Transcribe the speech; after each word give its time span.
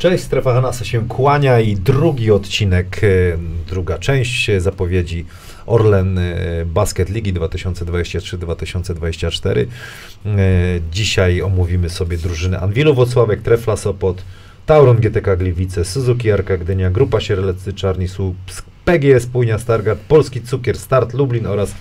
Cześć, 0.00 0.24
Strefa 0.24 0.52
Hanasa 0.52 0.84
się 0.84 1.08
kłania 1.08 1.60
i 1.60 1.76
drugi 1.76 2.30
odcinek, 2.30 3.00
e, 3.04 3.06
druga 3.68 3.98
część 3.98 4.50
zapowiedzi 4.58 5.26
Orlen 5.66 6.18
e, 6.18 6.34
Basket 6.66 7.08
Ligi 7.08 7.34
2023-2024. 7.34 9.60
E, 9.60 9.66
Dzisiaj 10.92 11.42
omówimy 11.42 11.90
sobie 11.90 12.18
drużyny 12.18 12.60
Anwilu 12.60 12.94
Wocławek, 12.94 13.42
Trefla 13.42 13.76
Sopot, 13.76 14.22
Tauron 14.66 14.96
GTK 14.96 15.36
Gliwice, 15.36 15.84
Suzuki 15.84 16.30
Arka 16.30 16.56
Gdynia, 16.56 16.90
Grupa 16.90 17.20
Sierleccy 17.20 17.72
Czarni 17.72 18.08
Słupsk, 18.08 18.64
PGS 18.84 19.26
Płynia 19.26 19.58
Stargard, 19.58 20.00
Polski 20.00 20.42
Cukier, 20.42 20.78
Start 20.78 21.14
Lublin 21.14 21.46
oraz 21.46 21.74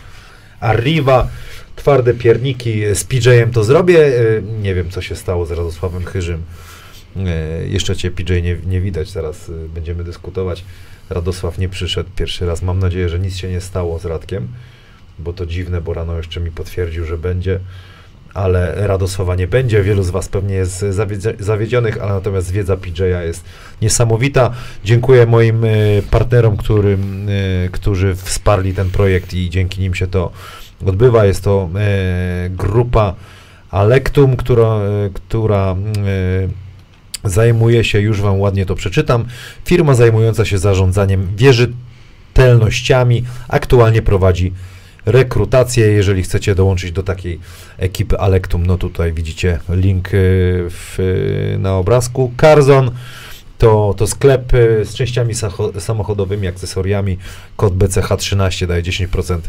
Arriva. 0.60 1.28
Twarde 1.76 2.14
pierniki 2.14 2.82
z 2.94 3.04
PJ-em 3.04 3.52
to 3.52 3.64
zrobię. 3.64 4.12
Nie 4.62 4.76
wiem, 4.76 4.90
co 4.90 5.02
się 5.02 5.16
stało 5.16 5.46
z 5.46 5.52
Radosławem 5.52 6.06
Chyżym. 6.06 6.44
E, 7.18 7.68
Jeszcze 7.68 7.96
cię 7.96 8.12
PJ 8.12 8.34
nie, 8.44 8.58
nie 8.66 8.82
widać, 8.82 9.10
zaraz 9.10 9.50
e, 9.50 9.52
będziemy 9.74 10.04
dyskutować. 10.04 10.64
Radosław 11.10 11.58
nie 11.58 11.70
przyszedł 11.70 12.10
pierwszy 12.16 12.46
raz. 12.46 12.62
Mam 12.62 12.80
nadzieję, 12.80 13.10
że 13.10 13.20
nic 13.20 13.38
się 13.38 13.50
nie 13.50 13.62
stało 13.62 14.00
z 14.00 14.06
Radkiem, 14.06 14.48
bo 15.20 15.34
to 15.34 15.46
dziwne, 15.46 15.82
bo 15.82 15.94
rano 15.94 16.18
jeszcze 16.18 16.40
mi 16.40 16.52
potwierdził, 16.52 17.06
że 17.06 17.18
będzie, 17.18 17.60
ale 18.34 18.88
Radosława 18.88 19.36
nie 19.36 19.48
będzie. 19.48 19.84
Wielu 19.84 20.04
z 20.04 20.10
Was 20.10 20.28
pewnie 20.28 20.56
jest 20.56 20.86
zawiedzionych, 21.40 22.02
ale 22.02 22.14
natomiast 22.14 22.52
wiedza 22.52 22.78
PJ-a 22.78 23.24
jest 23.24 23.44
niesamowita. 23.82 24.54
Dziękuję 24.84 25.26
moim 25.26 25.66
e, 25.66 25.70
partnerom, 26.12 26.58
którym, 26.58 27.28
którzy 27.72 28.16
wsparli 28.16 28.74
ten 28.74 28.90
projekt 28.90 29.34
i 29.34 29.50
dzięki 29.50 29.82
nim 29.82 29.96
się 29.96 30.08
to 30.08 30.32
odbywa. 30.86 31.26
Jest 31.26 31.44
to 31.44 31.70
grupa 32.50 33.16
Alektum, 33.72 34.36
która, 34.36 34.80
która 35.14 35.76
zajmuje 37.24 37.84
się, 37.84 38.00
już 38.00 38.22
Wam 38.22 38.40
ładnie 38.40 38.66
to 38.66 38.76
przeczytam, 38.76 39.26
firma 39.66 39.94
zajmująca 39.94 40.46
się 40.46 40.58
zarządzaniem 40.58 41.28
wierzytelnościami, 41.36 43.24
aktualnie 43.48 44.02
prowadzi 44.02 44.54
rekrutację, 45.06 45.88
jeżeli 45.88 46.24
chcecie 46.24 46.56
dołączyć 46.56 46.92
do 46.92 47.04
takiej 47.04 47.40
ekipy 47.78 48.20
Alektum, 48.20 48.66
no 48.66 48.78
tutaj 48.78 49.14
widzicie 49.14 49.60
link 49.70 50.08
e, 50.08 50.12
w, 50.70 50.98
e, 51.56 51.58
na 51.58 51.78
obrazku. 51.78 52.32
Carzon 52.38 52.92
to, 53.58 53.94
to 53.98 54.08
sklep 54.08 54.54
e, 54.54 54.86
z 54.86 54.96
częściami 54.96 55.34
samochodowymi, 55.80 56.48
akcesoriami, 56.48 57.18
kod 57.58 57.74
BCH13 57.74 58.68
daje 58.68 58.84
10% 58.84 59.40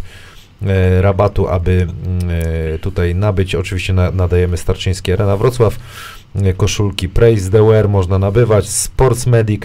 e, 0.62 1.02
rabatu, 1.02 1.48
aby 1.48 1.72
mm, 1.82 2.78
tutaj 2.78 3.14
nabyć. 3.14 3.54
Oczywiście 3.54 3.92
na, 3.92 4.10
nadajemy 4.10 4.56
Starczyński 4.56 5.12
Arena 5.12 5.36
Wrocław. 5.36 5.78
E, 6.34 6.52
Koszulki 6.52 7.08
Praise 7.08 7.50
the 7.50 7.66
Wear 7.66 7.88
można 7.88 8.18
nabywać. 8.18 8.68
Sports 8.68 9.26
Medic 9.26 9.62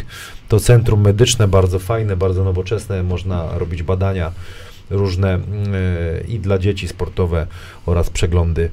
to 0.47 0.59
centrum 0.59 1.01
medyczne, 1.01 1.47
bardzo 1.47 1.79
fajne, 1.79 2.15
bardzo 2.15 2.43
nowoczesne. 2.43 3.03
Można 3.03 3.57
robić 3.57 3.83
badania 3.83 4.31
różne 4.89 5.33
mm, 5.33 5.73
e, 5.73 6.27
i 6.27 6.39
dla 6.39 6.57
dzieci 6.57 6.87
sportowe 6.87 7.47
oraz 7.85 8.09
przeglądy 8.09 8.69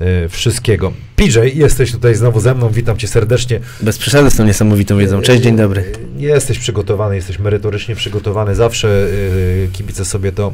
e, 0.00 0.28
wszystkiego. 0.28 0.92
PJ, 1.16 1.38
jesteś 1.54 1.92
tutaj 1.92 2.14
znowu 2.14 2.40
ze 2.40 2.54
mną, 2.54 2.68
witam 2.68 2.96
cię 2.96 3.08
serdecznie. 3.08 3.60
Bez 3.80 3.98
przesady 3.98 4.30
z 4.30 4.36
tą 4.36 4.44
niesamowitą 4.44 4.98
wiedzą. 4.98 5.22
Cześć, 5.22 5.42
dzień 5.42 5.56
dobry. 5.56 5.84
Jesteś 6.16 6.58
przygotowany, 6.58 7.16
jesteś 7.16 7.38
merytorycznie 7.38 7.94
przygotowany, 7.94 8.54
zawsze 8.54 9.08
kibice 9.72 10.04
sobie 10.04 10.32
to 10.32 10.52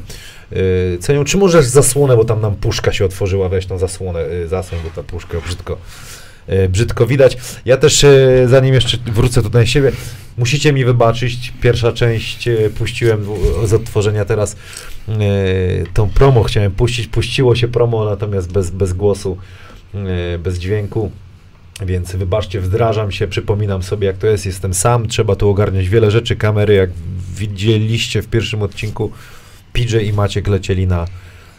cenią. 1.00 1.24
Czy 1.24 1.36
możesz 1.36 1.66
zasłonę, 1.66 2.16
bo 2.16 2.24
tam 2.24 2.40
nam 2.40 2.56
puszka 2.56 2.92
się 2.92 3.04
otworzyła, 3.04 3.48
weź 3.48 3.66
tą 3.66 3.78
zasłonę, 3.78 4.24
zasłoń, 4.46 4.80
bo 4.84 4.90
ta 4.90 5.02
puszka 5.02 5.40
brzydko, 5.40 5.78
brzydko 6.69 7.06
widać. 7.06 7.36
Ja 7.64 7.76
też, 7.76 8.04
e, 8.04 8.48
zanim 8.48 8.75
jeszcze 8.75 8.98
wrócę 9.06 9.42
tutaj 9.42 9.66
siebie, 9.66 9.92
musicie 10.38 10.72
mi 10.72 10.84
wybaczyć, 10.84 11.53
pierwsza 11.62 11.92
część 11.92 12.48
e, 12.48 12.70
puściłem 12.70 13.26
z 13.64 13.72
odtworzenia 13.72 14.25
teraz 14.25 14.56
e, 15.08 15.14
tą 15.94 16.08
promo 16.08 16.42
chciałem 16.42 16.72
puścić, 16.72 17.06
puściło 17.06 17.56
się 17.56 17.69
promo, 17.69 18.04
natomiast 18.04 18.53
bez, 18.53 18.70
bez 18.70 18.92
głosu, 18.92 19.37
e, 19.94 20.38
bez 20.38 20.58
dźwięku. 20.58 21.10
Więc 21.87 22.16
wybaczcie, 22.16 22.60
wdrażam 22.60 23.12
się, 23.12 23.28
przypominam 23.28 23.82
sobie 23.82 24.06
jak 24.06 24.19
to 24.19 24.26
jest, 24.26 24.47
jestem 24.47 24.75
sam, 24.75 25.08
trzeba 25.08 25.37
tu 25.37 25.50
ogarniać 25.50 25.88
wiele 25.88 26.10
rzeczy, 26.10 26.37
kamery, 26.37 26.75
jak 26.75 26.91
widzieliście 27.34 28.22
w 28.22 28.28
pierwszym 28.28 28.62
odcinku, 28.62 29.10
PJ 29.72 29.97
i 29.97 30.12
Maciek 30.12 30.48
lecieli 30.48 30.87
na 30.87 31.06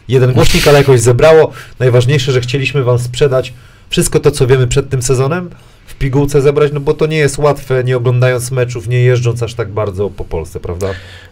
jeden 0.08 0.32
głośnik, 0.32 0.68
ale 0.68 0.78
jakoś 0.78 1.00
zebrało. 1.00 1.52
Najważniejsze, 1.78 2.32
że 2.32 2.40
chcieliśmy 2.40 2.84
wam 2.84 2.98
sprzedać 2.98 3.52
wszystko 3.90 4.20
to, 4.20 4.30
co 4.30 4.46
wiemy 4.46 4.66
przed 4.66 4.88
tym 4.88 5.02
sezonem, 5.02 5.50
w 5.86 5.94
pigułce 5.94 6.42
zebrać, 6.42 6.72
no 6.72 6.80
bo 6.80 6.94
to 6.94 7.06
nie 7.06 7.16
jest 7.16 7.38
łatwe, 7.38 7.84
nie 7.84 7.96
oglądając 7.96 8.50
meczów, 8.50 8.88
nie 8.88 8.98
jeżdżąc 8.98 9.42
aż 9.42 9.54
tak 9.54 9.68
bardzo 9.68 10.10
po 10.10 10.24
Polsce, 10.24 10.60
prawda? 10.60 10.86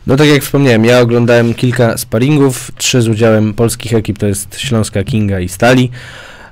No 0.06 0.16
tak 0.16 0.28
jak 0.28 0.42
wspomniałem, 0.42 0.84
ja 0.84 1.00
oglądałem 1.00 1.54
kilka 1.54 1.98
sparingów, 1.98 2.70
trzy 2.76 3.02
z 3.02 3.08
udziałem 3.08 3.54
polskich 3.54 3.94
ekip, 3.94 4.18
to 4.18 4.26
jest 4.26 4.58
Śląska, 4.58 5.04
Kinga 5.04 5.40
i 5.40 5.48
Stali. 5.48 5.90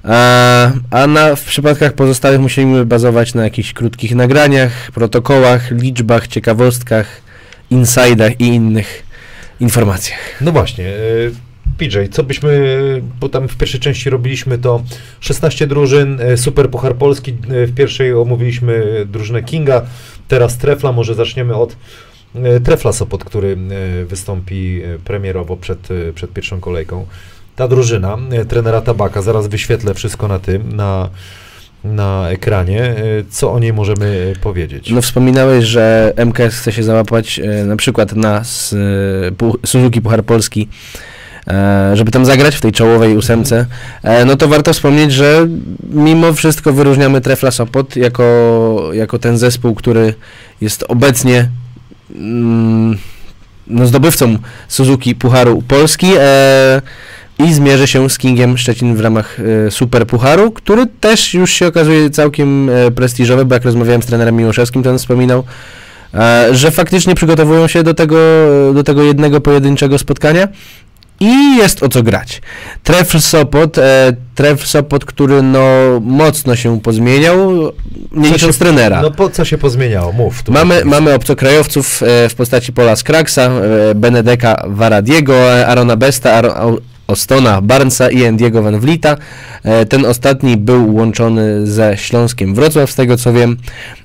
A, 0.05 0.71
a 0.91 1.07
na, 1.07 1.37
w 1.37 1.45
przypadkach 1.45 1.93
pozostałych 1.93 2.41
musimy 2.41 2.85
bazować 2.85 3.35
na 3.35 3.45
jakichś 3.45 3.73
krótkich 3.73 4.15
nagraniach, 4.15 4.91
protokołach, 4.95 5.71
liczbach, 5.71 6.29
ciekawostkach, 6.29 7.07
insidach 7.71 8.41
i 8.41 8.45
innych 8.45 9.03
informacjach. 9.61 10.21
No 10.41 10.53
właśnie, 10.53 10.89
e, 10.89 11.46
PJ, 11.79 11.99
co 12.11 12.23
byśmy, 12.23 12.77
bo 13.21 13.29
tam 13.29 13.49
w 13.49 13.57
pierwszej 13.57 13.81
części 13.81 14.11
robiliśmy 14.11 14.59
to 14.59 14.83
16 15.21 15.67
drużyn, 15.67 16.21
e, 16.21 16.37
Super 16.37 16.71
Puchar 16.71 16.97
Polski, 16.97 17.31
e, 17.31 17.67
w 17.67 17.75
pierwszej 17.75 18.15
omówiliśmy 18.15 19.07
drużynę 19.07 19.43
Kinga, 19.43 19.83
teraz 20.29 20.59
Trefla, 20.59 20.93
może 20.93 21.15
zaczniemy 21.15 21.55
od 21.55 21.77
e, 22.35 22.61
Trefla 22.61 22.93
Sopot, 22.93 23.25
który 23.25 23.57
wystąpi 24.07 24.83
premierowo 25.05 25.57
przed, 25.57 25.89
przed 26.15 26.33
pierwszą 26.33 26.61
kolejką. 26.61 27.07
Ta 27.57 27.69
drużyna, 27.69 28.19
trenera 28.49 28.81
Tabaka, 28.81 29.23
zaraz 29.23 29.49
wyświetlę 29.49 29.95
wszystko 29.95 30.29
na 30.29 30.39
tym, 30.39 30.77
na, 30.77 31.09
na 31.85 32.31
ekranie. 32.31 32.95
Co 33.31 33.53
o 33.53 33.59
niej 33.59 33.73
możemy 33.73 34.33
powiedzieć? 34.43 34.91
No 34.91 35.03
wspominałeś, 35.03 35.65
że 35.65 36.13
MKS 36.17 36.59
chce 36.59 36.73
się 36.73 36.83
załapać 36.83 37.41
na 37.67 37.77
przykład 37.77 38.13
na 38.13 38.43
Suzuki 39.65 40.01
Puchar 40.01 40.25
Polski, 40.25 40.69
żeby 41.95 42.11
tam 42.11 42.25
zagrać 42.25 42.57
w 42.57 42.61
tej 42.61 42.73
czołowej 42.73 43.17
ósemce, 43.17 43.67
e, 44.03 44.25
no 44.25 44.37
to 44.37 44.49
warto 44.49 44.73
wspomnieć, 44.73 45.13
że 45.13 45.47
mimo 45.91 46.33
wszystko 46.33 46.73
wyróżniamy 46.73 47.21
Trefla 47.21 47.51
Sopot 47.51 47.97
jako, 47.97 48.91
jako 48.93 49.19
ten 49.19 49.39
zespół, 49.39 49.75
który 49.75 50.15
jest 50.61 50.85
obecnie 50.89 51.49
mm, 52.15 52.99
no, 53.67 53.87
zdobywcą 53.87 54.39
Suzuki 54.69 55.15
Pucharu 55.15 55.63
Polski 55.69 56.07
e, 56.19 56.83
i 57.39 57.53
zmierzy 57.53 57.87
się 57.87 58.11
z 58.11 58.19
Kingiem 58.19 58.59
Szczecin 58.59 58.97
w 58.97 59.01
ramach 59.01 59.41
e, 59.67 59.71
Super 59.71 60.07
Pucharu, 60.07 60.51
który 60.51 60.87
też 60.87 61.35
już 61.35 61.51
się 61.53 61.67
okazuje 61.67 62.11
całkiem 62.11 62.71
e, 62.71 62.91
prestiżowy, 62.91 63.45
bo 63.45 63.55
jak 63.55 63.65
rozmawiałem 63.65 64.03
z 64.03 64.07
trenerem 64.07 64.37
Miłoszewskim, 64.37 64.83
to 64.83 64.91
on 64.91 64.99
wspominał, 64.99 65.45
e, 66.15 66.49
że 66.55 66.71
faktycznie 66.71 67.15
przygotowują 67.15 67.69
się 67.69 67.83
do 67.83 67.95
tego, 67.95 68.17
do 68.75 68.83
tego 68.85 69.03
jednego 69.03 69.41
pojedynczego 69.41 69.99
spotkania 69.99 70.49
i 71.21 71.57
jest 71.57 71.83
o 71.83 71.89
co 71.89 72.03
grać. 72.03 72.43
Tref 72.83 73.25
Sopot, 73.25 73.79
e, 73.79 74.13
Tref 74.35 74.67
Sopot, 74.67 75.05
który 75.05 75.43
no 75.43 75.61
mocno 76.01 76.57
się 76.57 76.81
pozmieniał, 76.81 77.73
nie 78.13 78.31
licząc 78.31 78.59
trenera. 78.59 79.03
No 79.03 79.11
po 79.11 79.31
co 79.31 79.45
się 79.45 79.59
pozmieniało? 79.59 80.13
Mów. 80.13 80.43
tu. 80.43 80.53
Mamy, 80.53 80.85
mamy 80.85 81.15
obcokrajowców 81.15 82.03
e, 82.03 82.29
w 82.29 82.35
postaci 82.35 82.73
Pola 82.73 82.97
Skraksa, 82.97 83.43
e, 83.43 83.95
Benedeka 83.95 84.65
Varadiego, 84.67 85.35
e, 85.35 85.67
Arona 85.67 85.97
Besta, 85.97 86.43
Ostona 87.07 87.61
Barnesa 87.61 88.11
i 88.11 88.27
Andiego 88.27 88.63
Van 88.63 88.81
Vlita. 88.81 89.17
E, 89.65 89.87
Ten 89.87 90.05
ostatni 90.05 90.57
był 90.57 90.95
łączony 90.95 91.67
ze 91.67 91.97
Śląskiem 91.97 92.55
Wrocław, 92.55 92.91
z 92.91 92.95
tego 92.95 93.17
co 93.17 93.33
wiem. 93.33 93.57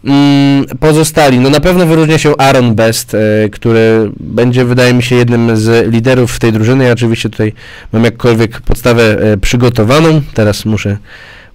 Mm, 0.06 0.65
Pozostali, 0.80 1.39
no 1.39 1.50
na 1.50 1.59
pewno 1.59 1.86
wyróżnia 1.86 2.18
się 2.18 2.38
Aaron 2.38 2.75
Best, 2.75 3.13
e, 3.13 3.50
który 3.50 4.12
będzie, 4.19 4.65
wydaje 4.65 4.94
mi 4.94 5.03
się, 5.03 5.15
jednym 5.15 5.57
z 5.57 5.92
liderów 5.94 6.39
tej 6.39 6.51
drużyny. 6.53 6.83
Ja 6.83 6.94
oczywiście 6.94 7.30
tutaj 7.30 7.53
mam 7.94 8.03
jakkolwiek 8.03 8.62
podstawę 8.62 9.03
e, 9.33 9.38
przygotowaną. 9.38 10.21
Teraz 10.33 10.65
muszę 10.65 10.98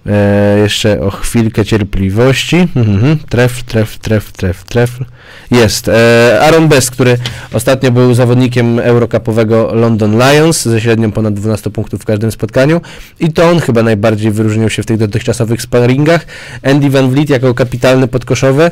e, 0.05 0.57
jeszcze 0.59 1.01
o 1.01 1.11
chwilkę 1.11 1.65
cierpliwości. 1.65 2.67
Mhm, 2.75 3.17
tref, 3.29 3.63
tref, 3.63 3.97
tref, 3.97 4.31
tref, 4.31 4.63
tref. 4.63 4.91
Jest. 5.51 5.87
E, 5.87 6.39
Aaron 6.41 6.67
Best, 6.67 6.91
który 6.91 7.17
ostatnio 7.53 7.91
był 7.91 8.13
zawodnikiem 8.13 8.79
eurokapowego 8.79 9.71
London 9.75 10.19
Lions 10.19 10.63
ze 10.65 10.81
średnią 10.81 11.11
ponad 11.11 11.33
12 11.33 11.69
punktów 11.69 12.01
w 12.01 12.05
każdym 12.05 12.31
spotkaniu 12.31 12.81
i 13.19 13.33
to 13.33 13.49
on 13.49 13.59
chyba 13.59 13.83
najbardziej 13.83 14.31
wyróżnił 14.31 14.69
się 14.69 14.83
w 14.83 14.85
tych 14.85 14.97
dotychczasowych 14.97 15.61
sparingach. 15.61 16.25
Andy 16.63 16.89
Van 16.89 17.09
Vliet 17.09 17.29
jako 17.29 17.53
kapitalny 17.53 18.07
podkoszowy, 18.07 18.71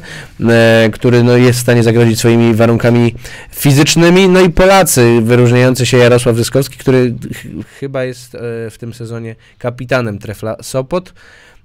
e, 0.50 0.90
który 0.94 1.24
no, 1.24 1.38
jest 1.38 1.60
w 1.60 1.62
stanie 1.62 1.84
zagrozić 1.84 2.20
swoimi 2.20 2.54
warunkami 2.54 3.16
fizycznymi. 3.52 4.30
No 4.30 4.42
i 4.42 4.50
Polacy, 4.50 5.20
wyróżniający 5.22 5.86
się 5.86 5.98
Jarosław 5.98 6.36
Zyskowski, 6.36 6.78
który 6.78 7.14
ch- 7.34 7.78
chyba 7.80 8.04
jest 8.04 8.36
e, 8.36 8.40
w 8.70 8.76
tym 8.80 8.94
sezonie 8.94 9.36
kapitanem 9.58 10.20
Trefla 10.20 10.56
Sopot. 10.62 11.14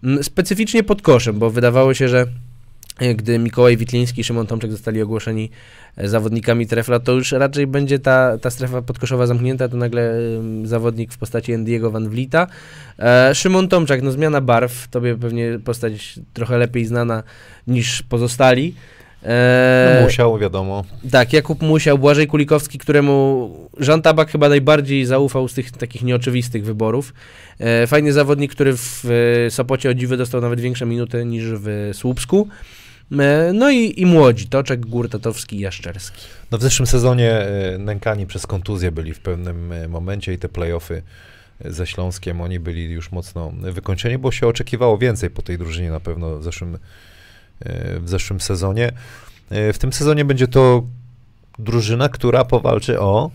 Mm, 0.04 0.24
Specyficznie 0.24 0.82
pod 0.82 1.02
koszem, 1.02 1.38
bo 1.38 1.50
wydawało 1.50 1.94
się, 1.94 2.08
że 2.08 2.26
e, 2.98 3.14
gdy 3.14 3.38
Mikołaj 3.38 3.76
Witliński 3.76 4.20
i 4.20 4.24
Szymon 4.24 4.46
Tomczek 4.46 4.70
zostali 4.70 5.02
ogłoszeni 5.02 5.50
e, 5.96 6.08
zawodnikami 6.08 6.66
trefla, 6.66 6.98
to 6.98 7.12
już 7.12 7.32
raczej 7.32 7.66
będzie 7.66 7.98
ta, 7.98 8.38
ta 8.38 8.50
strefa 8.50 8.82
podkoszowa 8.82 9.26
zamknięta, 9.26 9.68
to 9.68 9.76
nagle 9.76 10.14
zawodnik 10.64 11.12
w 11.12 11.18
postaci 11.18 11.52
Endiego 11.52 11.90
Van 11.90 12.08
Vlita. 12.08 12.46
E, 12.98 13.34
Szymon 13.34 13.68
Tomczak, 13.68 14.02
no 14.02 14.12
zmiana 14.12 14.40
barw, 14.40 14.88
tobie 14.88 15.16
pewnie 15.16 15.58
postać 15.64 16.20
trochę 16.34 16.58
lepiej 16.58 16.86
znana 16.86 17.22
niż 17.66 18.02
pozostali. 18.02 18.74
No, 19.22 20.02
musiał, 20.02 20.38
wiadomo. 20.38 20.84
tak, 21.10 21.32
Jakub 21.32 21.62
Musiał, 21.62 21.98
Błażej 21.98 22.26
Kulikowski, 22.26 22.78
któremu 22.78 23.50
Jean 23.88 24.02
Tabak 24.02 24.30
chyba 24.30 24.48
najbardziej 24.48 25.06
zaufał 25.06 25.48
z 25.48 25.54
tych 25.54 25.70
takich 25.72 26.02
nieoczywistych 26.02 26.64
wyborów. 26.64 27.14
E, 27.58 27.86
fajny 27.86 28.12
zawodnik, 28.12 28.52
który 28.52 28.76
w 28.76 29.04
e, 29.46 29.50
Sopocie 29.50 29.90
o 29.90 29.94
dziwy 29.94 30.16
dostał 30.16 30.40
nawet 30.40 30.60
większe 30.60 30.86
minuty 30.86 31.24
niż 31.24 31.44
w 31.44 31.90
Słupsku. 31.92 32.48
E, 33.18 33.52
no 33.54 33.70
i, 33.70 34.00
i 34.00 34.06
młodzi, 34.06 34.48
Toczek, 34.48 34.86
Gór, 34.86 35.08
Tatowski 35.08 35.56
i 35.56 35.60
Jaszczerski. 35.60 36.22
No 36.50 36.58
w 36.58 36.62
zeszłym 36.62 36.86
sezonie 36.86 37.32
e, 37.32 37.78
nękani 37.78 38.26
przez 38.26 38.46
kontuzję 38.46 38.92
byli 38.92 39.14
w 39.14 39.20
pewnym 39.20 39.72
e, 39.72 39.88
momencie 39.88 40.32
i 40.32 40.38
te 40.38 40.48
playoffy 40.48 41.02
e, 41.64 41.72
ze 41.72 41.86
Śląskiem, 41.86 42.40
oni 42.40 42.60
byli 42.60 42.90
już 42.90 43.12
mocno 43.12 43.52
wykończeni, 43.60 44.18
bo 44.18 44.32
się 44.32 44.46
oczekiwało 44.46 44.98
więcej 44.98 45.30
po 45.30 45.42
tej 45.42 45.58
drużynie 45.58 45.90
na 45.90 46.00
pewno 46.00 46.38
w 46.38 46.44
zeszłym, 46.44 46.78
w 48.00 48.08
zeszłym 48.08 48.40
sezonie. 48.40 48.92
E, 49.50 49.72
W 49.72 49.78
tym 49.78 49.92
sezonie 49.92 50.24
będzie 50.24 50.48
to 50.48 50.82
drużyna, 51.58 52.08
która 52.08 52.44
powalczy 52.44 53.00
o, 53.00 53.30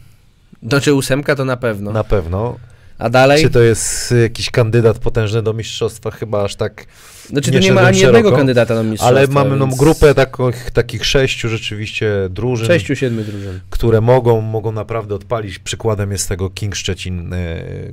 Znaczy 0.63 0.93
ósemka 0.93 1.35
to 1.35 1.45
na 1.45 1.57
pewno. 1.57 1.91
na 1.91 2.03
pewno. 2.03 2.55
A 2.97 3.09
dalej? 3.09 3.43
Czy 3.43 3.49
to 3.49 3.59
jest 3.61 4.13
jakiś 4.21 4.49
kandydat 4.49 4.99
potężny 4.99 5.41
do 5.41 5.53
mistrzostwa? 5.53 6.11
Chyba 6.11 6.43
aż 6.43 6.55
tak 6.55 6.85
znaczy 7.29 7.51
nie 7.51 7.59
tu 7.59 7.63
nie 7.65 7.71
ma 7.73 7.81
ani 7.81 7.99
jednego 7.99 8.31
kandydata 8.31 8.75
na 8.75 8.83
mistrzostwo. 8.83 9.17
Ale 9.17 9.27
mamy 9.27 9.55
no, 9.55 9.65
więc 9.67 9.79
grupę 9.79 10.13
takich, 10.13 10.71
takich 10.71 11.05
sześciu 11.05 11.49
rzeczywiście 11.49 12.11
drużyn, 12.29 12.67
Sześciu, 12.67 12.95
siedmiu 12.95 13.23
drużyn. 13.23 13.59
które 13.69 14.01
mogą, 14.01 14.41
mogą 14.41 14.71
naprawdę 14.71 15.15
odpalić. 15.15 15.59
Przykładem 15.59 16.11
jest 16.11 16.29
tego 16.29 16.49
King 16.49 16.75
Szczecin, 16.75 17.33
e, 17.33 17.37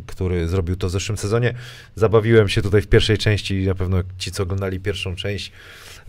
który 0.07 0.49
zrobił 0.49 0.77
to 0.77 0.89
w 0.89 0.91
zeszłym 0.91 1.19
sezonie. 1.19 1.55
Zabawiłem 1.97 2.49
się 2.49 2.63
tutaj 2.63 2.83
w 2.83 2.87
pierwszej 2.87 3.19
części 3.19 3.63
i 3.63 3.67
na 3.67 3.75
pewno 3.75 3.99
ci, 4.19 4.33
co 4.33 4.43
oglądali 4.43 4.81
pierwszą 4.81 5.17
część, 5.17 5.53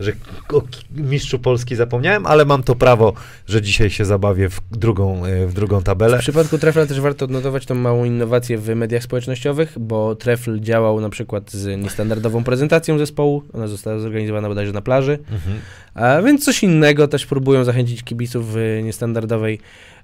że 0.00 0.12
o 0.52 0.62
mistrzu 0.96 1.38
Polski 1.38 1.76
zapomniałem, 1.76 2.26
ale 2.26 2.44
mam 2.44 2.62
to 2.62 2.74
prawo, 2.74 3.12
że 3.46 3.62
dzisiaj 3.62 3.90
się 3.90 4.04
zabawię 4.04 4.48
w 4.48 4.60
drugą, 4.70 5.24
e, 5.24 5.46
w 5.46 5.54
drugą 5.54 5.80
W 5.80 5.84
tabelę. 5.84 6.18
przypadku 6.18 6.58
Trefla 6.58 6.86
też 6.86 7.00
warto 7.00 7.24
odnotować 7.24 7.66
tą 7.66 7.74
małą 7.74 8.04
innowację 8.04 8.58
w 8.58 8.68
mediach 8.74 9.02
społecznościowych, 9.02 9.78
bo 9.78 10.14
Trefl 10.14 10.60
działał 10.60 11.00
na 11.00 11.08
przykład 11.10 11.50
z 11.52 11.80
niestandardową 11.82 12.44
prezentacją 12.44 12.98
zespołu, 12.98 13.42
ona 13.52 13.66
została 13.66 13.98
zorganizowana 13.98 14.48
bodajże 14.48 14.72
na 14.72 14.82
plaży, 14.82 15.18
Mhm. 15.32 15.56
a 15.94 16.22
więc 16.22 16.44
coś 16.44 16.62
innego 16.62 17.08
też 17.08 17.26
próbują 17.26 17.64
zachęcić 17.64 18.02
kibiców 18.02 18.52
w 18.52 18.80
niestandardowej, 18.84 19.58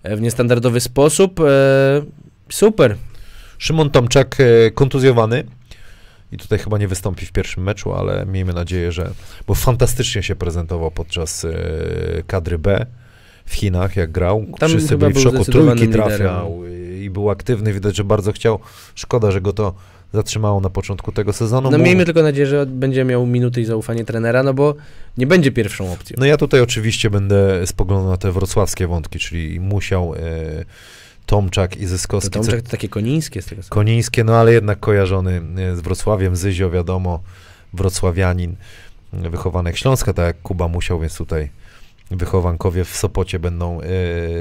w 0.05 0.21
niestandardowy 0.21 0.81
sposób. 0.81 1.41
E, 1.41 1.45
super. 2.51 2.97
Szymon 3.59 3.91
Tomczak 3.91 4.37
e, 4.41 4.71
kontuzjowany 4.71 5.45
i 6.32 6.37
tutaj 6.37 6.59
chyba 6.59 6.79
nie 6.79 6.88
wystąpi 6.88 7.27
w 7.27 7.32
pierwszym 7.32 7.62
meczu, 7.62 7.93
ale 7.93 8.27
miejmy 8.27 8.53
nadzieję, 8.53 8.93
że. 8.93 9.11
Bo 9.47 9.55
fantastycznie 9.55 10.23
się 10.23 10.37
prezentował 10.37 10.91
podczas 10.91 11.44
e, 11.44 11.53
kadry 12.27 12.59
B 12.59 12.87
w 13.44 13.55
Chinach, 13.55 13.97
jak 13.97 14.11
grał. 14.12 14.47
Tam 14.59 14.69
Wszyscy 14.69 14.99
byli 14.99 15.12
w 15.15 15.21
szoku. 15.21 15.44
Trójki 15.44 15.81
liderem. 15.81 16.09
trafiał 16.09 16.61
e, 16.67 16.99
i 16.99 17.11
był 17.11 17.31
aktywny. 17.31 17.73
Widać, 17.73 17.97
że 17.97 18.05
bardzo 18.05 18.32
chciał. 18.32 18.59
Szkoda, 18.94 19.31
że 19.31 19.41
go 19.41 19.53
to 19.53 19.75
zatrzymało 20.12 20.61
na 20.61 20.71
początku 20.71 21.12
tego 21.12 21.32
sezonu. 21.32 21.71
No 21.71 21.79
Mu- 21.79 21.85
miejmy 21.85 22.05
tylko 22.05 22.23
nadzieję, 22.23 22.47
że 22.47 22.67
będzie 22.67 23.05
miał 23.05 23.27
minuty 23.27 23.61
i 23.61 23.65
zaufanie 23.65 24.05
trenera, 24.05 24.43
no 24.43 24.55
bo 24.55 24.75
nie 25.19 25.27
będzie 25.27 25.53
pierwszą 25.53 25.93
opcją. 25.93 26.17
No 26.21 26.27
ja 26.27 26.37
tutaj 26.37 26.61
oczywiście 26.61 27.11
będę 27.11 27.67
spoglądał 27.67 28.11
na 28.11 28.17
te 28.17 28.32
wrocławskie 28.32 28.87
wątki, 28.87 29.19
czyli 29.19 29.61
musiał 29.61 30.15
e, 30.15 30.19
Tomczak 31.31 31.77
i 31.77 31.81
To 31.82 31.88
Zyskowski. 31.88 32.31
co- 32.31 32.41
Tomczak 32.41 32.62
to 32.62 32.71
takie 32.71 32.88
konińskie 32.88 33.43
z 33.43 33.47
tego 33.47 33.62
Konińskie, 33.69 34.25
no 34.25 34.37
ale 34.37 34.53
jednak 34.53 34.81
kojarzony 34.81 35.43
e, 35.56 35.77
z 35.77 35.81
Wrocławiem, 35.81 36.37
Zyzio 36.37 36.71
wiadomo, 36.71 37.23
wrocławianin, 37.73 38.56
e, 39.12 39.31
wychowanek 39.31 39.77
Śląska, 39.77 40.12
tak 40.12 40.27
jak 40.27 40.43
Kuba 40.43 40.69
musiał, 40.69 41.00
więc 41.00 41.17
tutaj 41.17 41.50
wychowankowie 42.11 42.85
w 42.85 42.97
Sopocie 42.97 43.38
będą 43.38 43.81
e, 43.81 43.87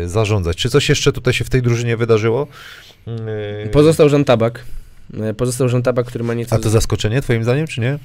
zarządzać. 0.08 0.58
Czy 0.58 0.70
coś 0.70 0.90
jeszcze 0.90 1.12
tutaj 1.12 1.34
się 1.34 1.46
w 1.46 1.50
tej 1.50 1.62
drużynie 1.62 1.98
wydarzyło? 1.98 2.48
E, 3.66 3.70
Pozostał 3.70 4.10
Jean 4.10 4.26
Tabak. 4.26 4.66
Pozostał 5.38 5.68
Jean 5.68 5.84
Tabak, 5.84 6.06
który 6.06 6.24
ma 6.24 6.34
nieco... 6.34 6.56
A 6.56 6.60
to 6.60 6.70
zaskoczenie 6.70 7.22
twoim 7.22 7.44
zdaniem, 7.44 7.68
czy 7.68 7.82
nie? 7.82 8.00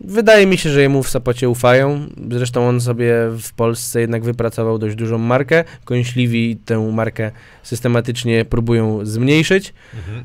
Wydaje 0.00 0.46
mi 0.46 0.58
się, 0.58 0.70
że 0.70 0.82
jemu 0.82 1.02
w 1.02 1.08
Sopocie 1.08 1.48
ufają. 1.48 2.06
Zresztą 2.30 2.68
on 2.68 2.80
sobie 2.80 3.14
w 3.42 3.52
Polsce 3.52 4.00
jednak 4.00 4.24
wypracował 4.24 4.78
dość 4.78 4.96
dużą 4.96 5.18
markę. 5.18 5.64
Kąśliwi 5.84 6.56
tę 6.64 6.92
markę 6.92 7.30
systematycznie 7.62 8.44
próbują 8.44 9.06
zmniejszyć. 9.06 9.74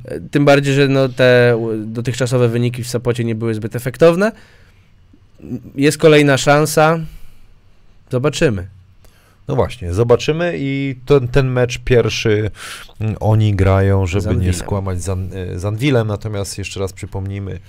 E, 0.06 0.20
Tym 0.20 0.46
bardziej, 0.46 0.74
że 0.74 0.88
no 0.88 1.10
te 1.10 1.60
dotychczasowe 1.86 2.50
wyniki 2.50 2.84
w 2.84 2.88
Sopocie 2.88 3.24
nie 3.24 3.36
były 3.36 3.54
zbyt 3.54 3.76
efektowne. 3.76 4.32
Jest 5.76 5.98
kolejna 5.98 6.38
szansa. 6.38 7.00
Zobaczymy. 8.12 8.68
No 9.48 9.56
właśnie, 9.56 9.94
zobaczymy 9.94 10.54
i 10.58 10.96
ten, 11.06 11.28
ten 11.28 11.52
mecz 11.52 11.80
pierwszy 11.80 12.52
mm, 13.00 13.16
oni 13.20 13.56
grają, 13.56 14.08
żeby 14.08 14.36
nie 14.36 14.54
skłamać 14.54 15.02
z, 15.04 15.10
An, 15.10 15.30
e, 15.34 15.60
z 15.60 15.66
Anwilem, 15.66 16.08
natomiast 16.08 16.58
jeszcze 16.58 16.80
raz 16.80 16.94
przypomnijmy, 16.94 17.60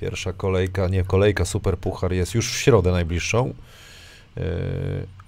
pierwsza 0.00 0.32
kolejka, 0.32 0.88
nie 0.88 1.04
kolejka, 1.04 1.44
Super 1.44 1.78
Puchar 1.78 2.12
jest 2.12 2.34
już 2.34 2.52
w 2.52 2.56
środę 2.56 2.92
najbliższą. 2.92 3.54
E, 4.36 4.42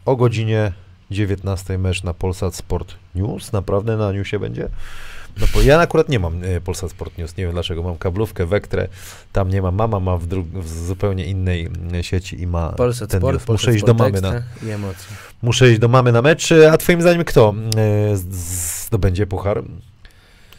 o 0.05 0.17
godzinie 0.17 0.73
19 1.11 1.79
mecz 1.79 2.03
na 2.03 2.15
Polsat 2.15 2.55
Sport 2.55 2.95
News, 3.15 3.53
naprawdę 3.53 3.97
na 3.97 4.13
newsie 4.13 4.39
będzie? 4.39 4.69
No 5.41 5.47
bo 5.55 5.63
ja 5.63 5.81
akurat 5.81 6.09
nie 6.09 6.19
mam 6.19 6.45
e, 6.45 6.61
Polsat 6.61 6.91
Sport 6.91 7.19
News, 7.19 7.37
nie 7.37 7.45
wiem 7.45 7.53
dlaczego, 7.53 7.83
mam 7.83 7.97
kablówkę, 7.97 8.47
Wektrę, 8.47 8.89
tam 9.33 9.49
nie 9.49 9.63
ma, 9.63 9.71
mama 9.71 10.01
ma 10.01 10.17
w, 10.17 10.27
w 10.53 10.87
zupełnie 10.87 11.25
innej 11.25 11.67
mm, 11.67 12.03
sieci 12.03 12.41
i 12.43 12.47
ma 12.47 12.73
Polsat 12.73 13.11
ten 13.11 13.21
Sport, 13.21 13.35
news. 13.35 13.45
Polsat 13.45 13.67
Muszę 13.67 13.77
iść 13.77 13.85
do 13.85 13.95
Sport 13.95 14.13
mamy 14.13 14.21
na. 14.21 14.43
Muszę 15.43 15.71
iść 15.71 15.81
do 15.81 15.89
mamy 15.89 16.13
na 16.13 16.23
mecz. 16.23 16.53
A 16.53 16.77
twoim 16.79 17.03
zdaniem 17.03 17.25
kto 17.25 17.55
e, 17.77 18.17
zdobędzie 18.17 19.27
puchar? 19.27 19.63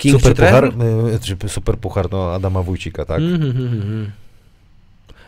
King 0.01 0.15
super 0.15 0.35
czy 0.35 0.41
puchar? 0.43 0.65
E, 0.65 1.19
czy 1.19 1.49
super 1.49 1.77
puchar, 1.77 2.11
no 2.11 2.33
Adama 2.33 2.63
Wójcika, 2.63 3.05
tak? 3.05 3.19
Mhm, 3.19 3.43
mhm, 3.43 3.65
mhm. 3.73 4.11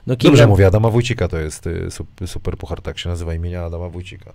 No 0.08 0.16
Dobrze 0.16 0.48
mówię, 0.48 0.68
Adama 0.68 0.90
Wójcika 0.90 1.28
to 1.28 1.38
jest 1.38 1.68
y, 1.68 1.88
sup- 1.90 2.28
super 2.28 2.58
puchar, 2.58 2.82
tak 2.82 3.00
się 3.00 3.10
nazywa 3.10 3.34
imienia 3.34 3.64
Adama 3.66 3.90
Wójcika. 3.90 4.34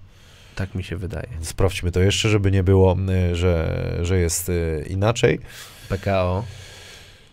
tak 0.55 0.75
mi 0.75 0.85
się 0.85 0.97
wydaje. 0.97 1.29
Sprawdźmy 1.41 1.93
to 1.93 2.01
jeszcze, 2.01 2.29
żeby 2.29 2.51
nie 2.51 2.63
było, 2.63 2.97
y, 3.33 3.37
że, 3.37 3.99
że 4.03 4.19
jest 4.19 4.49
y, 4.49 4.87
inaczej. 4.91 5.41
PKO. 5.89 6.45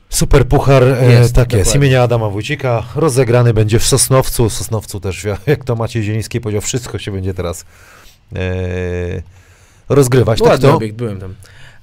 Super 0.09 0.47
puchar, 0.47 0.83
Jest, 1.09 1.35
tak 1.35 1.53
jest, 1.53 1.75
imienia 1.75 2.03
Adama 2.03 2.29
Wójcika. 2.29 2.83
Rozegrany 2.95 3.53
będzie 3.53 3.79
w 3.79 3.83
Sosnowcu. 3.83 4.49
Sosnowcu 4.49 4.99
też, 4.99 5.25
jak 5.47 5.63
to 5.63 5.75
Maciej 5.75 6.03
Zieliński 6.03 6.41
powiedział, 6.41 6.61
wszystko 6.61 6.99
się 6.99 7.11
będzie 7.11 7.33
teraz 7.33 7.65
e, 8.35 8.39
rozgrywać. 9.89 10.39
Tak 10.39 10.47
Ładny 10.47 10.69
to? 10.69 10.75
obiekt, 10.75 10.95
byłem 10.95 11.19
tam. 11.19 11.35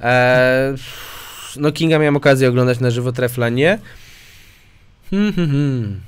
Eee, 0.02 0.74
no 1.56 1.72
Kinga 1.72 1.98
miałem 1.98 2.16
okazję 2.16 2.48
oglądać 2.48 2.80
na 2.80 2.90
żywo, 2.90 3.12
Trefla 3.12 3.48
nie. 3.48 3.78
Hmm, 5.10 5.32
hmm, 5.32 5.50
hmm. 5.50 6.00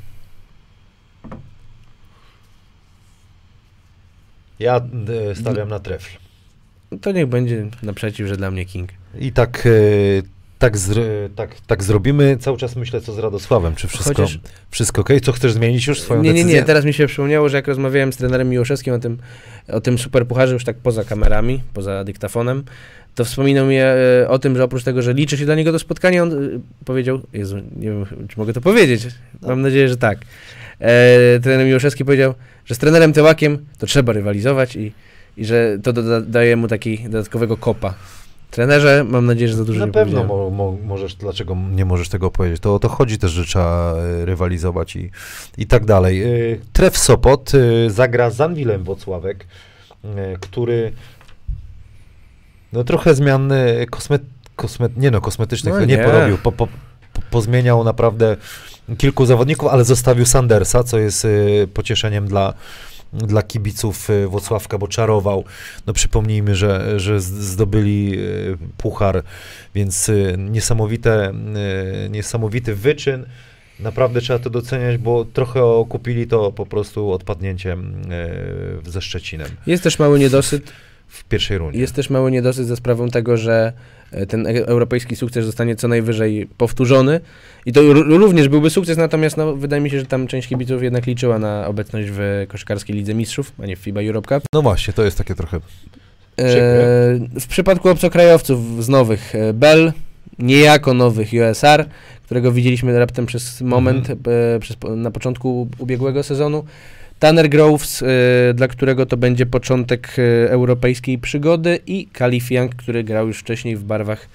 Ja 4.58 4.80
e, 5.30 5.34
stawiam 5.34 5.68
na 5.68 5.78
trefl. 5.78 6.18
To 7.00 7.12
niech 7.12 7.26
będzie 7.26 7.66
naprzeciw, 7.82 8.28
że 8.28 8.36
dla 8.36 8.50
mnie 8.50 8.64
King. 8.64 8.90
I 9.18 9.32
tak, 9.32 9.66
e, 9.66 9.70
tak, 10.64 10.76
zr- 10.76 11.28
tak, 11.37 11.50
tak 11.66 11.83
zrobimy. 11.83 12.37
Cały 12.40 12.59
czas 12.59 12.76
myślę, 12.76 13.00
co 13.00 13.12
z 13.12 13.18
Radosławem. 13.18 13.75
Czy 13.75 13.88
wszystko, 13.88 14.14
Chociaż- 14.14 14.38
wszystko 14.71 15.00
ok? 15.00 15.09
Co 15.23 15.33
chcesz 15.33 15.52
zmienić 15.52 15.87
już 15.87 16.00
swoją 16.00 16.23
Nie, 16.23 16.28
nie, 16.28 16.35
decyzję? 16.35 16.61
nie, 16.61 16.66
teraz 16.66 16.85
mi 16.85 16.92
się 16.94 17.06
przypomniało, 17.06 17.49
że 17.49 17.56
jak 17.56 17.68
rozmawiałem 17.68 18.12
z 18.12 18.16
trenerem 18.16 18.49
Miłoszewskim 18.49 18.94
o 18.94 18.99
tym, 18.99 19.18
o 19.68 19.80
tym 19.80 19.99
superpucharze 19.99 20.52
już 20.54 20.64
tak 20.64 20.76
poza 20.76 21.04
kamerami, 21.04 21.62
poza 21.75 22.04
dyktafonem, 22.04 22.64
to 23.14 23.25
wspominał 23.25 23.66
mi 23.66 23.76
e, 23.76 23.94
o 24.28 24.38
tym, 24.38 24.56
że 24.56 24.64
oprócz 24.64 24.85
tego, 24.85 25.02
że 25.02 25.12
liczy 25.14 25.38
się 25.38 25.44
dla 25.44 25.54
niego 25.54 25.73
to 25.73 25.78
spotkanie, 25.78 26.23
on 26.23 26.33
e, 26.33 26.37
powiedział, 26.85 27.21
Jezu, 27.33 27.56
nie 27.76 27.88
wiem, 27.90 28.06
czy 28.28 28.38
mogę 28.38 28.52
to 28.52 28.61
powiedzieć, 28.61 29.06
mam 29.42 29.61
nadzieję, 29.62 29.88
że 29.88 29.97
tak. 29.97 30.18
E, 30.80 31.40
trener 31.40 31.66
Miłoszewski 31.66 32.04
powiedział, 32.04 32.35
że 32.64 32.75
z 32.75 32.78
trenerem 32.78 33.12
Tyłakiem 33.12 33.59
to 33.78 33.87
trzeba 33.87 34.12
rywalizować 34.12 34.76
i, 34.76 34.92
i 35.37 35.44
że 35.44 35.78
to 35.83 35.92
doda, 35.92 36.21
daje 36.21 36.56
mu 36.56 36.68
taki 36.68 36.99
dodatkowego 36.99 37.56
kopa. 37.56 37.94
Trenerze, 38.54 39.04
mam 39.08 39.26
nadzieję, 39.26 39.49
że 39.49 39.56
za 39.56 39.64
dużo 39.64 39.80
Na 39.80 39.87
nie 39.87 39.92
pewno 39.92 40.25
mo, 40.25 40.50
mo, 40.50 40.76
możesz, 40.84 41.14
dlaczego 41.14 41.56
nie 41.73 41.84
możesz 41.84 42.08
tego 42.08 42.30
powiedzieć? 42.30 42.61
To 42.61 42.75
o 42.75 42.78
to 42.78 42.88
chodzi 42.88 43.18
też, 43.18 43.30
że 43.30 43.44
trzeba 43.44 43.94
e, 43.94 44.25
rywalizować 44.25 44.96
i, 44.96 45.11
i 45.58 45.66
tak 45.66 45.84
dalej. 45.84 46.23
E, 46.23 46.26
Tref 46.73 46.99
Sopot 46.99 47.52
e, 47.54 47.90
zagra 47.90 48.30
z 48.30 48.40
Anwilem 48.40 48.84
Wocławek, 48.84 49.46
który 50.40 50.92
no 52.73 52.84
trochę 52.84 53.14
zmian 53.14 53.52
kosmet, 53.90 54.23
kosmet, 54.56 54.96
nie 54.96 55.11
no, 55.11 55.20
kosmetycznych 55.20 55.75
No 55.75 55.80
nie, 55.80 55.96
nie. 55.96 56.04
porobił. 56.04 56.38
Po, 56.38 56.52
po, 56.52 56.66
po, 57.12 57.23
pozmieniał 57.30 57.84
naprawdę 57.84 58.37
kilku 58.99 59.26
zawodników, 59.26 59.68
ale 59.68 59.84
zostawił 59.84 60.26
Sandersa, 60.26 60.84
co 60.84 60.99
jest 60.99 61.26
pocieszeniem 61.75 62.28
dla, 62.28 62.54
dla 63.14 63.42
kibiców 63.42 64.11
y, 64.11 64.26
Włocławka, 64.28 64.78
bo 64.78 64.88
czarował. 64.88 65.44
No 65.87 65.92
przypomnijmy, 65.92 66.54
że, 66.54 67.00
że 67.00 67.21
zdobyli 67.21 68.18
y, 68.18 68.59
puchar, 68.76 69.23
więc 69.75 70.09
y, 70.09 70.37
niesamowite, 70.38 71.33
niesamowity 72.11 72.75
wyczyn. 72.75 73.26
Naprawdę 73.80 74.21
trzeba 74.21 74.38
to 74.38 74.50
doceniać, 74.50 74.99
bo 74.99 75.25
trochę 75.25 75.64
okupili 75.64 76.26
to 76.26 76.52
po 76.52 76.66
prostu 76.66 77.12
odpadnięciem 77.12 78.02
ze 78.87 79.02
Szczecinem 79.02 79.49
Jest 79.66 79.83
też 79.83 79.99
mały 79.99 80.18
niedosyt, 80.18 80.73
w 81.09 81.25
pierwszej 81.25 81.59
rundzie. 81.59 81.80
jest 81.80 81.94
też 81.94 82.11
mały 82.11 82.30
niedosyt 82.30 82.66
za 82.66 82.76
sprawą 82.76 83.09
tego, 83.09 83.37
że 83.37 83.73
ten 84.28 84.47
e- 84.47 84.66
europejski 84.66 85.16
sukces 85.16 85.44
zostanie 85.44 85.76
co 85.76 85.88
najwyżej 85.88 86.49
powtórzony 86.59 87.21
i 87.66 87.73
to 87.73 87.92
również 87.92 88.49
byłby 88.49 88.71
sukces, 88.71 88.99
natomiast 88.99 89.37
no, 89.37 89.56
wydaje 89.56 89.83
mi 89.83 89.90
się, 89.90 90.00
że 90.00 90.06
tam 90.06 90.26
część 90.26 90.49
kibiców 90.49 90.83
jednak 90.83 91.06
liczyła 91.06 91.38
na 91.38 91.66
obecność 91.66 92.09
w 92.12 92.47
koszykarskiej 92.49 92.97
Lidze 92.97 93.14
Mistrzów, 93.14 93.52
a 93.62 93.66
nie 93.66 93.76
w 93.76 93.78
FIBA 93.78 94.00
Europe 94.02 94.35
Cup. 94.35 94.44
No 94.54 94.62
właśnie, 94.62 94.94
to 94.94 95.04
jest 95.04 95.18
takie 95.18 95.35
trochę 95.35 95.61
E, 96.38 97.40
w 97.40 97.47
przypadku 97.47 97.88
obcokrajowców 97.88 98.85
z 98.85 98.88
nowych 98.88 99.35
e, 99.35 99.52
Bell, 99.52 99.92
niejako 100.38 100.94
nowych 100.94 101.28
USR, 101.33 101.87
którego 102.25 102.52
widzieliśmy 102.52 102.99
raptem 102.99 103.26
przez 103.26 103.61
moment 103.61 104.11
e, 104.11 104.14
przez, 104.61 104.76
na 104.97 105.11
początku 105.11 105.68
ubiegłego 105.78 106.23
sezonu. 106.23 106.64
Tanner 107.24 107.48
Groves, 107.48 108.02
e, 108.02 108.54
dla 108.54 108.68
którego 108.68 109.06
to 109.06 109.16
będzie 109.16 109.46
początek 109.46 110.16
e, 110.18 110.50
europejskiej 110.50 111.18
przygody 111.18 111.78
i 111.86 112.06
Kalif 112.06 112.50
Young, 112.50 112.74
który 112.74 113.04
grał 113.04 113.26
już 113.26 113.38
wcześniej 113.38 113.76
w 113.76 113.84
barwach 113.84 114.28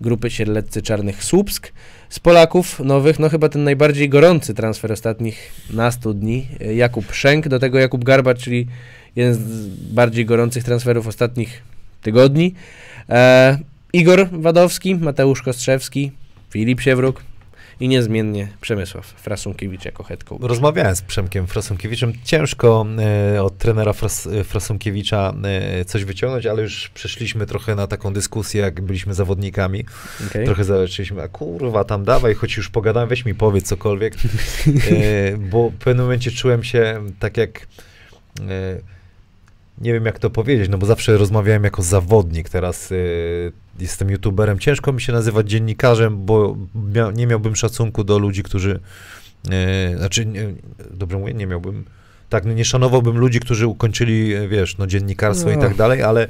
grupy 0.00 0.30
Sierleccy 0.30 0.82
Czarnych 0.82 1.24
Słupsk. 1.24 1.72
Z 2.08 2.20
Polaków 2.20 2.80
nowych, 2.80 3.18
no 3.18 3.28
chyba 3.28 3.48
ten 3.48 3.64
najbardziej 3.64 4.08
gorący 4.08 4.54
transfer 4.54 4.92
ostatnich 4.92 5.52
nastu 5.70 6.14
dni, 6.14 6.46
e, 6.60 6.74
Jakub 6.74 7.12
Szenk, 7.12 7.48
do 7.48 7.58
tego 7.58 7.78
Jakub 7.78 8.04
Garba, 8.04 8.34
czyli 8.34 8.66
jeden 9.16 9.34
z 9.34 9.38
bardziej 9.92 10.26
gorących 10.26 10.64
transferów 10.64 11.06
ostatnich 11.06 11.62
tygodni. 12.02 12.54
E, 13.08 13.58
Igor 13.92 14.28
Wadowski, 14.32 14.94
Mateusz 14.94 15.42
Kostrzewski, 15.42 16.12
Filip 16.50 16.80
Siewruk 16.80 17.22
i 17.80 17.88
niezmiennie 17.88 18.48
Przemysław 18.60 19.06
Frasunkiewicz 19.06 19.84
jako 19.84 20.02
head 20.02 20.24
coach. 20.24 20.42
Rozmawiałem 20.42 20.96
z 20.96 21.02
Przemkiem 21.02 21.46
Frasunkiewiczem. 21.46 22.12
Ciężko 22.24 22.86
e, 23.34 23.42
od 23.42 23.58
trenera 23.58 23.92
Fras, 23.92 24.26
e, 24.26 24.44
Frasunkiewicza 24.44 25.34
e, 25.44 25.84
coś 25.84 26.04
wyciągnąć, 26.04 26.46
ale 26.46 26.62
już 26.62 26.88
przeszliśmy 26.88 27.46
trochę 27.46 27.74
na 27.74 27.86
taką 27.86 28.12
dyskusję, 28.12 28.60
jak 28.60 28.80
byliśmy 28.80 29.14
zawodnikami. 29.14 29.84
Okay. 30.26 30.44
Trochę 30.44 30.64
zaczęliśmy, 30.64 31.22
a 31.22 31.28
kurwa, 31.28 31.84
tam 31.84 32.04
dawaj, 32.04 32.34
choć 32.34 32.56
już 32.56 32.68
pogadałem, 32.68 33.08
weź 33.08 33.24
mi 33.24 33.34
powiedz 33.34 33.66
cokolwiek. 33.66 34.14
E, 34.66 35.36
bo 35.36 35.70
w 35.70 35.74
pewnym 35.74 36.04
momencie 36.04 36.30
czułem 36.30 36.64
się 36.64 37.04
tak 37.18 37.36
jak... 37.36 37.66
E, 38.40 38.95
nie 39.80 39.92
wiem 39.92 40.06
jak 40.06 40.18
to 40.18 40.30
powiedzieć, 40.30 40.68
no 40.68 40.78
bo 40.78 40.86
zawsze 40.86 41.18
rozmawiałem 41.18 41.64
jako 41.64 41.82
zawodnik, 41.82 42.48
teraz 42.48 42.92
e, 42.92 42.96
jestem 43.80 44.10
youtuberem. 44.10 44.58
Ciężko 44.58 44.92
mi 44.92 45.00
się 45.00 45.12
nazywać 45.12 45.50
dziennikarzem, 45.50 46.26
bo 46.26 46.56
mia, 46.94 47.10
nie 47.10 47.26
miałbym 47.26 47.56
szacunku 47.56 48.04
do 48.04 48.18
ludzi, 48.18 48.42
którzy 48.42 48.80
E, 49.50 49.96
znaczy, 49.96 50.26
nie, 50.26 50.44
dobrze 50.90 51.18
mówię, 51.18 51.34
nie 51.34 51.46
miałbym, 51.46 51.84
tak, 52.28 52.44
no 52.44 52.52
nie 52.52 52.64
szanowałbym 52.64 53.18
ludzi, 53.18 53.40
którzy 53.40 53.66
ukończyli, 53.66 54.34
e, 54.34 54.48
wiesz, 54.48 54.78
no 54.78 54.86
dziennikarstwo 54.86 55.50
i 55.50 55.56
No. 55.56 55.62
tak 55.62 55.74
dalej, 55.74 56.02
ale 56.02 56.28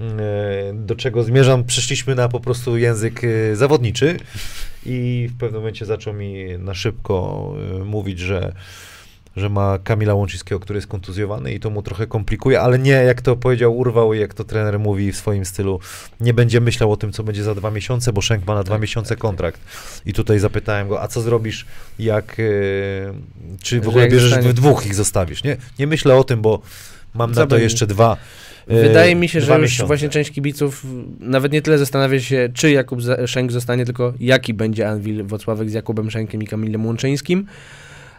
e, 0.00 0.04
do 0.74 0.96
czego 0.96 1.22
zmierzam, 1.22 1.64
przeszliśmy 1.64 2.14
na 2.14 2.28
po 2.28 2.40
prostu 2.40 2.76
język 2.76 3.20
e, 3.24 3.56
zawodniczy 3.56 4.16
i 4.86 5.28
w 5.34 5.38
pewnym 5.38 5.60
momencie 5.60 5.86
zaczął 5.86 6.14
mi 6.14 6.58
na 6.58 6.74
szybko 6.74 7.48
e, 7.80 7.84
mówić, 7.84 8.18
że 8.18 8.52
że 9.36 9.48
ma 9.48 9.78
Kamila 9.84 10.14
Łączyńskiego, 10.14 10.60
który 10.60 10.76
jest 10.76 10.86
kontuzjowany 10.86 11.52
i 11.52 11.60
to 11.60 11.70
mu 11.70 11.82
trochę 11.82 12.06
komplikuje, 12.06 12.60
ale 12.60 12.78
nie, 12.78 12.90
jak 12.90 13.22
to 13.22 13.36
powiedział, 13.36 13.78
urwał 13.78 14.14
i 14.14 14.20
jak 14.20 14.34
to 14.34 14.44
trener 14.44 14.78
mówi 14.78 15.12
w 15.12 15.16
swoim 15.16 15.44
stylu, 15.44 15.80
nie 16.20 16.34
będzie 16.34 16.60
myślał 16.60 16.92
o 16.92 16.96
tym, 16.96 17.12
co 17.12 17.22
będzie 17.24 17.42
za 17.42 17.54
dwa 17.54 17.70
miesiące, 17.70 18.12
bo 18.12 18.20
Szenk 18.20 18.46
ma 18.46 18.54
na 18.54 18.62
dwa 18.64 18.74
Tak, 18.74 18.82
miesiące 18.82 19.08
tak, 19.08 19.18
tak. 19.18 19.22
kontrakt. 19.22 19.60
I 20.06 20.12
tutaj 20.12 20.38
zapytałem 20.38 20.88
go, 20.88 21.02
a 21.02 21.08
co 21.08 21.20
zrobisz, 21.20 21.66
jak, 21.98 22.36
e, 22.40 22.42
czy 23.62 23.80
w 23.80 23.88
ogóle 23.88 24.08
bierzesz 24.08 24.30
zostanie- 24.30 24.48
w 24.48 24.52
dwóch 24.52 24.86
ich 24.86 24.94
zostawisz, 24.94 25.44
nie? 25.44 25.56
Nie 25.78 25.86
myślę 25.86 26.14
o 26.16 26.24
tym, 26.24 26.42
bo 26.42 26.62
mam 27.14 27.34
Co 27.34 27.40
na 27.40 27.46
to 27.46 27.58
jeszcze 27.58 27.86
dwa 27.86 28.16
e, 28.68 28.82
Wydaje 28.82 29.14
mi 29.16 29.28
się, 29.28 29.40
że 29.40 29.52
już 29.52 29.62
miesiące. 29.62 29.86
właśnie 29.86 30.08
część 30.08 30.30
kibiców 30.30 30.86
nawet 31.20 31.52
nie 31.52 31.62
tyle 31.62 31.78
zastanawia 31.78 32.20
się, 32.20 32.48
czy 32.54 32.70
Jakub 32.70 33.00
Szenk 33.26 33.52
zostanie, 33.52 33.84
tylko 33.84 34.12
jaki 34.20 34.54
będzie 34.54 34.88
Anwil 34.88 35.24
Wocławek 35.24 35.70
z 35.70 35.72
Jakubem 35.72 36.10
Szenkiem 36.10 36.42
i 36.42 36.46
Kamilem 36.46 36.86
Łączyńskim. 36.86 37.46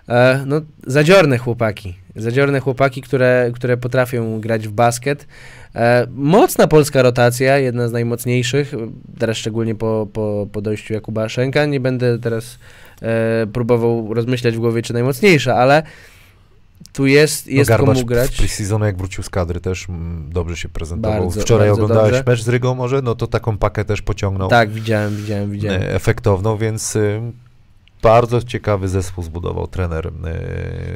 E, 0.10 0.44
no, 0.46 0.62
zadziorne 0.88 1.38
chłopaki. 1.38 1.96
Zadziorne 2.16 2.60
chłopaki, 2.60 3.02
które, 3.02 3.52
które 3.54 3.78
potrafią 3.78 4.40
grać 4.40 4.68
w 4.68 4.72
basket. 4.72 5.28
E, 5.76 6.08
mocna 6.16 6.68
polska 6.68 7.02
rotacja, 7.02 7.58
jedna 7.58 7.88
z 7.88 7.92
najmocniejszych, 7.92 8.74
teraz 9.20 9.38
szczególnie 9.38 9.76
po, 9.76 10.08
po, 10.14 10.48
po 10.52 10.62
dojściu 10.62 10.94
Jakuba 10.94 11.30
Szenka. 11.30 11.66
Nie 11.66 11.80
będę 11.80 12.20
teraz 12.20 12.60
e, 13.02 13.48
próbował 13.54 14.14
rozmyślać 14.14 14.56
w 14.56 14.60
głowie, 14.60 14.82
czy 14.82 14.94
najmocniejsza, 14.94 15.56
ale 15.56 15.84
tu 16.94 17.08
jest, 17.08 17.48
jest 17.48 17.70
no, 17.70 17.78
komu 17.78 18.06
grać. 18.06 18.32
w 18.32 18.40
pre-seasonie, 18.40 18.84
jak 18.86 18.98
wrócił 18.98 19.24
z 19.24 19.30
kadry, 19.30 19.60
też 19.60 19.90
mm, 19.90 20.30
dobrze 20.34 20.58
się 20.58 20.70
prezentował. 20.70 21.22
Bardzo, 21.22 21.42
Wczoraj 21.42 21.68
bardzo 21.68 21.84
oglądałeś 21.84 22.12
dobrze. 22.12 22.32
mecz 22.32 22.44
z 22.44 22.50
Rygą 22.50 22.76
może? 22.76 23.02
No 23.02 23.16
to 23.16 23.28
taką 23.28 23.58
pakę 23.58 23.86
też 23.86 24.02
pociągnął. 24.02 24.50
Tak, 24.50 24.70
widziałem, 24.70 25.16
widziałem, 25.16 25.52
widziałem. 25.52 25.82
efektowną, 25.84 26.58
więc 26.58 26.96
y, 26.96 27.22
bardzo 28.04 28.42
ciekawy 28.42 28.88
zespół 28.90 29.24
zbudował 29.24 29.68
trener. 29.68 30.08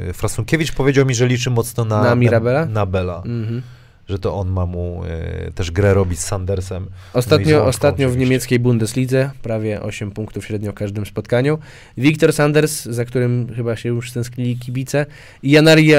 Y, 0.08 0.12
Frasunkiewicz 0.12 0.72
powiedział 0.72 1.06
mi, 1.06 1.14
że 1.14 1.26
liczy 1.26 1.50
mocno 1.50 1.84
na, 1.84 2.02
Na 2.02 2.14
Mirabela? 2.14 2.66
Na, 2.66 2.86
Bela, 2.86 3.22
Mhm. 3.24 3.62
że 4.08 4.18
to 4.18 4.34
on 4.34 4.48
ma 4.50 4.66
mu 4.66 5.02
y, 5.48 5.52
też 5.52 5.70
grę 5.70 5.94
robić 5.94 6.20
z 6.20 6.24
Sandersem. 6.26 6.86
Ostatnio, 7.12 7.58
No 7.58 7.64
ostatnio 7.64 8.10
w 8.10 8.16
niemieckiej 8.16 8.58
Bundeslidze, 8.58 9.30
prawie 9.42 9.82
8 9.82 10.10
punktów 10.10 10.46
średnio 10.46 10.72
w 10.72 10.74
każdym 10.74 11.06
spotkaniu. 11.06 11.58
Wiktor 11.96 12.32
Sanders, 12.32 12.84
za 12.84 13.04
którym 13.04 13.52
chyba 13.56 13.76
się 13.76 13.88
już 13.88 14.10
stęsknili 14.10 14.58
kibice. 14.58 15.06
I 15.42 15.50
Janari 15.50 15.90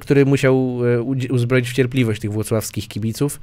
który 0.00 0.26
musiał 0.26 0.80
e, 0.86 1.02
uzbroić 1.32 1.70
w 1.70 1.72
cierpliwość 1.72 2.20
tych 2.20 2.32
włocławskich 2.32 2.88
kibiców. 2.88 3.40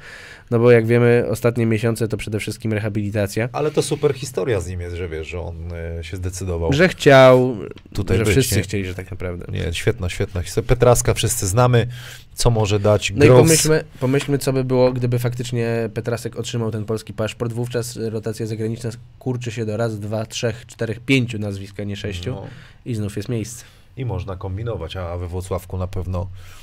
No 0.52 0.60
bo 0.60 0.72
jak 0.72 0.86
wiemy, 0.86 1.26
ostatnie 1.30 1.66
miesiące 1.66 2.08
to 2.08 2.18
przede 2.18 2.40
wszystkim 2.40 2.74
rehabilitacja. 2.74 3.50
Ale 3.52 3.72
to 3.72 3.82
super 3.82 4.14
historia 4.14 4.60
z 4.60 4.68
nim 4.68 4.82
jest, 4.82 4.96
że 4.96 5.08
wiesz, 5.10 5.28
że 5.28 5.40
on 5.40 5.56
y, 6.00 6.04
się 6.04 6.18
zdecydował. 6.18 6.74
Że 6.74 6.90
chciał, 6.90 7.58
Tutaj 7.94 8.18
że 8.18 8.24
być, 8.24 8.32
wszyscy 8.32 8.56
nie? 8.56 8.62
chcieli, 8.62 8.86
że 8.86 8.96
tak 8.96 9.12
naprawdę. 9.12 9.46
Nie, 9.52 9.74
świetna, 9.74 10.10
świetna 10.10 10.42
historia. 10.42 10.68
Petraska 10.68 11.14
wszyscy 11.14 11.48
znamy, 11.48 11.88
co 12.34 12.50
może 12.50 12.80
dać. 12.80 13.14
No 13.16 13.26
i 13.26 13.30
Groves- 13.30 13.38
pomyślmy, 13.38 13.84
pomyślmy, 14.00 14.38
co 14.38 14.54
by 14.54 14.64
było, 14.64 14.94
gdyby 14.94 15.20
faktycznie 15.20 15.90
Petrasek 15.94 16.36
otrzymał 16.40 16.72
ten 16.72 16.86
polski 16.86 17.14
paszport. 17.14 17.54
Wówczas 17.54 17.96
rotacja 17.96 18.46
zagraniczna 18.46 18.90
kurczy 19.20 19.52
się 19.52 19.66
do 19.66 19.78
raz, 19.78 20.00
dwa, 20.00 20.26
trzech, 20.26 20.66
czterech, 20.66 21.00
pięciu 21.00 21.40
nazwisk, 21.40 21.80
a 21.80 21.84
nie 21.84 21.96
sześciu. 21.96 22.32
No. 22.32 22.48
I 22.86 22.96
znów 22.96 23.18
jest 23.18 23.30
miejsce. 23.30 23.66
I 23.98 24.06
można 24.06 24.36
kombinować, 24.36 24.96
a 24.96 25.18
we 25.18 25.28
Włocławku 25.28 25.78
na 25.78 25.88
pewno 25.88 26.22
e, 26.22 26.61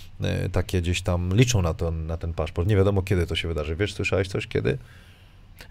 takie 0.52 0.82
gdzieś 0.82 1.02
tam 1.02 1.34
liczą 1.34 1.62
na, 1.62 1.74
to, 1.74 1.90
na 1.90 2.16
ten 2.16 2.32
paszport. 2.32 2.68
Nie 2.68 2.76
wiadomo 2.76 3.02
kiedy 3.02 3.26
to 3.26 3.36
się 3.36 3.48
wydarzy. 3.48 3.76
Wiesz, 3.76 3.94
słyszałeś 3.94 4.28
coś 4.28 4.46
kiedy? 4.46 4.78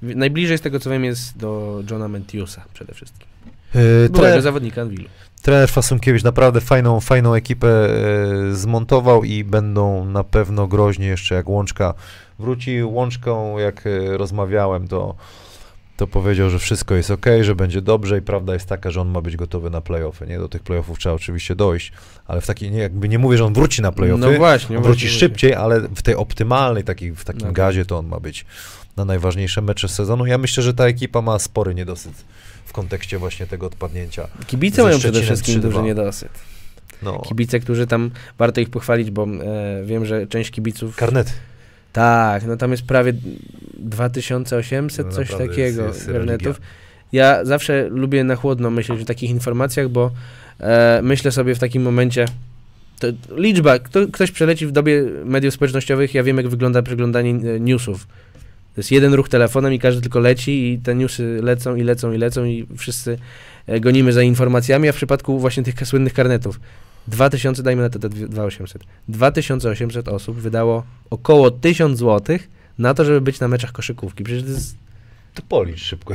Najbliżej 0.01 0.57
z 0.57 0.61
tego 0.61 0.79
co 0.79 0.89
wiem 0.89 1.03
jest 1.05 1.37
do 1.37 1.83
Johna 1.91 2.07
Mentiusa 2.07 2.65
przede 2.73 2.93
wszystkim. 2.93 3.27
Byłego 3.73 4.19
trener, 4.19 4.41
zawodnika 4.41 4.81
Anwilu. 4.81 5.09
trener 5.41 5.69
Fasunkiewicz 5.69 6.23
naprawdę 6.23 6.61
fajną, 6.61 6.99
fajną 6.99 7.33
ekipę 7.33 7.67
e, 7.67 8.55
zmontował 8.55 9.23
i 9.23 9.43
będą 9.43 10.05
na 10.05 10.23
pewno 10.23 10.67
groźni 10.67 11.05
jeszcze 11.05 11.35
jak 11.35 11.49
Łączka 11.49 11.93
wróci. 12.39 12.83
Łączką, 12.83 13.57
jak 13.57 13.87
e, 13.87 14.17
rozmawiałem, 14.17 14.87
to, 14.87 15.15
to 15.97 16.07
powiedział, 16.07 16.49
że 16.49 16.59
wszystko 16.59 16.95
jest 16.95 17.11
ok, 17.11 17.25
że 17.41 17.55
będzie 17.55 17.81
dobrze 17.81 18.17
i 18.17 18.21
prawda 18.21 18.53
jest 18.53 18.65
taka, 18.69 18.91
że 18.91 19.01
on 19.01 19.07
ma 19.09 19.21
być 19.21 19.35
gotowy 19.37 19.69
na 19.69 19.81
playoffy. 19.81 20.27
Nie? 20.27 20.39
Do 20.39 20.49
tych 20.49 20.63
playoffów 20.63 20.99
trzeba 20.99 21.15
oczywiście 21.15 21.55
dojść, 21.55 21.91
ale 22.25 22.41
w 22.41 22.47
takiej, 22.47 22.71
nie, 22.71 22.79
jakby 22.79 23.09
nie 23.09 23.19
mówię, 23.19 23.37
że 23.37 23.45
on 23.45 23.53
wróci 23.53 23.81
na 23.81 23.91
playoffy, 23.91 24.21
No 24.21 24.33
właśnie. 24.37 24.77
on 24.77 24.83
wróci 24.83 25.01
właśnie. 25.01 25.19
szybciej, 25.19 25.53
ale 25.53 25.81
w 25.81 26.01
tej 26.01 26.15
optymalnej, 26.15 26.83
takiej, 26.83 27.11
w 27.15 27.23
takim 27.25 27.47
No 27.47 27.53
gazie 27.53 27.85
to 27.85 27.97
on 27.97 28.07
ma 28.07 28.19
być 28.19 28.45
na 28.97 29.05
najważniejsze 29.05 29.61
mecze 29.61 29.87
sezonu. 29.87 30.25
Ja 30.25 30.37
myślę, 30.37 30.63
że 30.63 30.73
ta 30.73 30.85
ekipa 30.85 31.21
ma 31.21 31.39
spory 31.39 31.75
niedosyt 31.75 32.13
w 32.65 32.73
kontekście 32.73 33.17
właśnie 33.17 33.47
tego 33.47 33.65
odpadnięcia. 33.65 34.27
Kibice 34.47 34.83
mają 34.83 34.99
przede 34.99 35.21
wszystkim 35.21 35.59
3-2. 35.59 35.61
duży 35.61 35.81
niedosyt. 35.81 36.29
No, 37.03 37.21
Kibice, 37.27 37.59
którzy 37.59 37.87
tam, 37.87 38.11
warto 38.37 38.61
ich 38.61 38.69
pochwalić, 38.69 39.11
bo 39.11 39.23
e, 39.23 39.83
wiem, 39.85 40.05
że 40.05 40.27
część 40.27 40.51
kibiców... 40.51 40.95
karnety. 40.95 41.31
Tak, 41.93 42.45
no 42.45 42.57
tam 42.57 42.71
jest 42.71 42.83
prawie 42.83 43.13
2800, 43.79 45.05
No 45.05 45.11
coś 45.11 45.29
takiego 45.31 45.83
jest- 45.85 45.97
jest 45.99 46.07
religia. 46.07 46.53
Ja 47.11 47.45
zawsze 47.45 47.87
lubię 47.89 48.23
na 48.23 48.35
chłodno 48.35 48.69
myśleć 48.69 49.01
o 49.01 49.05
takich 49.05 49.29
informacjach, 49.29 49.89
bo 49.89 50.11
e, 50.59 50.99
myślę 51.03 51.31
sobie 51.31 51.55
w 51.55 51.59
takim 51.59 51.81
momencie, 51.81 52.25
to 52.99 53.07
liczba, 53.35 53.79
kto, 53.79 53.99
ktoś 54.13 54.31
przeleci 54.31 54.67
w 54.67 54.71
dobie 54.71 55.03
mediów 55.25 55.53
społecznościowych, 55.53 56.13
ja 56.13 56.23
wiem 56.23 56.37
jak 56.37 56.47
wygląda 56.47 56.81
przeglądanie 56.81 57.31
e, 57.31 57.59
newsów. 57.59 58.07
To 58.75 58.79
jest 58.81 58.91
jeden 58.91 59.13
ruch 59.13 59.29
telefonem 59.29 59.73
i 59.73 59.79
każdy 59.79 60.01
tylko 60.01 60.19
leci 60.19 60.73
i 60.73 60.79
te 60.79 60.95
newsy 60.95 61.39
lecą 61.43 61.75
i 61.75 61.83
lecą 61.83 62.11
i 62.11 62.17
lecą 62.17 62.45
i 62.45 62.67
wszyscy 62.77 63.17
e, 63.67 63.79
gonimy 63.79 64.13
za 64.13 64.21
informacjami, 64.21 64.89
a 64.89 64.91
w 64.91 64.95
przypadku 64.95 65.39
właśnie 65.39 65.63
tych 65.63 65.87
słynnych 65.87 66.13
karnetów 66.13 66.59
2000, 67.07 67.63
dajmy 67.63 67.81
na 67.81 67.89
to 67.89 67.99
te 67.99 68.09
dwie- 68.09 68.27
2800. 68.27 68.83
2800 69.07 70.07
osób 70.07 70.37
wydało 70.37 70.83
około 71.09 71.51
1000 71.51 71.99
zł 71.99 72.37
na 72.79 72.93
to, 72.93 73.05
żeby 73.05 73.21
być 73.21 73.39
na 73.39 73.47
meczach 73.47 73.71
koszykówki. 73.71 74.23
Przecież 74.23 74.43
to 74.43 74.49
jest 74.49 74.75
To 75.33 75.41
policz 75.49 75.79
szybko, 75.79 76.13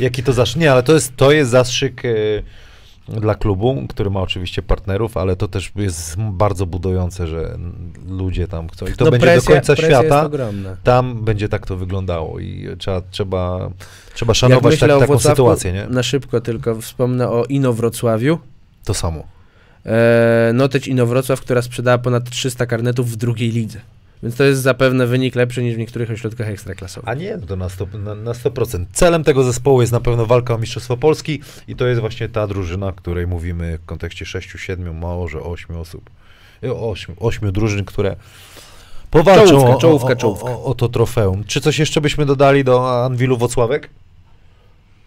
jaki 0.00 0.22
to 0.22 0.32
zastrzyk. 0.32 0.60
Nie, 0.60 0.72
ale 0.72 0.82
to 0.82 0.94
jest, 0.94 1.16
to 1.16 1.32
jest 1.32 1.50
zastrzyk 1.50 2.02
e, 2.04 2.10
dla 3.08 3.34
klubu, 3.34 3.86
który 3.88 4.10
ma 4.10 4.20
oczywiście 4.20 4.62
partnerów, 4.62 5.16
ale 5.16 5.36
to 5.36 5.48
też 5.48 5.72
jest 5.76 6.16
bardzo 6.18 6.66
budujące, 6.66 7.26
że 7.26 7.58
ludzie 8.08 8.48
tam 8.48 8.68
chcą. 8.68 8.86
I 8.86 8.92
to 8.92 9.04
no 9.04 9.10
będzie 9.10 9.26
presja, 9.26 9.48
do 9.48 9.54
końca 9.54 9.76
świata. 9.76 10.30
Tam 10.84 11.24
będzie 11.24 11.48
tak 11.48 11.66
to 11.66 11.76
wyglądało 11.76 12.40
i 12.40 12.68
trzeba, 12.78 13.02
trzeba, 13.10 13.70
trzeba 14.14 14.34
szanować 14.34 14.78
tak, 14.78 14.90
taką 14.90 14.98
Włocławku, 14.98 15.28
sytuację, 15.28 15.72
nie? 15.72 15.86
Na 15.86 16.02
szybko 16.02 16.40
tylko 16.40 16.80
wspomnę 16.80 17.28
o 17.28 17.44
Inowrocławiu. 17.44 18.38
To 18.84 18.94
samo. 18.94 19.24
E, 19.86 20.50
Noteć 20.54 20.88
Inowrocław, 20.88 21.40
która 21.40 21.62
sprzedała 21.62 21.98
ponad 21.98 22.30
300 22.30 22.66
karnetów 22.66 23.10
w 23.10 23.16
drugiej 23.16 23.50
lidze. 23.50 23.80
Więc 24.22 24.36
to 24.36 24.44
jest 24.44 24.62
zapewne 24.62 25.06
wynik 25.06 25.34
lepszy 25.34 25.62
niż 25.62 25.74
w 25.74 25.78
niektórych 25.78 26.10
ośrodkach 26.10 26.48
ekstraklasowych. 26.48 27.08
A 27.08 27.14
nie, 27.14 27.36
no 27.36 27.46
to 27.46 27.56
na 27.56 27.68
100%, 27.68 28.02
na, 28.02 28.14
na 28.14 28.32
100%. 28.32 28.84
Celem 28.92 29.24
tego 29.24 29.42
zespołu 29.42 29.80
jest 29.80 29.92
na 29.92 30.00
pewno 30.00 30.26
walka 30.26 30.54
o 30.54 30.58
Mistrzostwo 30.58 30.96
Polski 30.96 31.40
i 31.68 31.76
to 31.76 31.86
jest 31.86 32.00
właśnie 32.00 32.28
ta 32.28 32.46
drużyna, 32.46 32.86
o 32.86 32.92
której 32.92 33.26
mówimy 33.26 33.78
w 33.78 33.86
kontekście 33.86 34.26
6, 34.26 34.50
7, 34.56 34.96
może 34.96 35.40
8 35.40 35.76
osób. 35.76 36.10
8, 36.62 37.14
8 37.20 37.52
drużyn, 37.52 37.84
które 37.84 38.16
powalczą 39.10 39.46
Czołówka, 39.46 39.76
o, 39.76 39.80
czołówka, 39.80 40.08
o, 40.08 40.12
o, 40.12 40.16
czołówka. 40.16 40.50
O, 40.50 40.74
to 40.74 40.88
trofeum. 40.88 41.44
Czy 41.44 41.60
coś 41.60 41.78
jeszcze 41.78 42.00
byśmy 42.00 42.26
dodali 42.26 42.64
do 42.64 43.04
Anwilu 43.04 43.36
Wocławek? 43.36 43.90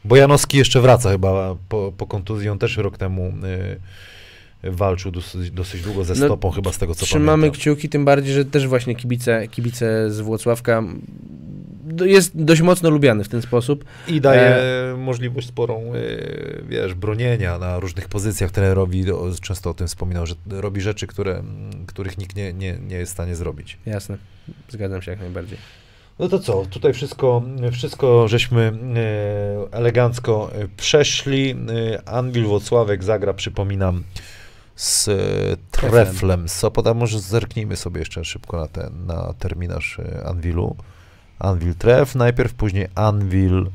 Bo 0.05 0.15
Janowski 0.15 0.57
jeszcze 0.57 0.81
wraca 0.81 1.11
chyba 1.11 1.55
po, 1.69 1.93
po 1.97 2.07
kontuzji, 2.07 2.49
on 2.49 2.59
też 2.59 2.77
rok 2.77 2.97
temu 2.97 3.23
y, 3.23 3.79
walczył 4.63 5.11
dosyć, 5.11 5.51
dosyć 5.51 5.81
długo 5.81 6.03
ze 6.03 6.13
No, 6.13 6.25
stopą, 6.25 6.51
chyba 6.51 6.71
z 6.73 6.77
tego 6.77 6.95
co 6.95 7.05
Trzymamy 7.05 7.41
pamiętam. 7.43 7.59
kciuki, 7.61 7.89
tym 7.89 8.05
bardziej, 8.05 8.33
że 8.33 8.45
też 8.45 8.67
właśnie 8.67 8.95
kibice, 8.95 9.47
kibice 9.47 10.11
z 10.11 10.19
Włocławka 10.21 10.83
jest 12.05 12.43
dość 12.43 12.61
mocno 12.61 12.89
lubiany 12.89 13.23
w 13.23 13.29
ten 13.29 13.41
sposób. 13.41 13.85
I 14.07 14.21
daje 14.21 14.41
E, 14.41 14.97
możliwość 14.97 15.47
sporą, 15.47 15.95
y, 15.95 16.63
wiesz, 16.67 16.93
bronienia 16.93 17.57
na 17.59 17.79
różnych 17.79 18.07
pozycjach 18.07 18.51
trenerowi. 18.51 19.05
Często 19.41 19.69
o 19.69 19.73
tym 19.73 19.87
wspominał, 19.87 20.25
że 20.25 20.35
robi 20.49 20.81
rzeczy, 20.81 21.07
które, 21.07 21.43
których 21.87 22.17
nikt 22.17 22.35
nie, 22.35 22.53
nie, 22.53 22.77
nie 22.87 22.95
jest 22.95 23.11
w 23.11 23.13
stanie 23.13 23.35
zrobić. 23.35 23.77
Jasne, 23.85 24.17
zgadzam 24.69 25.01
się 25.01 25.11
jak 25.11 25.19
najbardziej. 25.19 25.57
No 26.19 26.29
to 26.29 26.39
co, 26.39 26.65
tutaj 26.69 26.93
wszystko, 26.93 27.43
wszystko 27.71 28.27
żeśmy 28.27 28.61
e, 29.71 29.73
elegancko 29.77 30.51
e, 30.53 30.67
przeszli. 30.77 31.55
E, 31.95 32.09
Anwil 32.09 32.45
Wocławek 32.45 33.03
zagra, 33.03 33.33
przypominam, 33.33 34.03
z 34.79 35.07
e, 35.07 35.13
Treflem. 35.71 36.49
Sopot, 36.49 36.87
a 36.87 36.93
może 36.93 37.19
zerknijmy 37.19 37.75
sobie 37.75 37.99
jeszcze 37.99 38.25
szybko 38.25 38.57
na 38.57 38.67
ten, 38.67 39.05
na 39.05 39.33
terminarz 39.39 39.99
e, 39.99 40.25
Anwilu. 40.27 40.75
Anwil 41.39 41.75
Tref 41.75 42.15
najpierw, 42.15 42.53
później 42.53 42.87
Anwil, 42.95 43.69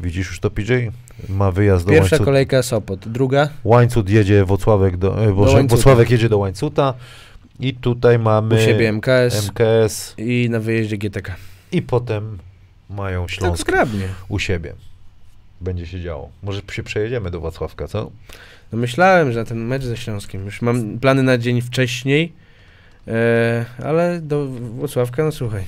widzisz 0.00 0.26
już 0.28 0.40
to 0.40 0.50
PJ? 0.50 0.72
Ma 1.28 1.50
wyjazd 1.50 1.86
do 1.86 1.92
Pierwsza 1.92 2.18
kolejka 2.18 2.62
Sopot, 2.62 3.08
druga 3.08 3.48
Łańcut 3.64 4.10
jedzie 4.10 4.44
Wocławek 4.44 4.96
do, 4.96 5.24
e, 5.24 5.32
Boże, 5.32 5.54
Łańcuta. 5.56 5.76
Wocławek 5.76 6.10
jedzie 6.10 6.28
do 6.28 6.38
Łańcuta 6.38 6.94
i 7.60 7.74
tutaj 7.74 8.18
mamy 8.18 8.54
u 8.54 8.58
siebie 8.58 8.92
MKS 8.92 9.48
MKS 9.48 10.14
i 10.18 10.48
na 10.50 10.60
wyjeździe 10.60 10.98
GTK. 10.98 11.36
i 11.72 11.82
potem 11.82 12.38
mają 12.90 13.22
Tak 13.22 13.30
Śląsk 13.30 13.60
zgrabnie. 13.60 14.08
u 14.28 14.38
siebie. 14.38 14.74
Będzie 15.60 15.86
się 15.86 16.00
działo. 16.00 16.30
Może 16.42 16.60
się 16.72 16.82
przejedziemy 16.82 17.30
do 17.30 17.40
Wacławka, 17.40 17.88
co? 17.88 18.10
No 18.72 18.78
myślałem, 18.78 19.32
że 19.32 19.38
na 19.38 19.44
ten 19.44 19.58
mecz 19.58 19.82
ze 19.84 19.96
Śląskiem, 19.96 20.44
już 20.44 20.62
mam 20.62 20.98
plany 20.98 21.22
na 21.22 21.38
dzień 21.38 21.60
wcześniej, 21.60 22.32
e, 23.08 23.64
ale 23.84 24.20
do 24.20 24.46
Włocławka, 24.46 25.24
no 25.24 25.32
słuchaj. 25.32 25.64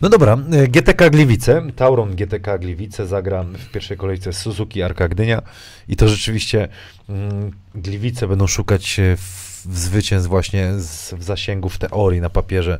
No 0.00 0.08
dobra, 0.08 0.38
e, 0.52 0.68
GTK 0.68 1.10
Gliwice, 1.10 1.62
Tauron 1.76 2.16
GTK 2.16 2.58
Gliwice 2.58 3.06
zagra 3.06 3.42
w 3.42 3.70
pierwszej 3.70 3.96
kolejce 3.96 4.32
Suzuki 4.32 4.82
Arka 4.82 5.08
Gdynia 5.08 5.42
i 5.88 5.96
to 5.96 6.08
rzeczywiście 6.08 6.68
mm, 7.08 7.50
Gliwice 7.74 8.28
będą 8.28 8.46
szukać 8.46 8.98
e, 8.98 9.16
w, 9.16 9.20
w 9.66 9.78
zwycięstw 9.78 10.28
właśnie 10.28 10.72
z, 10.78 11.14
w 11.14 11.22
zasięgu 11.22 11.68
w 11.68 11.78
teorii 11.78 12.20
na 12.20 12.30
papierze. 12.30 12.78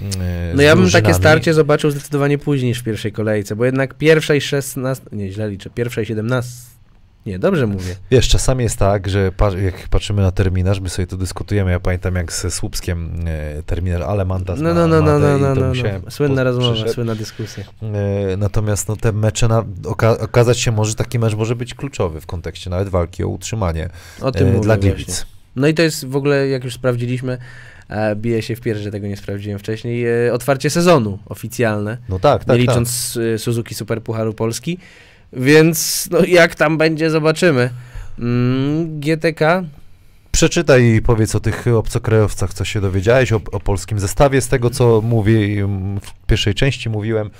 e, 0.00 0.52
No 0.54 0.62
ja 0.62 0.76
bym 0.76 0.90
takie 0.90 1.14
starcie 1.14 1.54
zobaczył 1.54 1.90
zdecydowanie 1.90 2.38
później 2.38 2.68
niż 2.68 2.78
w 2.78 2.84
pierwszej 2.84 3.12
kolejce, 3.12 3.56
bo 3.56 3.64
jednak 3.64 3.94
pierwszej 3.94 4.40
16, 4.40 5.04
nie 5.12 5.32
źle 5.32 5.50
liczę, 5.50 5.70
pierwszej 5.70 6.06
17, 6.06 6.73
nie, 7.26 7.38
dobrze 7.38 7.66
mówię. 7.66 7.96
Wiesz, 8.10 8.28
czasami 8.28 8.64
jest 8.64 8.78
tak, 8.78 9.08
że 9.08 9.30
jak 9.64 9.88
patrzymy 9.88 10.22
na 10.22 10.30
terminarz, 10.32 10.80
my 10.80 10.88
sobie 10.88 11.06
to 11.06 11.16
dyskutujemy. 11.16 11.70
Ja 11.70 11.80
pamiętam 11.80 12.14
jak 12.14 12.32
ze 12.32 12.50
Słupskiem 12.50 13.10
e, 13.26 13.62
terminarz 13.62 14.02
Alemantas 14.02 14.60
No, 14.60 14.74
no, 14.74 14.86
no, 14.86 15.02
no, 15.02 15.18
no, 15.18 15.38
no, 15.38 15.54
no, 15.54 15.68
musiałem 15.68 16.02
no. 16.04 16.10
Słynna 16.10 16.44
rozmowa, 16.44 16.72
przyszedł. 16.72 16.92
słynna 16.92 17.14
dyskusja. 17.14 17.64
E, 18.32 18.36
Natomiast 18.36 18.88
no, 18.88 18.96
te 18.96 19.12
mecze, 19.12 19.48
na, 19.48 19.64
oka 19.86 20.18
okazać 20.18 20.58
się 20.58 20.72
może, 20.72 20.94
taki 20.94 21.18
mecz 21.18 21.34
może 21.34 21.56
być 21.56 21.74
kluczowy 21.74 22.20
w 22.20 22.26
kontekście 22.26 22.70
nawet 22.70 22.88
walki 22.88 23.24
o 23.24 23.28
utrzymanie 23.28 23.88
O 24.20 24.32
tym 24.32 24.48
e, 24.48 24.50
dla 24.60 24.60
właśnie. 24.74 24.90
Gliwic. 24.92 25.26
No 25.56 25.66
i 25.68 25.74
to 25.74 25.82
jest 25.82 26.04
w 26.06 26.16
ogóle, 26.16 26.48
jak 26.48 26.64
już 26.64 26.74
sprawdziliśmy, 26.74 27.38
e, 27.88 28.16
bije 28.16 28.42
się 28.42 28.56
w 28.56 28.60
pierś, 28.60 28.80
że 28.80 28.90
tego 28.90 29.06
nie 29.06 29.16
sprawdziłem 29.16 29.58
wcześniej, 29.58 30.26
e, 30.26 30.32
otwarcie 30.32 30.70
sezonu 30.70 31.18
oficjalne, 31.26 31.98
No 32.08 32.18
tak, 32.18 32.44
tak, 32.44 32.58
nie 32.58 32.64
tak. 32.66 32.70
licząc 32.74 33.18
e, 33.34 33.38
Suzuki 33.38 33.74
Super 33.74 34.02
Pucharu 34.02 34.34
Polski, 34.34 34.78
więc 35.36 36.08
no, 36.10 36.24
jak 36.24 36.54
tam 36.54 36.78
będzie, 36.78 37.10
zobaczymy. 37.10 37.70
Mm, 38.18 39.00
GTK, 39.00 39.64
Przeczytaj 40.34 40.84
i 40.84 41.02
powiedz 41.02 41.34
o 41.34 41.40
tych 41.40 41.66
obcokrajowcach, 41.66 42.54
co 42.54 42.64
się 42.64 42.80
dowiedziałeś, 42.80 43.32
o, 43.32 43.40
o 43.52 43.60
polskim 43.60 43.98
zestawie. 43.98 44.40
Z 44.40 44.48
tego, 44.48 44.70
co 44.70 45.00
mówię 45.00 45.64
mm, 45.64 46.00
w 46.00 46.26
pierwszej 46.26 46.54
części 46.54 46.90
mówiłem, 46.90 47.30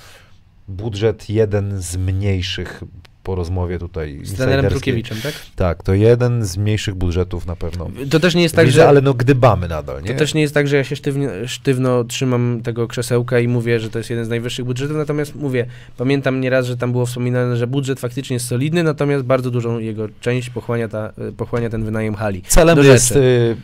budżet 0.67 1.29
jeden 1.29 1.81
z 1.81 1.97
mniejszych 1.97 2.83
po 3.25 3.35
rozmowie 3.35 3.79
tutaj 3.79 4.19
z 4.23 4.33
trenerem. 4.33 4.71
Trukiewiczem, 4.71 5.17
tak? 5.23 5.33
Tak, 5.55 5.83
to 5.83 5.93
jeden 5.93 6.45
z 6.45 6.57
mniejszych 6.57 6.95
budżetów 6.95 7.45
na 7.45 7.55
pewno. 7.55 7.89
To 8.09 8.19
też 8.19 8.35
nie 8.35 8.43
jest 8.43 8.55
tak, 8.55 8.65
Widzę, 8.65 8.75
że... 8.75 8.87
ale 8.87 9.01
no 9.01 9.13
gdybamy 9.13 9.67
nadal, 9.67 10.01
nie? 10.01 10.09
To 10.09 10.19
też 10.19 10.33
nie 10.33 10.41
jest 10.41 10.53
tak, 10.53 10.67
że 10.67 10.75
ja 10.75 10.83
się 10.83 10.95
sztywnie, 10.95 11.29
sztywno 11.47 12.03
trzymam 12.03 12.61
tego 12.63 12.87
krzesełka 12.87 13.39
i 13.39 13.47
mówię, 13.47 13.79
że 13.79 13.89
to 13.89 13.97
jest 13.97 14.09
jeden 14.09 14.25
z 14.25 14.29
najwyższych 14.29 14.65
budżetów, 14.65 14.97
natomiast 14.97 15.35
mówię, 15.35 15.65
pamiętam 15.97 16.41
nieraz, 16.41 16.65
że 16.65 16.77
tam 16.77 16.91
było 16.91 17.05
wspominane, 17.05 17.57
że 17.57 17.67
budżet 17.67 17.99
faktycznie 17.99 18.33
jest 18.33 18.47
solidny, 18.47 18.83
natomiast 18.83 19.23
bardzo 19.23 19.51
dużą 19.51 19.79
jego 19.79 20.07
część 20.21 20.49
pochłania, 20.49 20.87
ta, 20.87 21.13
pochłania 21.37 21.69
ten 21.69 21.83
wynajem 21.83 22.15
hali. 22.15 22.41
Celem 22.41 22.83
jest 22.83 23.11
y, 23.11 23.55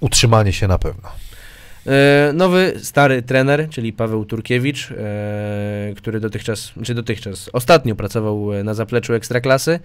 utrzymanie 0.00 0.52
się 0.52 0.68
na 0.68 0.78
pewno. 0.78 1.25
E, 1.88 2.32
nowy, 2.32 2.72
stary 2.82 3.22
trener, 3.22 3.68
czyli 3.70 3.92
Paweł 3.92 4.24
Turkiewicz, 4.24 4.90
e, 4.90 4.94
który 5.96 6.20
dotychczas, 6.20 6.72
czy 6.82 6.94
dotychczas, 6.94 7.50
ostatnio 7.52 7.94
pracował 7.94 8.54
e, 8.54 8.64
na 8.64 8.74
zapleczu 8.74 9.14
Ekstraklasy. 9.14 9.80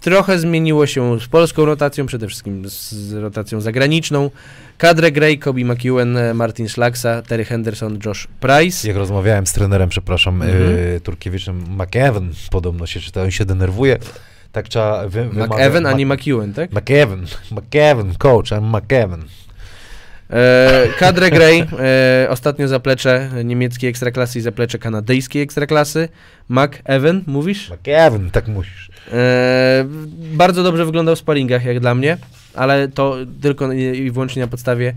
Trochę 0.00 0.38
zmieniło 0.38 0.86
się 0.86 1.20
z 1.20 1.26
polską 1.26 1.64
rotacją, 1.64 2.06
przede 2.06 2.26
wszystkim 2.26 2.62
z, 2.68 3.12
rotacją 3.12 3.60
zagraniczną. 3.60 4.30
Kadrę 4.78 5.12
Gray, 5.12 5.38
Kobe 5.38 5.60
McEwen, 5.64 6.18
Martin 6.34 6.68
Schlaksa, 6.68 7.22
Terry 7.22 7.44
Henderson, 7.44 7.98
Josh 8.06 8.26
Price. 8.40 8.88
Jak 8.88 8.96
rozmawiałem 8.96 9.46
z 9.46 9.52
trenerem, 9.52 9.88
przepraszam, 9.88 10.42
Mhm. 10.42 10.62
y, 10.96 11.00
Turkiewiczem, 11.02 11.64
McEwen 11.78 12.30
podobno 12.50 12.86
się 12.86 13.00
czyta, 13.00 13.22
on 13.22 13.30
się 13.30 13.44
denerwuje. 13.44 13.98
Tak 14.52 14.68
trzeba 14.68 15.08
wy, 15.08 15.24
McEwen, 15.32 15.86
a 15.86 15.92
nie 15.92 16.06
McEwen, 16.06 16.54
tak? 16.54 16.72
McEwen, 16.72 17.26
McEwen, 17.52 18.14
coach, 18.18 18.46
I'm 18.50 18.76
McEwen. 18.80 19.24
E, 20.30 20.88
kadrę 20.98 21.30
Gray, 21.30 21.66
e, 21.78 22.26
ostatnio 22.30 22.68
zaplecze 22.68 23.30
niemieckiej 23.44 23.90
ekstraklasy 23.90 24.38
i 24.38 24.42
zaplecze 24.42 24.78
kanadyjskiej 24.78 25.42
ekstraklasy. 25.42 26.08
McEwen, 26.48 27.22
mówisz? 27.26 27.70
McEwen, 27.70 28.30
tak 28.30 28.48
musisz. 28.48 28.90
E, 29.12 29.84
bardzo 30.18 30.62
dobrze 30.62 30.86
wyglądał 30.86 31.16
w 31.16 31.18
sparingach, 31.18 31.64
jak 31.64 31.80
dla 31.80 31.94
mnie, 31.94 32.18
ale 32.54 32.88
to 32.88 33.16
tylko 33.42 33.72
i 33.72 34.10
wyłącznie 34.10 34.42
na 34.42 34.48
podstawie 34.48 34.94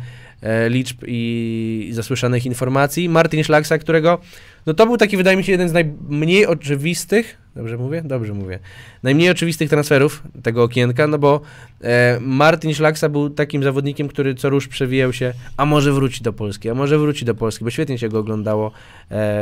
liczb 0.70 0.98
i 1.08 1.90
zasłyszanych 1.94 2.46
informacji. 2.46 3.10
Martin 3.10 3.44
Szlaksa, 3.44 3.78
którego, 3.78 4.22
no 4.66 4.74
to 4.74 4.86
był 4.86 4.98
taki, 4.98 5.18
wydaje 5.18 5.38
mi 5.38 5.44
się, 5.44 5.52
jeden 5.52 5.70
z 5.70 5.74
najmniej 5.74 6.46
oczywistych, 6.46 7.38
dobrze 7.56 7.78
mówię? 7.78 8.02
Dobrze 8.06 8.34
mówię. 8.34 8.60
Najmniej 9.04 9.30
oczywistych 9.30 9.70
transferów 9.70 10.24
tego 10.44 10.64
okienka, 10.64 11.08
no 11.08 11.18
bo 11.20 11.42
e, 11.82 12.18
Martin 12.22 12.74
Szlaksa 12.74 13.10
był 13.10 13.30
takim 13.30 13.64
zawodnikiem, 13.64 14.08
który 14.08 14.36
co 14.36 14.50
rusz 14.50 14.68
przewijał 14.68 15.14
się, 15.14 15.34
a 15.58 15.66
może 15.66 15.94
wróci 15.94 16.24
do 16.24 16.34
Polski, 16.34 16.70
a 16.70 16.74
może 16.74 17.00
wróci 17.00 17.26
do 17.26 17.36
Polski, 17.36 17.64
bo 17.64 17.70
świetnie 17.70 17.98
się 17.98 18.10
go 18.10 18.20
oglądało 18.20 18.68
e, 18.68 18.72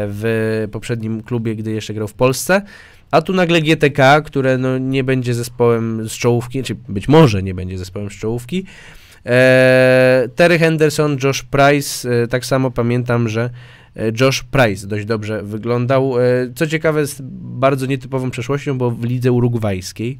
w 0.09 0.67
poprzednim 0.71 1.23
klubie, 1.23 1.55
gdy 1.55 1.71
jeszcze 1.71 1.93
grał 1.93 2.07
w 2.07 2.13
Polsce. 2.13 2.61
A 3.11 3.21
tu 3.21 3.33
nagle 3.33 3.61
GTK, 3.61 4.21
które 4.21 4.57
no, 4.57 4.77
nie 4.77 5.03
będzie 5.03 5.33
zespołem 5.33 6.09
z 6.09 6.11
czołówki, 6.11 6.63
czy 6.63 6.75
być 6.75 7.07
może 7.07 7.43
nie 7.43 7.53
będzie 7.53 7.77
zespołem 7.77 8.09
z 8.09 8.13
czołówki. 8.13 8.65
E, 9.25 10.29
Terry 10.35 10.59
Henderson, 10.59 11.17
Josh 11.23 11.43
Price, 11.43 12.09
e, 12.09 12.27
tak 12.27 12.45
samo 12.45 12.71
pamiętam, 12.71 13.29
że 13.29 13.49
Josh 14.21 14.43
Price 14.43 14.87
dość 14.87 15.05
dobrze 15.05 15.43
wyglądał. 15.43 16.19
E, 16.19 16.23
co 16.55 16.67
ciekawe, 16.67 17.07
z 17.07 17.21
bardzo 17.59 17.85
nietypową 17.85 18.31
przeszłością, 18.31 18.77
bo 18.77 18.91
w 18.91 19.03
lidze 19.03 19.31
urugwajskiej. 19.31 20.19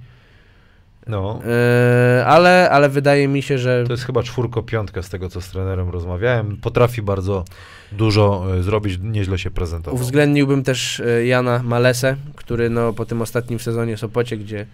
No. 1.08 1.40
E, 1.46 2.26
ale, 2.26 2.70
ale 2.70 2.90
wydaje 2.90 3.28
mi 3.28 3.42
się, 3.42 3.58
że 3.58 3.84
To 3.88 3.94
jest 3.94 4.06
chyba 4.06 4.24
czwórko-piątka 4.24 5.04
z 5.04 5.10
tego, 5.10 5.30
co 5.30 5.42
z 5.42 5.50
trenerem 5.50 5.90
rozmawiałem. 5.90 6.58
Potrafi 6.58 7.02
bardzo 7.02 7.46
dużo 7.92 8.46
e, 8.58 8.64
zrobić, 8.64 9.00
nieźle 9.04 9.38
się 9.38 9.52
prezentował. 9.52 9.96
uwzględniłbym 9.96 10.64
też 10.64 11.00
e, 11.00 11.26
Jana 11.26 11.64
Malesę, 11.64 12.16
który 12.36 12.70
no, 12.70 12.94
po 12.94 13.06
tym 13.06 13.22
ostatnim 13.22 13.60
sezonie 13.60 13.98
w 13.98 14.00
Sopocie, 14.00 14.38
gdzie, 14.38 14.66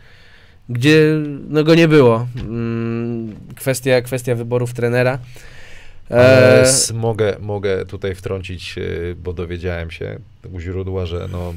gdzie 0.69 1.21
no, 1.49 1.63
go 1.63 1.75
nie 1.75 1.87
było. 1.87 2.27
Mm, 2.35 3.35
kwestia, 3.55 4.01
kwestia 4.01 4.35
wyborów 4.35 4.73
trenera. 4.73 5.19
Ale 6.09 6.63
E, 6.63 6.93
mogę, 6.93 7.35
mogę 7.39 7.85
tutaj 7.85 8.15
wtrącić, 8.15 8.75
e, 8.77 8.81
bo 9.15 9.33
dowiedziałem 9.33 9.91
się 9.91 10.19
u 10.51 10.59
źródła, 10.59 11.05
że 11.05 11.27
no, 11.31 11.53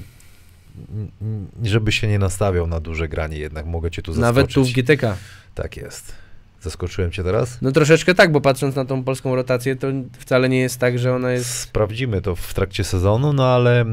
żeby 1.63 1.93
się 1.93 2.09
nie 2.09 2.19
nastawiał 2.19 2.67
na 2.67 2.81
duże 2.81 3.09
granie, 3.09 3.39
jednak 3.39 3.67
mogę 3.67 3.91
cię 3.91 4.03
tu 4.03 4.13
zaskoczyć. 4.13 4.37
nawet 4.37 4.53
tu 4.53 4.65
w 4.65 4.73
GTK. 4.73 5.17
Tak 5.55 5.77
jest. 5.77 6.13
Zaskoczyłem 6.61 7.11
cię 7.11 7.25
teraz? 7.25 7.59
No 7.63 7.73
troszeczkę 7.73 8.15
tak, 8.15 8.33
bo 8.33 8.41
patrząc 8.41 8.77
na 8.77 8.85
tą 8.85 9.05
polską 9.05 9.35
rotację, 9.35 9.77
to 9.77 9.87
wcale 10.19 10.49
nie 10.49 10.59
jest 10.59 10.79
tak, 10.79 10.99
że 10.99 11.15
ona 11.15 11.33
jest... 11.33 11.51
Sprawdzimy 11.51 12.23
to 12.23 12.37
w 12.37 12.55
trakcie 12.55 12.85
sezonu, 12.85 13.33
no 13.33 13.47
ale 13.47 13.85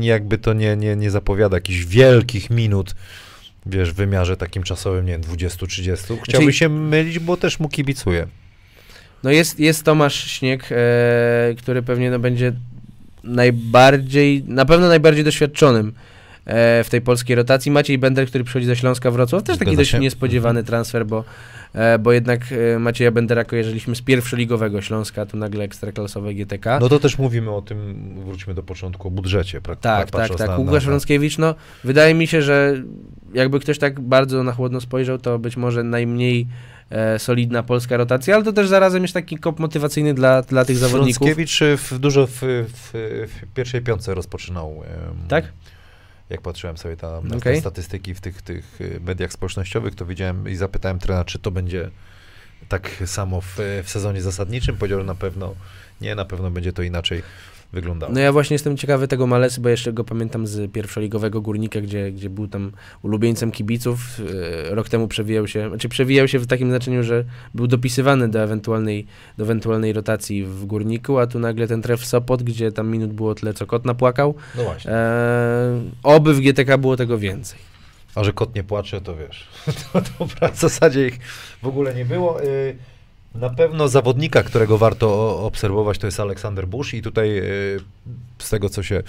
jakby 0.00 0.38
to 0.38 0.52
nie, 0.52 0.76
nie, 0.76 0.96
nie 0.96 1.10
zapowiada 1.10 1.56
jakichś 1.56 1.84
wielkich 1.84 2.50
minut, 2.50 2.94
wiesz, 3.66 3.92
w 3.92 3.94
wymiarze 3.94 4.36
takim 4.36 4.62
czasowym, 4.62 5.06
nie 5.06 5.12
wiem, 5.12 5.22
20-30. 5.22 6.16
Chciałbym 6.22 6.52
się 6.52 6.68
mylić, 6.68 7.18
bo 7.18 7.36
też 7.36 7.60
mu 7.60 7.68
kibicuję. 7.68 8.26
No 9.24 9.30
jest, 9.30 9.60
jest 9.60 9.84
Tomasz 9.84 10.30
Śnieg, 10.30 10.68
e, 10.72 11.54
który 11.58 11.82
pewnie 11.82 12.10
no, 12.10 12.18
będzie 12.18 12.52
najbardziej, 13.24 14.44
na 14.46 14.64
pewno 14.64 14.88
najbardziej 14.88 15.24
doświadczonym 15.24 15.92
e, 16.46 16.84
w 16.84 16.90
tej 16.90 17.00
polskiej 17.00 17.36
rotacji. 17.36 17.70
Maciej 17.72 17.98
Bender, 17.98 18.26
który 18.28 18.44
przychodzi 18.44 18.66
ze 18.66 18.76
Śląska 18.76 19.10
Wrocław, 19.10 19.42
też 19.42 19.58
taki 19.58 19.76
dość 19.76 19.98
niespodziewany 19.98 20.64
transfer, 20.64 21.06
bo, 21.06 21.24
e, 21.74 21.98
bo 21.98 22.12
jednak 22.12 22.40
e, 22.74 22.78
Macieja 22.78 23.10
Bendera 23.10 23.44
kojarzyliśmy 23.44 23.96
z 23.96 24.02
pierwszoligowego 24.02 24.82
Śląska, 24.82 25.26
tu 25.26 25.36
nagle 25.36 25.64
ekstraklasowe 25.64 26.34
GTK. 26.34 26.78
No 26.80 26.88
to 26.88 26.98
też 26.98 27.18
mówimy 27.18 27.50
o 27.50 27.62
tym, 27.62 27.96
wróćmy 28.26 28.54
do 28.54 28.62
początku, 28.62 29.08
o 29.08 29.10
budżecie. 29.10 29.60
pra- 29.60 29.76
Tak, 29.76 30.10
tak, 30.10 30.36
tak. 30.36 30.48
na- 30.48 30.56
Łukasz 30.56 30.74
na- 30.74 30.80
Frąckiewicz, 30.80 31.38
no 31.38 31.54
wydaje 31.84 32.14
mi 32.14 32.26
się, 32.26 32.42
że 32.42 32.74
jakby 33.34 33.60
ktoś 33.60 33.78
tak 33.78 34.00
bardzo 34.00 34.42
na 34.42 34.52
chłodno 34.52 34.80
spojrzał, 34.80 35.18
to 35.18 35.38
być 35.38 35.56
może 35.56 35.82
najmniej 35.84 36.46
solidna 37.18 37.62
polska 37.62 37.96
rotacja, 37.96 38.34
ale 38.34 38.44
to 38.44 38.52
też 38.52 38.68
zarazem 38.68 39.02
jest 39.02 39.14
taki 39.14 39.38
kop 39.38 39.58
motywacyjny 39.58 40.14
dla, 40.14 40.42
dla 40.42 40.64
tych 40.64 40.76
zawodników. 40.76 41.18
Frąckiewicz 41.18 41.62
y, 41.62 41.76
w, 41.76 41.98
dużo 41.98 42.26
w, 42.26 42.32
w, 42.32 42.90
w 43.28 43.54
pierwszej 43.54 43.80
piątce 43.80 44.14
rozpoczynał. 44.14 44.82
Tak? 45.28 45.52
Jak 46.30 46.40
patrzyłem 46.40 46.76
sobie 46.76 46.96
tam 46.96 47.28
na 47.28 47.36
Okej. 47.36 47.54
te 47.54 47.60
statystyki 47.60 48.14
w 48.14 48.20
tych, 48.20 48.42
tych 48.42 48.78
mediach 49.00 49.32
społecznościowych, 49.32 49.94
to 49.94 50.06
widziałem 50.06 50.48
i 50.48 50.56
zapytałem 50.56 50.98
trenera, 50.98 51.24
czy 51.24 51.38
to 51.38 51.50
będzie 51.50 51.90
tak 52.68 52.90
samo 53.06 53.40
w, 53.40 53.56
w 53.84 53.90
sezonie 53.90 54.22
zasadniczym. 54.22 54.76
Powiedział, 54.76 55.00
że 55.00 55.06
na 55.06 55.14
pewno 55.14 55.54
nie, 56.00 56.14
na 56.14 56.24
pewno 56.24 56.50
będzie 56.50 56.72
to 56.72 56.82
inaczej 56.82 57.22
wyglądało. 57.72 58.12
No 58.12 58.20
ja 58.20 58.32
właśnie 58.32 58.54
jestem 58.54 58.76
ciekawy 58.76 59.08
tego 59.08 59.26
Malesy, 59.26 59.60
bo 59.60 59.68
jeszcze 59.68 59.92
go 59.92 60.04
pamiętam 60.04 60.46
z 60.46 60.72
pierwszoligowego 60.72 61.40
Górnika, 61.40 61.80
gdzie, 61.80 62.12
gdzie 62.12 62.30
był 62.30 62.48
tam 62.48 62.72
ulubieńcem 63.02 63.52
kibiców. 63.52 64.20
E, 64.70 64.74
Rok 64.74 64.88
temu 64.88 65.08
przewijał 65.08 65.46
się, 65.46 65.68
znaczy 65.68 65.88
przewijał 65.88 66.28
się 66.28 66.38
w 66.38 66.46
takim 66.46 66.68
znaczeniu, 66.68 67.02
że 67.02 67.24
był 67.54 67.66
dopisywany 67.66 68.28
do 68.28 68.42
ewentualnej, 68.42 69.06
do 69.38 69.44
ewentualnej 69.44 69.92
rotacji 69.92 70.44
w 70.44 70.64
Górniku, 70.64 71.18
a 71.18 71.26
tu 71.26 71.38
nagle 71.38 71.68
ten 71.68 71.82
tref 71.82 72.06
Sopot, 72.06 72.42
gdzie 72.42 72.72
tam 72.72 72.88
minut 72.88 73.12
było 73.12 73.34
tyle, 73.34 73.54
co 73.54 73.66
kot 73.66 73.84
napłakał. 73.84 74.34
No 74.56 74.62
właśnie. 74.64 74.90
E, 74.90 75.80
oby 76.02 76.34
w 76.34 76.40
GTK 76.40 76.78
było 76.78 76.96
tego 76.96 77.18
więcej. 77.18 77.58
A 78.14 78.24
że 78.24 78.32
kot 78.32 78.54
nie 78.54 78.64
płacze, 78.64 79.00
to 79.00 79.16
wiesz. 79.16 79.48
To 79.92 80.00
dobra, 80.18 80.48
w 80.48 80.58
zasadzie 80.58 81.06
ich 81.06 81.18
w 81.62 81.66
ogóle 81.66 81.94
nie 81.94 82.04
było. 82.04 82.42
Y, 82.42 82.76
Na 83.34 83.50
pewno 83.50 83.88
zawodnika, 83.88 84.42
którego 84.42 84.78
warto 84.78 85.38
obserwować, 85.40 85.98
to 85.98 86.06
jest 86.06 86.20
Aleksander 86.20 86.66
Bush 86.66 86.94
i 86.94 87.02
tutaj 87.02 87.38
y, 87.38 87.80
z 88.38 88.50
tego, 88.50 88.68
co 88.68 88.82
się 88.82 89.02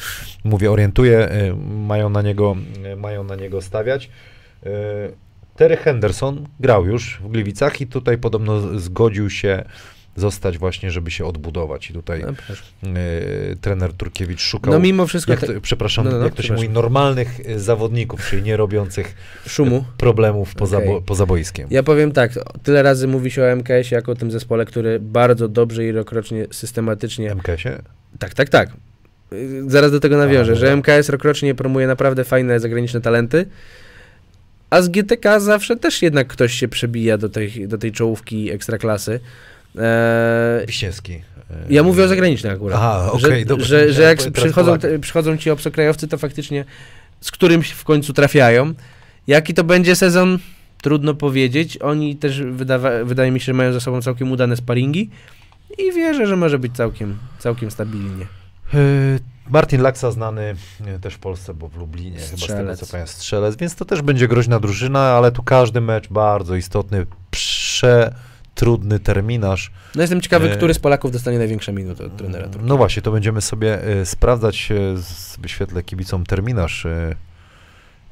mówię, 0.44 0.72
orientuję, 0.72 1.32
y, 1.32 1.56
mają 1.66 2.10
na 2.10 2.22
niego, 2.22 2.56
y, 2.94 2.96
mają 2.96 3.24
na 3.24 3.36
niego 3.36 3.62
stawiać. 3.62 4.10
Terry 5.56 5.78
Henderson 5.78 6.48
grał 6.60 6.86
już 6.86 7.20
w 7.22 7.28
Gliwicach 7.28 7.82
i 7.82 7.88
tutaj 7.88 8.18
podobno 8.18 8.80
zgodził 8.80 9.30
się 9.30 9.64
zostać 10.16 10.58
właśnie, 10.58 10.92
żeby 10.92 11.12
się 11.12 11.26
odbudować 11.26 11.90
i 11.90 11.94
tutaj 11.94 12.24
No, 12.84 12.90
y, 12.90 13.58
trener 13.62 13.94
Turkiewicz 13.94 14.42
szukał 14.42 14.74
no 14.74 14.80
mimo 14.80 15.08
wszystko 15.08 15.32
jak 15.32 15.42
te, 15.42 15.48
to, 15.54 15.62
przepraszam, 15.62 16.06
No, 16.06 16.12
no, 16.12 16.18
no, 16.18 16.24
jak 16.26 16.34
to 16.34 16.44
się 16.44 16.54
mówi, 16.54 16.70
normalnych 16.70 17.40
y, 17.50 17.60
zawodników, 17.60 18.30
czyli 18.30 18.42
nie 18.42 18.58
robiących 18.58 19.16
szumu. 19.48 19.86
problemów 19.98 20.56
poza, 20.56 20.78
Okej. 20.78 20.90
bo, 20.90 21.02
poza 21.02 21.26
boiskiem. 21.26 21.68
Ja 21.72 21.84
powiem 21.84 22.12
tak, 22.12 22.32
tyle 22.64 22.84
razy 22.84 23.08
mówi 23.08 23.32
się 23.32 23.44
o 23.44 23.56
MKS 23.56 23.92
jako 23.92 24.12
o 24.12 24.16
tym 24.16 24.32
zespole, 24.32 24.66
który 24.66 25.00
bardzo 25.00 25.48
dobrze 25.48 25.86
i 25.86 25.92
rokrocznie 25.92 26.48
systematycznie 26.52 27.36
MKS-ie? 27.36 27.82
Tak, 28.20 28.34
tak, 28.34 28.50
tak. 28.50 28.70
Zaraz 29.68 29.92
do 29.92 30.00
tego 30.00 30.18
nawiążę, 30.18 30.52
A, 30.52 30.56
że. 30.56 30.76
MKS 30.76 31.10
rokrocznie 31.10 31.56
promuje 31.56 31.88
naprawdę 31.88 32.24
fajne 32.24 32.60
zagraniczne 32.60 33.02
talenty, 33.02 33.46
a 34.70 34.82
z 34.82 34.90
GTK 34.90 35.40
zawsze 35.40 35.76
też 35.78 36.02
jednak 36.02 36.28
ktoś 36.28 36.54
się 36.54 36.68
przebija 36.68 37.18
do 37.18 37.30
tej, 37.30 37.68
do 37.68 37.78
tej 37.78 37.92
czołówki 37.92 38.52
ekstraklasy. 38.52 39.20
Eee, 39.76 40.66
y, 41.10 41.24
ja 41.70 41.84
mówię 41.84 42.04
o 42.04 42.08
zagranicznych 42.08 42.54
akurat. 42.54 42.78
Aha, 42.78 43.12
okej, 43.12 43.40
że, 43.40 43.46
dobra. 43.46 43.66
Że, 43.66 43.94
że 43.94 44.02
jak 44.02 44.32
przychodzą, 44.32 44.78
przychodzą 45.02 45.38
ci 45.38 45.50
obcokrajowcy, 45.50 46.08
to 46.08 46.18
faktycznie 46.18 46.66
z 47.22 47.32
którymś 47.32 47.72
w 47.72 47.84
końcu 47.84 48.14
trafiają. 48.14 48.74
Jaki 49.28 49.54
to 49.54 49.64
będzie 49.64 49.96
sezon, 49.96 50.40
trudno 50.82 51.14
powiedzieć. 51.14 51.78
Oni 51.78 52.16
też 52.16 52.42
wydawa, 52.42 52.90
wydaje 53.04 53.32
mi 53.32 53.40
się, 53.40 53.46
że 53.46 53.54
mają 53.54 53.74
za 53.74 53.80
sobą 53.80 54.02
całkiem 54.02 54.32
udane 54.32 54.56
sparingi 54.56 55.10
i 55.78 55.92
wierzę, 55.92 56.28
że 56.28 56.36
może 56.36 56.60
być 56.60 56.76
całkiem, 56.76 57.18
całkiem 57.40 57.72
stabilnie. 57.72 58.26
Y, 58.74 59.20
Martin 59.50 59.82
Laksa 59.82 60.12
znany 60.12 60.56
y, 60.96 61.00
też 61.00 61.14
w 61.14 61.20
Polsce, 61.20 61.54
bo 61.54 61.68
w 61.68 61.78
Lublinie 61.78 62.20
chyba 62.20 62.28
z 62.28 62.30
tego 62.30 62.42
Strzelec. 62.42 62.80
co 62.80 62.86
pamiętam 62.86 63.16
strzelec, 63.16 63.56
więc 63.56 63.76
to 63.76 63.86
też 63.86 64.02
będzie 64.02 64.28
groźna 64.28 64.60
drużyna, 64.60 65.00
ale 65.00 65.32
tu 65.32 65.44
każdy 65.44 65.82
mecz 65.82 66.08
bardzo 66.08 66.56
istotny, 66.56 67.06
przetrudny 68.60 69.00
terminarz. 69.00 69.72
No 69.96 70.02
jestem 70.02 70.22
ciekawy, 70.22 70.52
E, 70.52 70.58
który 70.58 70.74
z 70.74 70.80
Polaków 70.80 71.12
dostanie 71.12 71.38
największe 71.38 71.74
minuty 71.74 72.06
od 72.06 72.18
trenera. 72.18 72.48
Turka. 72.48 72.68
No 72.68 72.78
właśnie, 72.78 73.02
to 73.02 73.12
będziemy 73.12 73.42
sobie 73.42 73.88
y, 74.02 74.06
sprawdzać, 74.06 74.70
z- 74.96 75.38
wyświetlę 75.38 75.84
kibicom 75.84 76.26
terminarz 76.26 76.88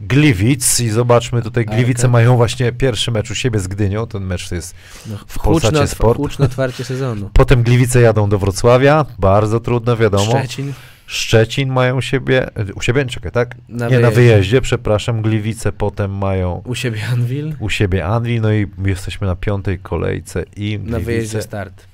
Gliwic 0.02 0.80
i 0.80 0.90
zobaczmy, 0.90 1.42
tutaj 1.42 1.66
Gliwice 1.66 2.02
okej. 2.02 2.12
mają 2.12 2.36
właśnie 2.36 2.72
pierwszy 2.72 3.12
mecz 3.12 3.32
u 3.32 3.36
siebie 3.36 3.60
z 3.60 3.68
Gdynią, 3.68 4.08
ten 4.08 4.24
mecz 4.24 4.50
to 4.50 4.56
jest 4.56 4.76
No, 5.08 5.18
w 5.28 5.40
Polsacie 5.40 5.88
Sport. 5.88 6.18
huczne 6.18 6.46
otwarcie 6.46 6.84
sezonu. 6.84 7.30
Potem 7.34 7.64
Gliwice 7.64 8.02
jadą 8.02 8.30
do 8.30 8.40
Wrocławia, 8.40 9.06
bardzo 9.20 9.60
trudno, 9.60 9.98
wiadomo. 9.98 10.40
Szczecin 10.40 10.74
Szczecin 11.08 11.70
mają 11.70 11.98
u 11.98 12.02
siebie, 12.02 12.48
u 12.76 12.82
siebie, 12.82 13.06
czekaj, 13.06 13.32
tak? 13.32 13.56
na 13.70 13.90
Nie, 13.90 14.00
na 14.00 14.12
wyjeździe. 14.12 14.22
wyjeździe, 14.32 14.62
przepraszam, 14.62 15.22
Gliwice 15.22 15.72
potem 15.72 16.18
mają 16.18 16.62
U 16.66 16.76
siebie 16.76 17.08
Anvil, 17.12 17.54
u 17.60 17.70
siebie 17.70 18.06
Anwil, 18.06 18.42
no 18.42 18.54
i 18.54 18.68
jesteśmy 18.86 19.28
na 19.28 19.36
piątej 19.36 19.80
kolejce 19.80 20.44
i 20.56 20.80
na 20.84 21.00
wyjeździe 21.00 21.30
Gliwice, 21.30 21.42
start. 21.42 21.86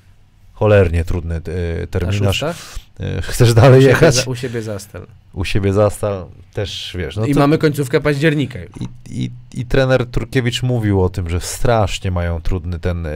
cholernie 0.52 1.04
trudny 1.04 1.34
Na 1.34 1.86
terminarz. 1.90 2.42
E, 2.42 2.54
chcesz 3.22 3.54
dalej 3.54 3.78
u 3.78 3.82
siebie, 3.82 3.92
jechać? 3.92 4.14
za, 4.14 4.30
u 4.30 4.34
siebie 4.34 4.62
Zastal. 4.62 5.06
U 5.32 5.44
siebie 5.44 5.72
Zastal 5.72 6.26
też, 6.54 6.94
wiesz, 6.98 7.16
no 7.16 7.26
I 7.26 7.34
to, 7.34 7.40
mamy 7.40 7.58
końcówkę 7.58 8.00
października. 8.00 8.58
i, 8.80 8.88
i, 9.24 9.30
i 9.54 9.66
trener 9.66 10.06
Turkiewicz 10.06 10.62
mówił 10.62 11.02
o 11.02 11.08
tym, 11.08 11.28
że 11.30 11.40
strasznie 11.40 12.10
mają 12.10 12.40
trudny 12.40 12.78
ten 12.78 13.06
e, 13.06 13.10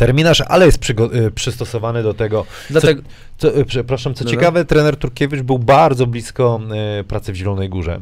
terminarz, 0.00 0.40
ale 0.40 0.66
jest 0.66 0.90
e, 0.90 1.30
przystosowany 1.30 2.02
do 2.02 2.14
tego, 2.14 2.46
Dlatego, 2.70 3.02
Co, 3.38 3.54
e, 3.54 3.64
przepraszam, 3.64 4.14
co 4.14 4.24
No, 4.24 4.30
no. 4.30 4.36
ciekawe, 4.36 4.64
trener 4.64 4.96
Turkiewicz 4.96 5.42
był 5.42 5.58
bardzo 5.58 6.06
blisko 6.06 6.60
e, 7.00 7.04
pracy 7.04 7.32
w 7.32 7.36
Zielonej 7.36 7.68
Górze 7.68 8.00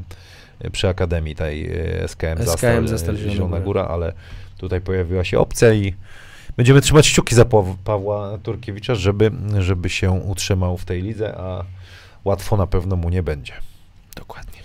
przy 0.72 0.88
Akademii 0.88 1.34
tej 1.34 1.66
e, 1.66 2.08
SKM, 2.08 2.42
SKM 2.46 2.88
Zastal, 2.88 3.16
Zielona 3.16 3.60
Góra. 3.60 3.84
Ale 3.88 4.12
tutaj 4.58 4.80
pojawiła 4.80 5.24
się 5.24 5.38
opcja 5.38 5.72
i 5.74 5.94
będziemy 6.56 6.80
trzymać 6.80 7.10
kciuki 7.10 7.34
za 7.34 7.44
Paw- 7.44 7.76
Pawła 7.84 8.38
Turkiewicza, 8.42 8.94
żeby, 8.94 9.30
żeby 9.58 9.90
się 9.90 10.10
utrzymał 10.10 10.76
w 10.78 10.84
tej 10.84 11.02
lidze, 11.02 11.34
a 11.36 11.64
łatwo 12.24 12.56
na 12.56 12.66
pewno 12.66 12.96
mu 12.96 13.08
nie 13.08 13.22
będzie. 13.22 13.52
dokładnie. 14.16 14.58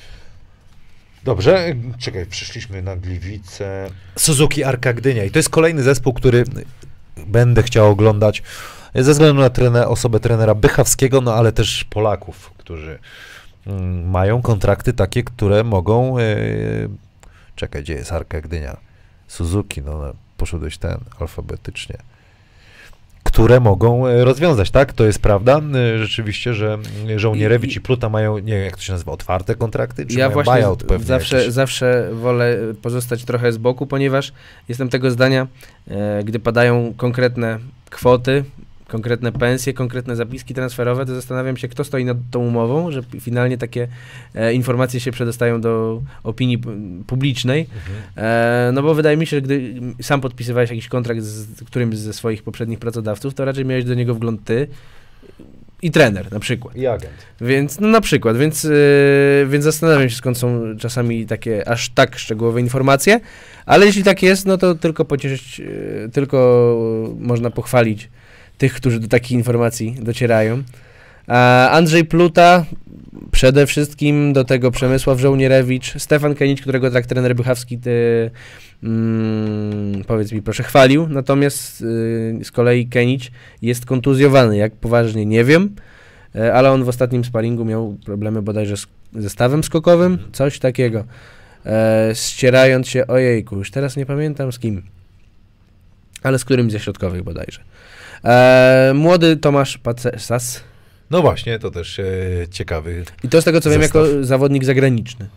Dobrze, 1.24 1.76
czekaj, 2.00 2.26
przyszliśmy 2.26 2.82
na 2.82 2.96
Gliwice. 2.96 3.90
Suzuki 4.18 4.64
Arka 4.64 4.94
Gdynia 4.94 5.24
i 5.24 5.32
to 5.32 5.40
jest 5.40 5.50
kolejny 5.50 5.84
zespół, 5.84 6.14
który 6.14 6.44
będę 7.28 7.64
chciał 7.64 7.92
oglądać 7.92 8.44
ze 8.96 9.12
względu 9.12 9.42
na 9.42 9.50
trener, 9.50 9.88
osobę 9.88 10.20
trenera 10.20 10.56
Bychawskiego, 10.56 11.22
no 11.22 11.34
ale 11.34 11.52
też 11.52 11.84
Polaków, 11.84 12.52
którzy 12.58 13.00
mm, 13.68 14.10
mają 14.10 14.42
kontrakty 14.42 14.94
takie, 14.94 15.24
które 15.24 15.64
mogą... 15.64 16.20
E, 16.20 16.24
czekaj, 17.56 17.84
gdzie 17.84 17.94
jest 17.94 18.12
Arka 18.12 18.42
Gdynia? 18.42 18.78
Suzuki, 19.28 19.82
no 19.82 19.98
no, 19.98 20.14
poszedłeś 20.38 20.78
ten 20.78 20.98
alfabetycznie. 21.20 21.98
Które 23.24 23.60
mogą 23.60 24.08
e, 24.08 24.26
rozwiązać, 24.26 24.72
tak? 24.72 24.94
To 24.94 25.06
jest 25.06 25.20
prawda, 25.22 25.62
e, 25.76 25.98
rzeczywiście, 26.00 26.54
że 26.54 26.78
e, 27.10 27.20
żołnierewicz 27.20 27.74
I- 27.76 27.78
i, 27.78 27.82
Pluta 27.82 28.10
mają, 28.10 28.38
nie 28.38 28.54
wiem 28.54 28.64
jak 28.64 28.76
to 28.76 28.82
się 28.82 28.92
nazywa, 28.94 29.12
otwarte 29.12 29.56
kontrakty? 29.56 30.06
Czy 30.06 30.20
Ja 30.20 30.26
mają 30.26 30.34
właśnie 30.34 30.54
buyout 30.54 30.84
pewnie 30.84 31.06
zawsze, 31.06 31.38
jakiś? 31.38 31.54
zawsze 31.54 32.10
wolę 32.14 32.58
pozostać 32.82 33.24
trochę 33.26 33.52
z 33.52 33.58
boku, 33.58 33.88
ponieważ 33.88 34.34
jestem 34.70 34.90
tego 34.90 35.12
zdania, 35.12 35.48
e, 35.88 36.24
gdy 36.24 36.40
padają 36.40 36.94
konkretne 36.98 37.60
kwoty, 37.90 38.44
konkretne 38.94 39.32
pensje, 39.32 39.74
konkretne 39.74 40.16
zapiski 40.16 40.54
transferowe, 40.54 41.06
to 41.06 41.16
zastanawiam 41.16 41.58
się, 41.58 41.68
kto 41.68 41.84
stoi 41.84 42.06
nad 42.06 42.18
tą 42.32 42.40
umową, 42.40 42.92
że 42.92 43.02
finalnie 43.20 43.58
takie 43.58 43.88
e, 44.36 44.54
informacje 44.54 45.00
się 45.00 45.12
przedostają 45.12 45.62
do 45.62 46.02
opinii 46.24 46.58
publicznej. 47.08 47.62
Mhm. 47.62 48.28
E, 48.28 48.72
no 48.72 48.84
bo 48.84 48.94
wydaje 48.94 49.18
mi 49.18 49.26
się, 49.26 49.38
że 49.38 49.42
gdy 49.42 49.74
sam 50.02 50.22
podpisywałeś 50.22 50.70
jakiś 50.70 50.88
kontrakt 50.88 51.22
z 51.22 51.64
którymś 51.64 51.98
ze 51.98 52.14
swoich 52.14 52.44
poprzednich 52.44 52.80
pracodawców, 52.80 53.34
to 53.34 53.46
raczej 53.46 53.66
miałeś 53.66 53.86
do 53.86 53.94
niego 53.94 54.16
wgląd 54.16 54.44
ty 54.44 54.68
i 55.82 55.92
trener 55.92 56.32
na 56.32 56.40
przykład. 56.40 56.76
I 56.76 56.88
agent. 56.88 57.14
Więc, 57.42 57.80
no 57.80 57.88
na 57.88 58.02
przykład, 58.02 58.38
więc, 58.38 58.64
yy, 58.64 59.48
więc 59.50 59.64
zastanawiam 59.64 60.10
się, 60.10 60.16
skąd 60.16 60.38
są 60.38 60.62
czasami 60.80 61.26
takie 61.26 61.68
aż 61.68 61.90
tak 61.90 62.18
szczegółowe 62.18 62.62
informacje, 62.62 63.20
ale 63.66 63.86
jeśli 63.86 64.04
tak 64.04 64.24
jest, 64.24 64.46
no 64.46 64.58
to 64.58 64.76
tylko 64.76 65.06
pocieszyć, 65.06 65.60
yy, 65.60 66.10
tylko 66.14 66.38
można 67.20 67.50
pochwalić 67.50 68.10
tych, 68.64 68.74
którzy 68.74 69.00
do 69.00 69.08
takich 69.08 69.32
informacji 69.32 69.96
docierają. 70.02 70.64
Andrzej 71.72 72.06
Pluta, 72.06 72.66
przede 73.32 73.68
wszystkim 73.68 74.34
do 74.34 74.44
tego 74.44 74.72
Przemysław 74.72 75.20
Żołnierewicz, 75.20 75.94
Stefan 75.98 76.36
Kenić, 76.36 76.62
którego 76.62 76.92
tak 76.92 77.06
trener 77.06 77.36
Bychawski 77.36 77.78
ty, 77.78 78.32
mm, 78.84 80.04
powiedz 80.08 80.32
mi 80.32 80.42
proszę, 80.42 80.64
chwalił, 80.64 81.08
natomiast 81.10 81.82
yy, 81.82 82.46
z 82.46 82.52
kolei 82.52 82.88
Kenić 82.88 83.32
jest 83.62 83.86
kontuzjowany, 83.86 84.58
jak 84.58 84.76
poważnie 84.76 85.26
nie 85.26 85.44
wiem, 85.44 85.76
E, 86.36 86.54
ale 86.54 86.72
on 86.72 86.84
w 86.84 86.90
ostatnim 86.90 87.24
sparingu 87.24 87.66
miał 87.66 87.98
problemy 88.06 88.42
bodajże 88.42 88.78
z, 88.78 88.88
ze 89.16 89.30
stawem 89.30 89.64
skokowym, 89.64 90.18
coś 90.32 90.60
takiego. 90.60 91.04
E, 91.66 92.12
ścierając 92.14 92.88
się, 92.88 93.08
ojejku, 93.08 93.58
już 93.58 93.72
teraz 93.72 93.98
nie 93.98 94.06
pamiętam 94.06 94.52
z 94.52 94.60
kim, 94.60 94.84
ale 96.24 96.40
z 96.40 96.46
którymś 96.46 96.72
ze 96.72 96.80
środkowych 96.80 97.24
bodajże. 97.24 97.62
E, 98.26 98.92
młody 98.96 99.38
Tomasz 99.38 99.78
Pacesas 99.78 100.64
No 101.10 101.22
właśnie, 101.22 101.60
to 101.60 101.72
też 101.72 102.00
e, 102.00 102.06
ciekawy. 102.52 103.04
i 103.24 103.30
to 103.30 103.42
z 103.42 103.46
tego 103.46 103.62
co 103.62 103.70
wiem 103.70 103.82
Zestaw. 103.82 104.08
jako 104.08 104.24
zawodnik 104.24 104.66
zagraniczny 104.66 105.30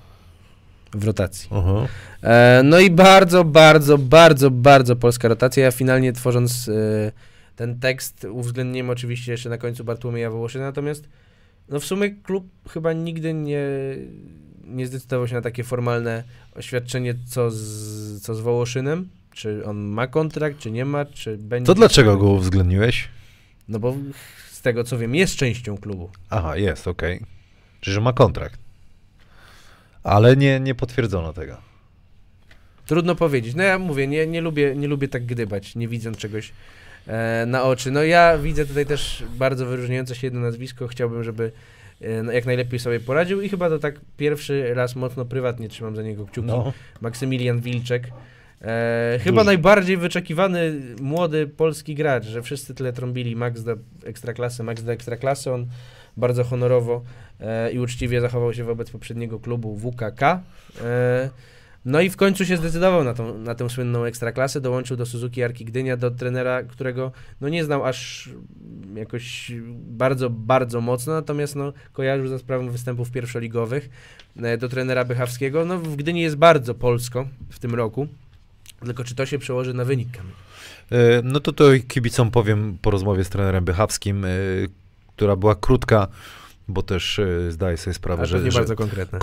w 0.95 1.05
rotacji. 1.05 1.49
Aha. 1.53 1.87
E, 2.23 2.63
no 2.65 2.81
i 2.81 2.91
bardzo, 2.91 3.45
bardzo, 3.45 3.99
bardzo, 3.99 4.51
bardzo 4.51 4.97
polska 4.97 5.29
rotacja. 5.29 5.65
Ja 5.65 5.71
finalnie 5.71 6.13
tworząc 6.13 6.69
e, 6.69 7.13
ten 7.57 7.81
tekst 7.81 8.27
uwzględniłem 8.31 8.91
oczywiście 8.91 9.33
jeszcze 9.33 9.49
na 9.49 9.59
końcu 9.59 9.85
Bartłomieja 9.85 10.31
Wołoszyna, 10.31 10.65
natomiast 10.65 11.09
no 11.69 11.81
w 11.81 11.85
sumie 11.85 12.11
klub 12.11 12.49
chyba 12.69 12.93
nigdy 12.93 13.35
nie, 13.35 13.67
nie 14.65 14.87
zdecydował 14.87 15.29
się 15.29 15.35
na 15.35 15.41
takie 15.43 15.65
formalne 15.65 16.23
oświadczenie, 16.55 17.15
co 17.27 17.51
z, 17.51 18.23
co 18.23 18.35
z 18.35 18.41
Wołoszynem. 18.41 19.09
Czy 19.37 19.65
on 19.65 19.77
ma 19.77 20.07
kontrakt, 20.07 20.59
czy 20.59 20.71
nie 20.71 20.85
ma, 20.85 21.05
czy 21.05 21.39
będzie... 21.39 21.67
To 21.67 21.75
dlaczego 21.75 22.17
go 22.17 22.29
uwzględniłeś? 22.29 23.09
No 23.69 23.79
bo 23.79 23.95
z 24.51 24.63
tego 24.63 24.85
co 24.85 24.99
wiem, 24.99 25.15
jest 25.15 25.37
częścią 25.37 25.79
klubu. 25.79 26.11
Aha, 26.31 26.57
jest, 26.57 26.89
okej. 26.89 27.21
Czyli, 27.81 27.95
że 27.95 28.01
ma 28.01 28.13
kontrakt. 28.13 28.61
Ale 30.03 30.37
nie, 30.37 30.61
nie 30.61 30.75
potwierdzono 30.75 31.33
tego. 31.33 31.57
Trudno 32.87 33.15
powiedzieć. 33.15 33.55
No 33.55 33.63
ja 33.63 33.79
mówię, 33.79 34.07
nie, 34.07 34.27
nie, 34.27 34.41
lubię, 34.41 34.77
nie 34.77 34.89
lubię 34.89 35.09
tak 35.09 35.27
gdybać, 35.27 35.75
nie 35.75 35.89
widząc 35.89 36.19
czegoś 36.19 36.53
e, 37.07 37.45
na 37.47 37.63
oczy. 37.63 37.91
No 37.91 38.03
ja 38.03 38.39
widzę 38.39 38.67
tutaj 38.67 38.87
też 38.87 39.25
bardzo 39.39 39.67
wyróżniające 39.67 40.15
się 40.15 40.27
jedno 40.27 40.41
nazwisko. 40.41 40.89
Chciałbym, 40.89 41.25
żeby 41.25 41.53
e, 42.01 42.23
no, 42.23 42.33
jak 42.33 42.47
najlepiej 42.47 42.79
sobie 42.79 43.01
poradził 43.01 43.41
i 43.41 43.49
chyba 43.49 43.69
to 43.69 43.79
tak 43.79 44.01
pierwszy 44.17 44.75
raz 44.75 44.97
mocno 44.97 45.25
prywatnie 45.25 45.69
trzymam 45.69 45.97
za 45.97 46.03
niego 46.03 46.27
kciuki. 46.27 46.47
No. 46.47 46.73
Maksymilian 47.01 47.61
Wilczek. 47.61 48.11
E, 48.63 49.19
chyba 49.23 49.45
najbardziej 49.45 49.97
wyczekiwany 49.97 50.81
młody 51.01 51.47
polski 51.47 51.95
gracz, 51.95 52.25
że 52.25 52.43
wszyscy 52.43 52.75
tyle 52.75 52.93
trąbili 52.93 53.37
Max 53.37 53.63
do 53.63 53.77
ekstraklasy, 54.05 54.63
Max 54.63 54.83
do 54.83 54.93
ekstraklasy. 54.93 55.53
On 55.53 55.67
bardzo 56.17 56.45
honorowo 56.45 57.03
e, 57.41 57.73
i 57.73 57.79
uczciwie 57.79 58.21
zachował 58.21 58.55
się 58.55 58.65
wobec 58.65 58.91
poprzedniego 58.91 59.41
klubu 59.41 59.77
WKK. 59.79 60.23
E, 60.85 61.31
no 61.85 62.01
i 62.01 62.11
w 62.11 62.17
końcu 62.17 62.45
się 62.45 62.57
zdecydował 62.57 63.05
na, 63.05 63.15
tą, 63.15 63.39
na 63.39 63.55
tę 63.55 63.71
słynną 63.71 64.05
ekstraklasę, 64.05 64.61
dołączył 64.61 64.97
do 64.97 65.07
Suzuki 65.07 65.43
Arki 65.43 65.65
Gdynia, 65.65 65.97
do 65.97 66.11
trenera, 66.11 66.63
którego 66.63 67.13
no 67.41 67.49
nie 67.49 67.65
znał 67.65 67.85
aż 67.85 68.31
jakoś 68.95 69.53
bardzo, 69.77 70.31
bardzo 70.31 70.81
mocno, 70.81 71.13
natomiast 71.13 71.57
no, 71.57 71.73
kojarzył 71.93 72.27
za 72.27 72.39
sprawą 72.39 72.71
występów 72.71 73.11
pierwszoligowych 73.11 73.91
e, 74.37 74.59
do 74.59 74.69
trenera 74.69 75.05
Bychawskiego. 75.05 75.65
No 75.65 75.79
w 75.79 75.97
Gdyni 75.97 76.21
jest 76.21 76.37
bardzo 76.37 76.75
polsko 76.75 77.29
w 77.51 77.59
tym 77.59 77.75
roku, 77.75 78.09
tylko 78.85 79.05
czy 79.05 79.15
to 79.15 79.27
się 79.27 79.39
przełoży 79.39 79.75
na 79.75 79.85
wynik? 79.85 80.09
Kamil? 80.11 80.33
E, 80.91 81.23
No 81.25 81.41
to 81.41 81.53
to 81.53 81.65
kibicom 81.89 82.31
powiem 82.31 82.79
po 82.83 82.91
rozmowie 82.91 83.25
z 83.25 83.29
trenerem 83.29 83.65
Bychawskim, 83.65 84.25
e, 84.25 84.29
która 85.17 85.37
była 85.37 85.55
krótka, 85.55 86.09
bo 86.69 86.83
też 86.83 87.19
e, 87.19 87.51
zdaję 87.53 87.77
sobie 87.77 87.95
sprawę, 87.95 88.19
Ale 88.19 88.27
że, 88.27 88.41
nie 88.41 88.51
że 88.51 88.59
bardzo 88.59 88.77
konkretna. 88.77 89.19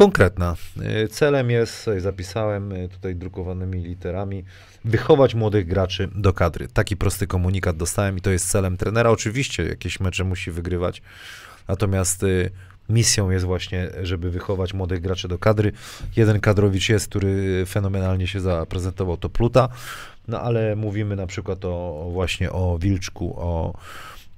E, 0.82 1.08
Celem 1.08 1.50
jest, 1.50 1.74
sobie 1.74 2.02
zapisałem 2.02 2.74
tutaj 2.92 3.16
drukowanymi 3.16 3.84
literami, 3.84 4.44
wychować 4.86 5.36
młodych 5.36 5.68
graczy 5.68 6.10
do 6.16 6.34
kadry. 6.34 6.68
Taki 6.68 6.98
prosty 6.98 7.28
komunikat 7.28 7.78
dostałem 7.78 8.18
i 8.18 8.22
to 8.22 8.30
jest 8.32 8.50
celem 8.50 8.78
trenera. 8.78 9.10
Oczywiście 9.10 9.66
jakieś 9.66 10.00
mecze 10.00 10.24
musi 10.24 10.52
wygrywać, 10.52 11.02
natomiast 11.68 12.26
misją 12.90 13.30
jest 13.30 13.46
właśnie, 13.46 13.90
żeby 14.04 14.30
wychować 14.30 14.74
młodych 14.74 15.02
graczy 15.02 15.28
do 15.28 15.38
kadry. 15.38 15.72
Jeden 16.16 16.40
kadrowicz 16.40 16.90
jest, 16.90 17.08
który 17.08 17.64
fenomenalnie 17.66 18.28
się 18.28 18.40
zaprezentował, 18.40 19.18
to 19.18 19.30
Pluta, 19.30 19.70
no 20.28 20.42
ale 20.42 20.76
mówimy 20.76 21.16
na 21.16 21.28
przykład 21.28 21.66
o, 21.66 22.10
właśnie 22.12 22.52
o 22.52 22.78
Wilczku, 22.78 23.34
o, 23.38 23.74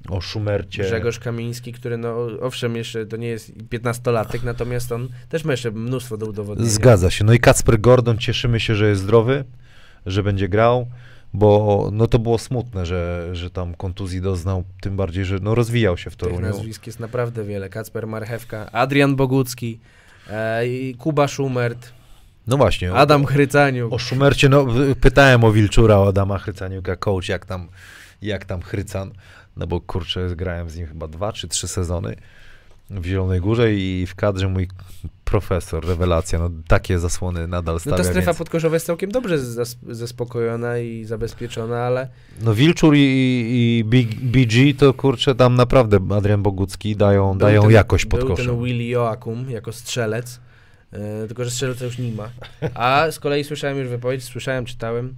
o 0.10 0.22
Szumercie. 0.22 0.84
Grzegorz 0.84 1.20
Kamiński, 1.20 1.74
który 1.74 1.98
no 1.98 2.28
owszem 2.42 2.76
jeszcze 2.76 3.06
to 3.06 3.18
nie 3.18 3.28
jest 3.28 3.52
15-latek, 3.58 4.44
natomiast 4.44 4.92
on 4.92 5.10
też 5.30 5.44
ma 5.44 5.54
jeszcze 5.54 5.72
mnóstwo 5.72 6.18
do 6.18 6.26
udowodnienia. 6.26 6.72
Zgadza 6.72 7.12
się. 7.12 7.24
No 7.24 7.34
i 7.34 7.40
Kacper 7.40 7.80
Gordon, 7.80 8.18
cieszymy 8.18 8.60
się, 8.60 8.76
że 8.76 8.90
jest 8.90 9.02
zdrowy, 9.02 9.44
że 10.06 10.24
będzie 10.24 10.50
grał, 10.50 10.88
bo 11.36 11.90
no 11.94 12.08
to 12.08 12.20
było 12.20 12.38
smutne, 12.38 12.86
że, 12.86 13.30
że 13.34 13.50
tam 13.50 13.74
kontuzji 13.76 14.22
doznał, 14.22 14.64
tym 14.82 14.96
bardziej, 14.98 15.26
że 15.26 15.38
no 15.42 15.56
rozwijał 15.56 15.98
się 15.98 16.10
w 16.10 16.16
Tych 16.16 16.30
Toruniu. 16.30 16.48
nazwisk 16.48 16.88
jest 16.88 17.00
naprawdę 17.00 17.44
wiele. 17.44 17.70
Kacper 17.70 18.08
Marchewka, 18.08 18.72
Adrian 18.72 19.16
Bogucki, 19.16 19.80
e, 20.30 20.62
Kuba 20.98 21.28
Szumert, 21.28 21.94
No 22.48 22.58
właśnie. 22.58 22.94
o- 22.94 22.98
Adam 22.98 23.26
Chrycaniuk. 23.26 23.94
O 23.94 23.98
Szumercie, 23.98 24.50
no 24.50 24.66
pytałem 25.02 25.44
o 25.44 25.52
Wilczura, 25.52 25.98
o 26.00 26.08
Adama 26.08 26.38
Chrycaniuka, 26.38 26.96
coach, 26.96 27.30
jak 27.30 27.46
tam, 27.46 27.68
jak 28.22 28.46
tam 28.46 28.62
Chrycan, 28.62 29.12
no 29.58 29.68
bo 29.68 29.82
kurczę, 29.82 30.36
grałem 30.36 30.70
z 30.70 30.78
nim 30.78 30.88
chyba 30.88 31.08
dwa 31.08 31.34
czy 31.34 31.48
trzy 31.48 31.68
sezony 31.68 32.16
w 32.90 33.06
Zielonej 33.06 33.42
Górze 33.42 33.74
i 33.74 34.06
w 34.08 34.16
kadrze 34.16 34.48
mój 34.48 34.68
profesor, 35.26 35.86
rewelacja, 35.88 36.40
no 36.40 36.50
takie 36.68 37.00
zasłony 37.00 37.48
nadal 37.48 37.76
No 37.76 37.80
stawia, 37.80 37.98
ta 37.98 38.04
strefa 38.04 38.26
więc... 38.26 38.38
podkoszowa 38.38 38.76
jest 38.76 38.86
całkiem 38.86 39.12
dobrze 39.12 39.40
zas- 39.40 39.76
zaspokojona 39.90 40.78
i 40.78 41.04
zabezpieczona, 41.06 41.78
ale 41.78 42.08
No 42.42 42.54
Wilczur 42.54 42.96
i, 42.96 43.00
i 43.00 43.84
Big, 43.86 44.16
BG 44.16 44.80
to 44.80 44.94
kurczę 44.94 45.36
tam 45.36 45.56
naprawdę 45.56 46.00
Adrian 46.10 46.44
Bogucki 46.44 46.96
dają, 46.96 47.30
był 47.30 47.40
dają 47.40 47.62
ten, 47.62 47.72
jakość 47.72 48.06
pod 48.06 48.20
Był 48.20 48.36
ten 48.36 48.64
Willy 48.64 48.84
Joakum 48.84 49.50
jako 49.50 49.72
strzelec, 49.72 50.40
e, 50.92 51.28
tylko 51.28 51.44
że 51.44 51.52
strzelca 51.52 51.86
już 51.86 51.98
nie 51.98 52.12
ma. 52.12 52.30
A 52.74 53.12
z 53.12 53.20
kolei 53.20 53.44
słyszałem 53.44 53.78
już 53.78 53.88
wypowiedź, 53.88 54.24
słyszałem, 54.24 54.66
czytałem, 54.66 55.16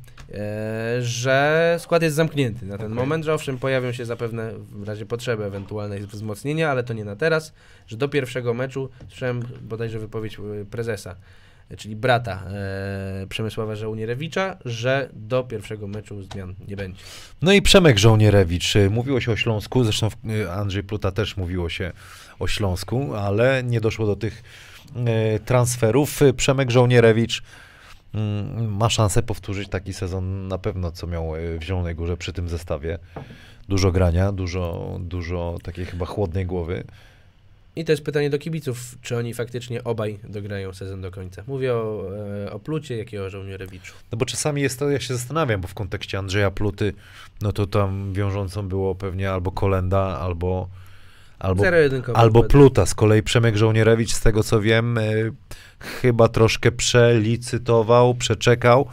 że 1.01 1.75
skład 1.79 2.01
jest 2.03 2.15
zamknięty 2.15 2.65
na 2.65 2.77
ten 2.77 2.85
Okej. 2.85 2.95
moment, 2.95 3.25
że 3.25 3.33
owszem 3.33 3.57
pojawią 3.57 3.91
się 3.91 4.05
zapewne 4.05 4.53
w 4.71 4.87
razie 4.87 5.05
potrzeby 5.05 5.45
ewentualnej 5.45 6.07
wzmocnienia, 6.07 6.71
ale 6.71 6.83
to 6.83 6.93
nie 6.93 7.05
na 7.05 7.15
teraz, 7.15 7.53
że 7.87 7.97
do 7.97 8.09
pierwszego 8.09 8.53
meczu, 8.53 8.89
słyszałem 9.07 9.43
bodajże 9.61 9.99
wypowiedź 9.99 10.37
e, 10.39 10.65
prezesa, 10.65 11.15
e, 11.69 11.77
czyli 11.77 11.95
brata 11.95 12.43
e, 12.47 13.27
Przemysława 13.29 13.75
Żołnierewicza, 13.75 14.57
że 14.65 15.09
do 15.13 15.43
pierwszego 15.43 15.87
meczu 15.87 16.23
zmian 16.23 16.55
nie 16.67 16.75
będzie. 16.75 17.03
No 17.41 17.53
i 17.53 17.61
Przemek 17.61 17.97
Żołnierewicz. 17.97 18.73
Mówiło 18.89 19.21
się 19.21 19.31
o 19.31 19.35
Śląsku, 19.35 19.83
zresztą 19.83 20.09
Andrzej 20.51 20.83
Pluta 20.83 21.11
też 21.11 21.37
mówiło 21.37 21.69
się 21.69 21.91
o 22.39 22.47
Śląsku, 22.47 23.15
ale 23.15 23.63
nie 23.63 23.81
doszło 23.81 24.05
do 24.05 24.15
tych 24.15 24.43
transferów. 25.45 26.19
Przemek 26.37 26.71
Żołnierewicz 26.71 27.43
ma 28.67 28.89
szansę 28.89 29.23
powtórzyć 29.23 29.69
taki 29.69 29.93
sezon 29.93 30.47
na 30.47 30.57
pewno, 30.57 30.91
co 30.91 31.07
miał 31.07 31.35
y, 31.35 31.59
w 31.59 31.63
Zielonej 31.63 31.95
Górze 31.95 32.17
przy 32.17 32.33
tym 32.33 32.49
zestawie. 32.49 32.99
Dużo 33.69 33.91
grania, 33.91 34.31
dużo, 34.31 34.97
dużo 34.99 35.57
takiej 35.63 35.85
chyba 35.85 36.05
chłodnej 36.05 36.45
głowy. 36.45 36.83
I 37.75 37.85
to 37.85 37.91
jest 37.91 38.03
pytanie 38.03 38.29
do 38.29 38.39
kibiców, 38.39 38.97
czy 39.01 39.17
oni 39.17 39.33
faktycznie 39.33 39.83
obaj 39.83 40.19
dograją 40.23 40.73
sezon 40.73 41.01
do 41.01 41.11
końca. 41.11 41.43
Mówię 41.47 41.73
o, 41.73 42.03
e, 42.45 42.51
o 42.51 42.59
Plucie, 42.59 42.97
jak 42.97 43.13
i 43.13 43.17
o 43.17 43.29
Żołnierewiczu. 43.29 43.93
No 44.11 44.17
bo 44.17 44.25
czasami 44.25 44.61
jest 44.61 44.79
to, 44.79 44.89
ja 44.89 44.99
się 44.99 45.13
zastanawiam, 45.13 45.61
bo 45.61 45.67
w 45.67 45.73
kontekście 45.73 46.17
Andrzeja 46.17 46.51
Pluty, 46.51 46.93
no 47.41 47.51
to 47.51 47.67
tam 47.67 48.13
wiążącą 48.13 48.67
było 48.67 48.95
pewnie 48.95 49.31
albo 49.31 49.51
Kolenda, 49.51 49.99
albo 49.99 50.69
albo, 51.39 51.63
albo. 52.13 52.43
Pluta. 52.43 52.85
Z 52.85 52.95
kolei 52.95 53.23
Przemek 53.23 53.57
Żołnierewicz, 53.57 54.13
z 54.13 54.21
tego 54.21 54.43
co 54.43 54.61
wiem, 54.61 54.97
y, 54.97 55.31
chyba 55.79 56.27
troszkę 56.27 56.71
przelicytował, 56.71 58.15
przeczekał, 58.15 58.87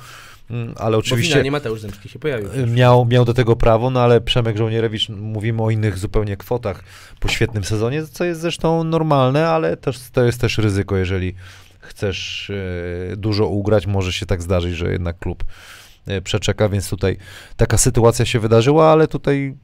mm, 0.50 0.74
ale 0.76 0.96
oczywiście 0.96 1.30
finalnie 1.30 1.50
Mateusz 1.50 1.80
Zemski 1.80 2.08
się 2.08 2.18
pojawił. 2.18 2.48
y, 2.52 2.66
miał, 2.66 3.04
miał 3.04 3.24
do 3.24 3.34
tego 3.34 3.56
prawo, 3.56 3.90
no 3.90 4.00
ale 4.00 4.20
Przemek 4.20 4.56
Żołnierewicz, 4.56 5.08
mówimy 5.08 5.62
o 5.62 5.70
innych 5.70 5.98
zupełnie 5.98 6.36
kwotach 6.36 6.84
po 7.20 7.28
świetnym 7.28 7.64
sezonie, 7.64 8.06
co 8.06 8.24
jest 8.24 8.40
zresztą 8.40 8.84
normalne, 8.84 9.48
ale 9.48 9.76
też, 9.76 10.10
to 10.12 10.24
jest 10.24 10.40
też 10.40 10.58
ryzyko, 10.58 10.96
jeżeli 10.96 11.34
chcesz 11.80 12.50
y, 12.50 13.14
dużo 13.16 13.46
ugrać, 13.46 13.86
może 13.86 14.12
się 14.12 14.26
tak 14.26 14.42
zdarzyć, 14.42 14.74
że 14.74 14.92
jednak 14.92 15.18
klub 15.18 15.44
przeczeka, 16.24 16.68
więc 16.68 16.90
tutaj 16.90 17.16
taka 17.56 17.78
sytuacja 17.78 18.24
się 18.24 18.40
wydarzyła, 18.40 18.92
ale 18.92 19.08
tutaj 19.08 19.54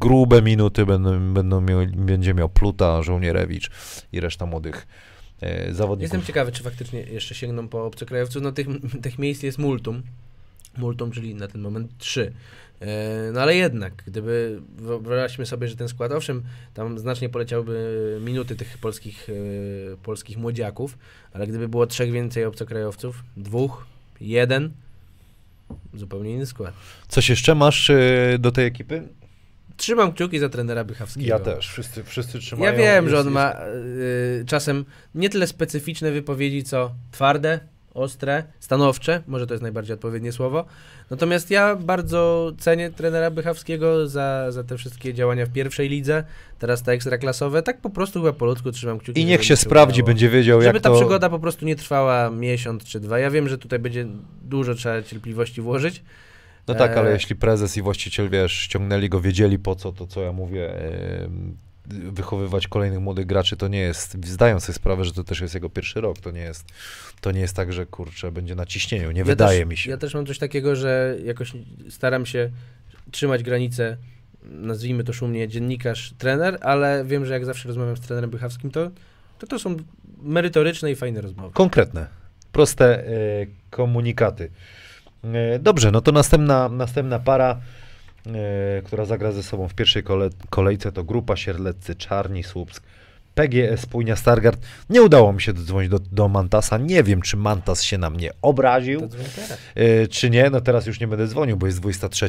grube 0.00 0.42
minuty 0.42 0.86
będą, 0.86 1.34
będą 1.34 1.60
miał, 1.60 1.80
będzie 1.86 2.34
miał 2.34 2.48
Pluta, 2.48 3.02
Żołnierewicz 3.02 3.70
i 4.12 4.20
reszta 4.20 4.46
młodych 4.46 4.86
y, 5.42 5.74
zawodników. 5.74 6.02
Jestem 6.12 6.26
ciekawy, 6.26 6.52
czy 6.52 6.62
faktycznie 6.62 7.00
jeszcze 7.00 7.34
sięgną 7.34 7.68
po 7.68 7.86
obcokrajowców. 7.86 8.42
No 8.42 8.52
tych, 8.52 8.66
tych 9.02 9.18
miejsc 9.18 9.42
jest 9.42 9.58
multum. 9.58 10.02
Multum, 10.76 11.10
czyli 11.10 11.34
na 11.34 11.48
ten 11.48 11.60
moment 11.60 11.98
trzy. 11.98 12.32
E, 12.80 13.32
No 13.32 13.40
ale 13.40 13.56
jednak, 13.56 14.02
gdyby 14.06 14.60
wyobraźmy 14.76 15.46
sobie, 15.46 15.68
że 15.68 15.76
ten 15.76 15.88
skład, 15.88 16.12
owszem, 16.12 16.42
tam 16.74 16.98
znacznie 16.98 17.28
poleciałby 17.28 18.18
minuty 18.24 18.56
tych 18.56 18.78
polskich, 18.78 19.28
e, 19.28 19.96
polskich 19.96 20.36
młodziaków, 20.38 20.98
ale 21.32 21.46
gdyby 21.46 21.68
było 21.68 21.86
trzech 21.86 22.12
więcej 22.12 22.44
obcokrajowców, 22.44 23.24
dwóch, 23.36 23.86
jeden, 24.20 24.72
zupełnie 25.94 26.30
inny 26.30 26.46
skład. 26.46 26.74
Coś 27.08 27.28
jeszcze 27.28 27.54
masz 27.54 27.90
y, 27.90 28.36
do 28.38 28.52
tej 28.52 28.66
ekipy? 28.66 29.08
Trzymam 29.76 30.12
kciuki 30.12 30.38
za 30.38 30.48
trenera 30.48 30.84
Bychawskiego. 30.84 31.26
Ja 31.26 31.38
też, 31.38 31.68
wszyscy, 31.68 32.04
wszyscy 32.04 32.38
trzymają. 32.38 32.72
Ja 32.72 32.78
wiem, 32.78 33.08
że 33.08 33.16
Jest- 33.16 33.26
on 33.26 33.32
ma 33.34 33.52
y, 34.40 34.44
czasem 34.46 34.84
nie 35.14 35.28
tyle 35.30 35.46
specyficzne 35.46 36.12
wypowiedzi, 36.12 36.64
co 36.64 36.90
twarde, 37.10 37.60
ostre, 37.94 38.44
stanowcze, 38.60 39.22
może 39.26 39.46
to 39.46 39.54
jest 39.54 39.62
najbardziej 39.62 39.94
odpowiednie 39.94 40.32
słowo. 40.32 40.64
Natomiast 41.10 41.50
ja 41.50 41.76
bardzo 41.76 42.52
cenię 42.58 42.90
trenera 42.90 43.30
Bychawskiego 43.30 44.08
za, 44.08 44.52
za 44.52 44.64
te 44.64 44.76
wszystkie 44.76 45.14
działania 45.14 45.46
w 45.46 45.50
pierwszej 45.52 45.88
lidze, 45.88 46.24
teraz 46.58 46.82
te 46.82 46.92
ekstraklasowe. 46.92 47.62
Tak 47.62 47.80
po 47.80 47.90
prostu 47.90 48.20
chyba 48.20 48.32
po 48.32 48.46
ludzku 48.46 48.72
trzymam 48.72 48.98
kciuki. 48.98 49.20
I 49.20 49.22
żeby 49.22 49.30
niech 49.30 49.44
się 49.44 49.56
sprawdzi, 49.56 50.00
udało. 50.00 50.06
będzie 50.06 50.28
wiedział, 50.28 50.60
Żeby 50.62 50.74
jak 50.74 50.82
ta 50.82 50.90
to... 50.90 50.96
przygoda 50.96 51.30
po 51.30 51.38
prostu 51.38 51.64
nie 51.66 51.76
trwała 51.76 52.30
miesiąc 52.30 52.84
czy 52.84 53.00
dwa. 53.00 53.18
Ja 53.18 53.30
wiem, 53.30 53.48
że 53.48 53.58
tutaj 53.58 53.78
będzie 53.78 54.06
dużo 54.42 54.74
trzeba 54.74 55.02
cierpliwości 55.02 55.60
włożyć. 55.60 56.02
No 56.68 56.74
tak, 56.74 56.96
ale 56.96 57.10
E, 57.10 57.12
jeśli 57.12 57.36
prezes 57.36 57.76
i 57.76 57.82
właściciel, 57.82 58.28
wiesz, 58.30 58.52
ściągnęli 58.52 59.08
go, 59.08 59.20
wiedzieli 59.20 59.58
po 59.58 59.74
co, 59.74 59.92
to 59.92 60.06
co 60.06 60.22
ja 60.22 60.32
mówię, 60.32 60.74
wychowywać 61.88 62.68
kolejnych 62.68 63.00
młodych 63.00 63.26
graczy, 63.26 63.56
to 63.56 63.68
nie 63.68 63.78
jest, 63.78 64.26
zdają 64.26 64.60
sobie 64.60 64.74
sprawę, 64.74 65.04
że 65.04 65.12
to 65.12 65.24
też 65.24 65.40
jest 65.40 65.54
jego 65.54 65.70
pierwszy 65.70 66.00
rok, 66.00 66.18
to 66.18 66.30
nie 66.30 66.40
jest, 66.40 66.64
to 67.20 67.32
nie 67.32 67.40
jest 67.40 67.56
tak, 67.56 67.72
że 67.72 67.86
kurczę, 67.86 68.32
będzie 68.32 68.54
na 68.54 68.66
ciśnieniu, 68.66 69.10
nie 69.10 69.18
Ja 69.18 69.24
wydaje 69.24 69.58
też, 69.58 69.68
mi 69.68 69.76
się. 69.76 69.90
Ja 69.90 69.96
też 69.96 70.14
mam 70.14 70.26
coś 70.26 70.38
takiego, 70.38 70.76
że 70.76 71.16
jakoś 71.24 71.52
staram 71.90 72.26
się 72.26 72.50
trzymać 73.10 73.42
granicę, 73.42 73.96
nazwijmy 74.42 75.04
to 75.04 75.12
szumnie, 75.12 75.48
dziennikarz, 75.48 76.14
trener, 76.18 76.58
ale 76.60 77.04
wiem, 77.04 77.26
że 77.26 77.32
jak 77.32 77.44
zawsze 77.44 77.68
rozmawiam 77.68 77.96
z 77.96 78.00
trenerem 78.00 78.30
Bychawskim, 78.30 78.70
to 78.70 78.90
to, 79.38 79.46
to 79.46 79.58
są 79.58 79.76
merytoryczne 80.22 80.90
i 80.90 80.96
fajne 80.96 81.20
rozmowy. 81.20 81.54
Konkretne, 81.54 82.06
proste 82.52 83.06
e, 83.06 83.10
komunikaty. 83.70 84.50
E, 85.34 85.58
dobrze, 85.58 85.90
no 85.90 86.00
to 86.00 86.12
następna, 86.12 86.68
następna 86.68 87.18
para, 87.18 87.60
e, 88.26 88.82
która 88.82 89.04
zagra 89.04 89.32
ze 89.32 89.42
sobą 89.42 89.68
w 89.68 89.74
pierwszej 89.74 90.02
kole, 90.02 90.28
kolejce, 90.50 90.92
to 90.92 91.04
grupa 91.04 91.36
Sierleccy, 91.36 91.94
Czarni, 91.94 92.42
Słupsk, 92.42 92.82
PGS, 93.34 93.86
Pójnia, 93.86 94.16
Stargard. 94.16 94.60
Nie 94.90 95.02
udało 95.02 95.32
mi 95.32 95.42
się 95.42 95.52
dodzwonić 95.52 95.90
do, 95.90 95.98
do 95.98 96.28
Mantasa. 96.28 96.78
Nie 96.78 97.02
wiem, 97.02 97.22
czy 97.22 97.36
Mantas 97.36 97.82
się 97.82 97.98
na 97.98 98.10
mnie 98.10 98.30
obraził. 98.42 99.08
E, 99.74 100.06
czy 100.06 100.30
nie, 100.30 100.50
no 100.50 100.60
teraz 100.60 100.86
już 100.86 101.00
nie 101.00 101.06
będę 101.06 101.26
dzwonił, 101.26 101.56
bo 101.56 101.66
jest 101.66 101.80
23. 101.80 102.28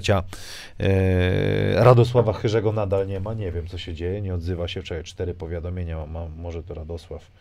E, 0.79 1.83
Radosława 1.83 2.33
Chyrzego 2.33 2.71
nadal 2.71 3.07
nie 3.07 3.19
ma, 3.19 3.33
nie 3.33 3.51
wiem 3.51 3.67
co 3.67 3.77
się 3.77 3.93
dzieje, 3.93 4.21
nie 4.21 4.33
odzywa 4.33 4.67
się, 4.67 4.81
wczoraj 4.81 5.03
cztery 5.03 5.33
powiadomienia, 5.33 6.05
ma, 6.05 6.27
może 6.37 6.63
to 6.63 6.73
Radosław. 6.73 7.31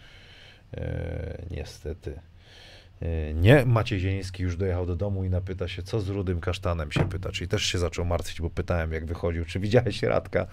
Niestety. 1.50 2.18
E, 3.02 3.34
nie, 3.34 3.66
Maciej 3.66 4.00
Zieliński 4.00 4.42
już 4.42 4.56
dojechał 4.56 4.86
do 4.86 4.96
domu 4.96 5.24
i 5.24 5.30
napyta 5.30 5.68
się, 5.68 5.82
co 5.82 6.00
z 6.00 6.08
Rudym 6.08 6.40
Kasztanem 6.40 6.92
się 6.92 7.08
pyta, 7.08 7.32
czyli 7.32 7.48
też 7.48 7.64
się 7.64 7.78
zaczął 7.78 8.04
martwić, 8.04 8.40
bo 8.40 8.50
pytałem 8.50 8.92
jak 8.92 9.06
wychodził, 9.06 9.44
czy 9.44 9.60
widziałeś 9.60 10.02
Radka? 10.02 10.46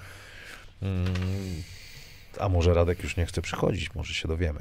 Mm, 0.82 1.14
a 2.40 2.50
może 2.50 2.74
Radek 2.74 3.04
już 3.04 3.18
nie 3.18 3.26
chce 3.26 3.42
przychodzić, 3.42 3.96
może 3.96 4.14
się 4.14 4.28
dowiemy. 4.28 4.60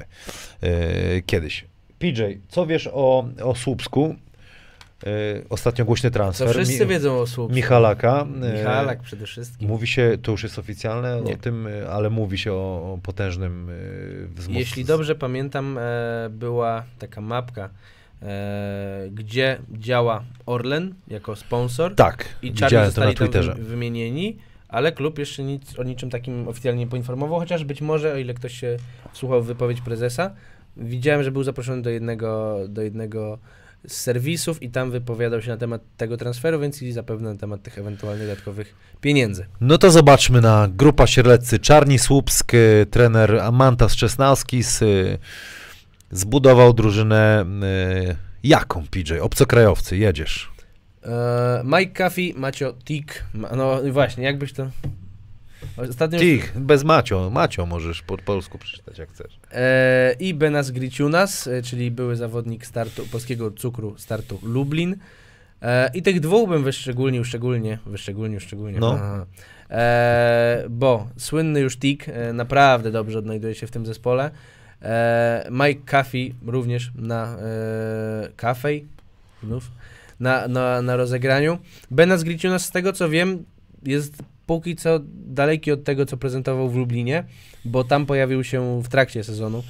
E, 0.61 1.21
kiedyś. 1.21 1.65
PJ, 1.99 2.21
co 2.49 2.65
wiesz 2.65 2.89
o, 2.93 3.27
o 3.43 3.55
Słupsku? 3.55 4.15
E, 5.03 5.05
ostatnio 5.49 5.85
głośny 5.85 6.11
transfer. 6.11 6.49
wszyscy 6.49 6.79
Mi- 6.85 6.87
wiedzą 6.91 7.19
o 7.19 7.27
Słupsku. 7.27 7.55
Michalaka. 7.55 8.27
e, 8.43 8.53
Michalak 8.57 9.01
przede 9.01 9.25
wszystkim. 9.25 9.67
Mówi 9.67 9.87
się, 9.87 10.17
to 10.21 10.31
już 10.31 10.43
jest 10.43 10.59
oficjalne 10.59 11.21
Nie. 11.21 11.33
o 11.33 11.37
tym, 11.37 11.67
ale 11.89 12.09
mówi 12.09 12.37
się 12.37 12.53
o, 12.53 12.93
o 12.93 12.99
potężnym 13.03 13.69
e, 13.69 13.73
wzmocnieniu. 14.27 14.59
Jeśli 14.59 14.85
dobrze 14.85 15.15
pamiętam, 15.15 15.79
była 16.29 16.83
taka 16.99 17.21
mapka, 17.21 17.69
gdzie 19.11 19.57
działa 19.71 20.23
Orlen 20.45 20.93
jako 21.07 21.35
sponsor. 21.35 21.95
Tak, 21.95 22.25
I 22.41 22.51
widziałem 22.51 22.91
to 22.91 23.01
na 23.05 23.13
Twitterze. 23.13 23.55
wy- 23.55 23.63
wymienieni, 23.63 24.37
ale 24.69 24.91
klub 24.91 25.19
jeszcze 25.19 25.43
nic 25.43 25.79
o 25.79 25.83
niczym 25.83 26.09
takim 26.09 26.47
oficjalnie 26.47 26.79
nie 26.79 26.87
poinformował, 26.91 27.39
chociaż 27.39 27.63
być 27.63 27.81
może, 27.81 28.13
o 28.13 28.17
ile 28.17 28.33
ktoś 28.33 28.53
się 28.59 28.77
słuchał 29.13 29.41
wypowiedź 29.43 29.81
prezesa, 29.81 30.31
widziałem, 30.77 31.23
że 31.23 31.31
był 31.31 31.43
zaproszony 31.43 31.81
do 31.81 31.89
jednego, 31.89 32.59
do 32.69 32.81
jednego 32.81 33.37
z 33.87 33.93
serwisów 33.93 34.63
i 34.63 34.69
tam 34.69 34.91
wypowiadał 34.91 35.41
się 35.41 35.51
na 35.51 35.57
temat 35.57 35.81
tego 35.97 36.17
transferu, 36.17 36.59
więc 36.59 36.81
i 36.81 36.91
zapewne 36.91 37.33
na 37.33 37.39
temat 37.39 37.63
tych 37.63 37.77
ewentualnych 37.77 38.27
dodatkowych 38.27 38.75
pieniędzy. 39.01 39.45
No 39.61 39.77
to 39.77 39.91
zobaczmy 39.91 40.41
na 40.41 40.67
grupa 40.71 41.07
Sierleccy. 41.07 41.59
Czarni 41.59 41.99
Słupsk, 41.99 42.53
e, 42.53 42.85
trener 42.85 43.39
Amantas 43.39 43.95
Czesnawskis 43.95 44.81
e, 44.81 44.85
zbudował 46.11 46.73
drużynę 46.73 47.45
e, 47.63 48.15
jaką, 48.43 48.83
PJ? 48.91 49.19
Obcokrajowcy, 49.21 49.97
jedziesz. 49.97 50.51
E, 51.03 51.63
Mike 51.65 51.93
Caffey, 51.93 52.33
Macio 52.37 52.73
Tik, 52.85 53.23
no 53.33 53.81
właśnie, 53.91 54.23
jakbyś 54.23 54.53
to... 54.53 54.67
Ostatnio 55.77 56.21
już- 56.21 56.41
Tych, 56.41 56.59
bez 56.61 56.83
Macio. 56.83 57.29
Macio 57.29 57.65
możesz 57.65 58.01
po 58.01 58.17
polsku 58.17 58.57
przeczytać 58.57 58.97
jak 58.97 59.09
chcesz. 59.09 59.39
E, 59.51 60.15
I 60.19 60.33
Benas 60.33 60.71
Griciunas, 60.71 61.47
e, 61.47 61.61
czyli 61.61 61.91
były 61.91 62.15
zawodnik 62.15 62.65
startu, 62.65 63.05
polskiego 63.11 63.51
cukru 63.51 63.95
startu 63.97 64.39
Lublin. 64.43 64.95
E, 65.61 65.91
I 65.93 66.01
tych 66.01 66.19
dwóch 66.19 66.49
bym 66.49 66.63
wyszczególnił, 66.63 67.23
szczególnie, 67.23 67.79
wyszczególnił, 67.85 68.39
szczególnie. 68.39 68.79
No. 68.79 68.99
E, 69.69 70.65
bo 70.69 71.07
słynny 71.17 71.59
już 71.59 71.77
Tik 71.77 72.09
e, 72.09 72.33
naprawdę 72.33 72.91
dobrze 72.91 73.19
odnajduje 73.19 73.55
się 73.55 73.67
w 73.67 73.71
tym 73.71 73.85
zespole. 73.85 74.31
E, 74.81 75.47
Mike 75.51 75.81
Caffey 75.85 76.35
również 76.45 76.91
na 76.95 77.37
e, 77.37 78.29
Caffey, 78.37 78.85
znów, 79.43 79.71
na, 80.19 80.47
na, 80.47 80.81
na 80.81 80.95
rozegraniu. 80.95 81.57
Benas 81.91 82.23
Griciunas, 82.23 82.65
z 82.65 82.71
tego 82.71 82.93
co 82.93 83.09
wiem, 83.09 83.43
jest 83.83 84.23
póki 84.45 84.75
co 84.75 84.99
daleki 85.13 85.71
od 85.71 85.83
tego, 85.83 86.05
co 86.05 86.17
prezentował 86.17 86.69
w 86.69 86.75
Lublinie 86.75 87.23
bo 87.65 87.83
tam 87.83 88.05
pojawił 88.05 88.43
się 88.43 88.81
w 88.83 88.87
trakcie 88.87 89.23
sezonu 89.23 89.63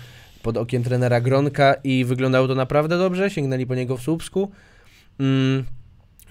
pod 0.43 0.57
okiem 0.57 0.84
trenera 0.84 1.21
Gronka 1.21 1.74
i 1.84 2.05
wyglądało 2.05 2.47
to 2.47 2.55
naprawdę 2.55 2.97
dobrze, 2.97 3.30
sięgnęli 3.30 3.65
po 3.65 3.76
niego 3.76 3.97
w 3.97 4.01
Słupsku. 4.01 4.51
Mm, 5.19 5.63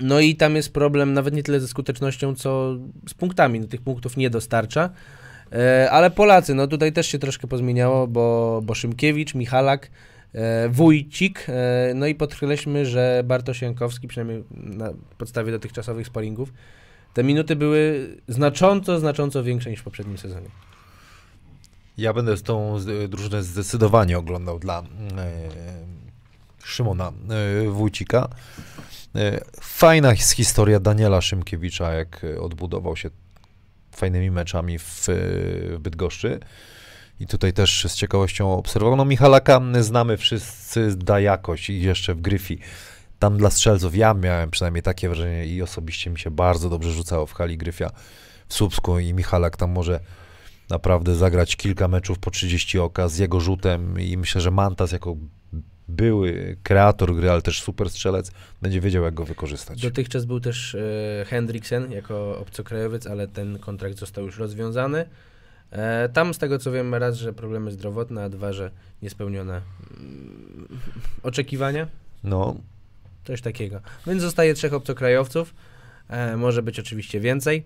no 0.01 0.21
i 0.21 0.37
tam 0.37 0.57
jest 0.57 0.73
problem 0.73 1.13
nawet 1.13 1.35
nie 1.35 1.43
tyle 1.43 1.61
ze 1.61 1.69
skutecznością, 1.69 2.35
co 2.35 2.77
z 3.09 3.15
punktami, 3.15 3.61
no 3.61 3.67
tych 3.67 3.83
punktów 3.83 4.17
nie 4.17 4.31
dostarcza. 4.31 4.91
E, 5.53 5.91
ale 5.91 6.11
Polacy, 6.11 6.55
no 6.55 6.67
tutaj 6.67 6.93
też 6.93 7.07
się 7.07 7.19
troszkę 7.19 7.47
pozmieniało, 7.47 8.07
bo, 8.07 8.61
bo 8.65 8.75
Szymkiewicz, 8.75 9.35
Michalak, 9.35 9.91
e, 10.33 10.69
Wójcik, 10.69 11.47
e, 11.49 11.93
no 11.95 12.07
i 12.07 12.15
podkreślmy, 12.15 12.87
że 12.87 13.23
Bartosz 13.25 13.63
Jankowski, 13.63 14.09
przynajmniej 14.09 14.45
na 14.51 14.93
podstawie 15.19 15.53
dotychczasowych 15.53 16.07
sparingów, 16.07 16.53
te 17.15 17.25
minuty 17.25 17.57
były 17.57 18.09
znacząco, 18.29 19.01
znacząco 19.01 19.43
większe 19.43 19.71
niż 19.71 19.81
w 19.81 19.85
poprzednim 19.85 20.19
sezonie. 20.19 20.49
Ja 21.99 22.13
będę 22.13 22.37
z 22.37 22.43
tą 22.43 22.79
z- 22.79 23.11
drużynę 23.11 23.43
zdecydowanie 23.43 24.19
oglądał 24.19 24.59
dla 24.59 24.79
e, 24.81 24.85
Szymona 26.65 27.13
e, 27.65 27.69
Wójcika. 27.71 28.29
E, 29.17 29.41
fajna 29.61 30.13
his- 30.15 30.35
historia 30.35 30.81
Daniela 30.81 31.21
Szymkiewicza, 31.21 31.93
jak 31.93 32.25
e, 32.25 32.41
odbudował 32.41 32.97
się 32.97 33.11
fajnymi 33.97 34.31
meczami 34.31 34.79
w, 34.79 35.09
e, 35.09 35.13
w 35.13 35.79
Bydgoszczy. 35.81 36.41
i 37.21 37.27
tutaj 37.27 37.53
też 37.53 37.85
z 37.89 37.95
ciekawością 37.95 38.53
obserwował. 38.53 38.97
No 38.97 39.05
Michalaka 39.05 39.61
znamy 39.81 40.17
wszyscy, 40.17 40.97
da 40.97 41.21
jakość 41.21 41.71
i 41.71 41.81
jeszcze 41.83 42.15
w 42.15 42.21
Gryfi. 42.21 42.59
Tam 43.23 43.37
dla 43.37 43.51
strzelców 43.51 43.97
ja 43.97 44.15
miałem 44.15 44.51
przynajmniej 44.51 44.83
takie 44.83 45.09
wrażenie 45.09 45.47
i 45.47 45.63
osobiście 45.63 46.11
mi 46.11 46.19
się 46.19 46.31
bardzo 46.31 46.71
dobrze 46.71 46.93
rzucało 46.93 47.27
w 47.27 47.33
hali 47.33 47.59
Gryfia 47.59 47.91
w 48.49 48.55
Słupsku 48.55 48.99
i 48.99 49.15
Michalak 49.15 49.57
tam 49.57 49.71
może 49.71 50.01
naprawdę 50.71 51.15
zagrać 51.15 51.57
kilka 51.57 51.89
meczów 51.89 52.19
po 52.19 52.31
30 52.31 52.79
oka 52.79 53.09
z 53.09 53.19
jego 53.19 53.41
rzutem 53.41 54.01
i 54.01 54.17
myślę, 54.17 54.41
że 54.41 54.51
Mantas 54.51 54.93
jako 54.93 55.17
były 55.89 56.57
kreator 56.63 57.15
gry, 57.15 57.31
ale 57.31 57.43
też 57.43 57.63
super 57.63 57.91
strzelec, 57.91 58.33
będzie 58.63 58.81
wiedział, 58.81 59.05
jak 59.05 59.15
go 59.15 59.25
wykorzystać. 59.25 59.81
Dotychczas 59.81 60.25
był 60.25 60.41
też 60.41 60.75
e, 60.75 61.25
Hendriksen 61.25 61.93
jako 61.93 62.39
obcokrajowiec, 62.39 63.07
ale 63.07 63.29
ten 63.29 63.59
kontrakt 63.59 63.99
został 63.99 64.25
już 64.25 64.39
rozwiązany. 64.39 65.09
E, 65.71 66.09
tam 66.09 66.35
z 66.35 66.39
tego 66.39 66.59
co 66.59 66.73
wiem, 66.73 66.95
raz, 66.95 67.17
że 67.17 67.33
problemy 67.33 67.71
zdrowotne, 67.71 68.25
a 68.25 68.29
dwa, 68.29 68.53
że 68.53 68.71
niespełnione 69.03 69.61
mm, 69.97 70.69
oczekiwania. 71.23 71.87
No, 72.25 72.57
Coś 73.27 73.41
takiego. 73.41 73.81
Więc 74.07 74.23
zostaje 74.23 74.55
trzech 74.55 74.73
obcokrajowców. 74.75 75.55
E, 76.09 76.37
może 76.37 76.63
być 76.63 76.79
oczywiście 76.79 77.21
więcej, 77.21 77.65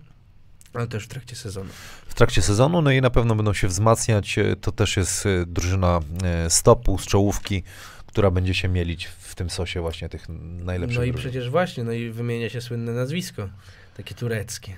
ale 0.75 0.87
też 0.87 1.05
w 1.05 1.09
trakcie 1.09 1.37
sezonu. 1.37 1.71
w 2.07 2.15
trakcie 2.15 2.43
sezonu, 2.43 2.83
no 2.83 2.91
i 2.91 3.01
na 3.01 3.11
pewno 3.11 3.35
będą 3.35 3.53
się 3.55 3.69
wzmacniać. 3.69 4.39
E, 4.39 4.57
To 4.57 4.73
też 4.73 4.97
jest 4.97 5.27
e, 5.27 5.47
drużyna 5.47 6.01
e, 6.25 6.51
stopu 6.51 6.99
z 6.99 7.07
czołówki, 7.07 7.63
która 8.07 8.31
będzie 8.31 8.55
się 8.55 8.69
mielić 8.69 9.05
w 9.07 9.35
tym 9.35 9.51
sosie 9.51 9.81
właśnie 9.81 10.09
tych 10.09 10.29
najlepszych 10.65 10.99
No 10.99 11.05
i 11.05 11.13
drużyn. 11.13 11.31
przecież 11.31 11.51
właśnie, 11.51 11.85
no 11.85 11.93
i 11.93 12.11
wymienia 12.11 12.49
się 12.51 12.61
słynne 12.61 12.93
nazwisko, 12.93 13.49
takie 13.97 14.15
tureckie. 14.15 14.77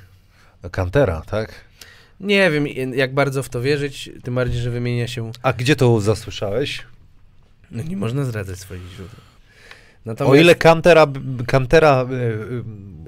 Kantera, 0.70 1.22
tak? 1.26 1.54
Nie 2.20 2.50
wiem, 2.50 2.66
jak 2.94 3.14
bardzo 3.14 3.42
w 3.42 3.48
to 3.48 3.60
wierzyć, 3.60 4.10
tym 4.22 4.34
bardziej, 4.34 4.60
że 4.60 4.70
wymienia 4.70 5.08
się. 5.08 5.32
A 5.42 5.52
gdzie 5.52 5.76
to 5.76 6.00
zasłyszałeś? 6.00 6.82
No 7.70 7.82
nie 7.82 7.96
można 7.96 8.24
zdradzać 8.24 8.58
swoich 8.58 8.82
źródeł. 8.96 9.20
O 10.06 10.08
Natomiast 10.10 10.40
ile 10.40 10.54
Kantera, 10.54 11.06
Kantera, 11.46 12.06
e, 12.10 12.14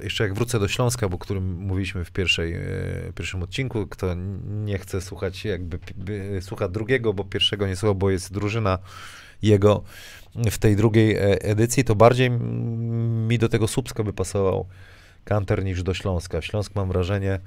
e, 0.00 0.04
jeszcze 0.04 0.24
jak 0.24 0.34
wrócę 0.34 0.58
do 0.58 0.68
Śląska, 0.68 1.08
bo 1.08 1.14
o 1.14 1.18
którym 1.18 1.54
mówiliśmy 1.54 2.04
w 2.04 2.10
pierwszej, 2.10 2.54
e, 2.54 2.60
pierwszym 3.14 3.42
odcinku, 3.42 3.86
kto 3.86 4.14
nie 4.64 4.78
chce 4.78 5.00
słuchać, 5.00 5.44
jakby 5.44 5.78
słucha 6.40 6.68
drugiego, 6.68 7.12
bo 7.12 7.24
pierwszego 7.24 7.66
nie 7.66 7.76
słucha, 7.76 7.94
bo 7.94 8.10
jest 8.10 8.32
drużyna 8.32 8.78
jego 9.42 9.82
w 10.50 10.58
tej 10.58 10.76
drugiej 10.76 11.16
edycji, 11.20 11.84
to 11.84 11.94
bardziej 11.94 12.30
mi 12.30 13.38
do 13.38 13.48
tego 13.48 13.68
Słupska 13.68 14.02
by 14.02 14.12
pasował 14.12 14.66
Kanter 15.24 15.64
niż 15.64 15.82
do 15.82 15.94
Śląska. 15.94 16.42
Śląsk 16.42 16.74
mam 16.74 16.88
wrażenie 16.88 17.40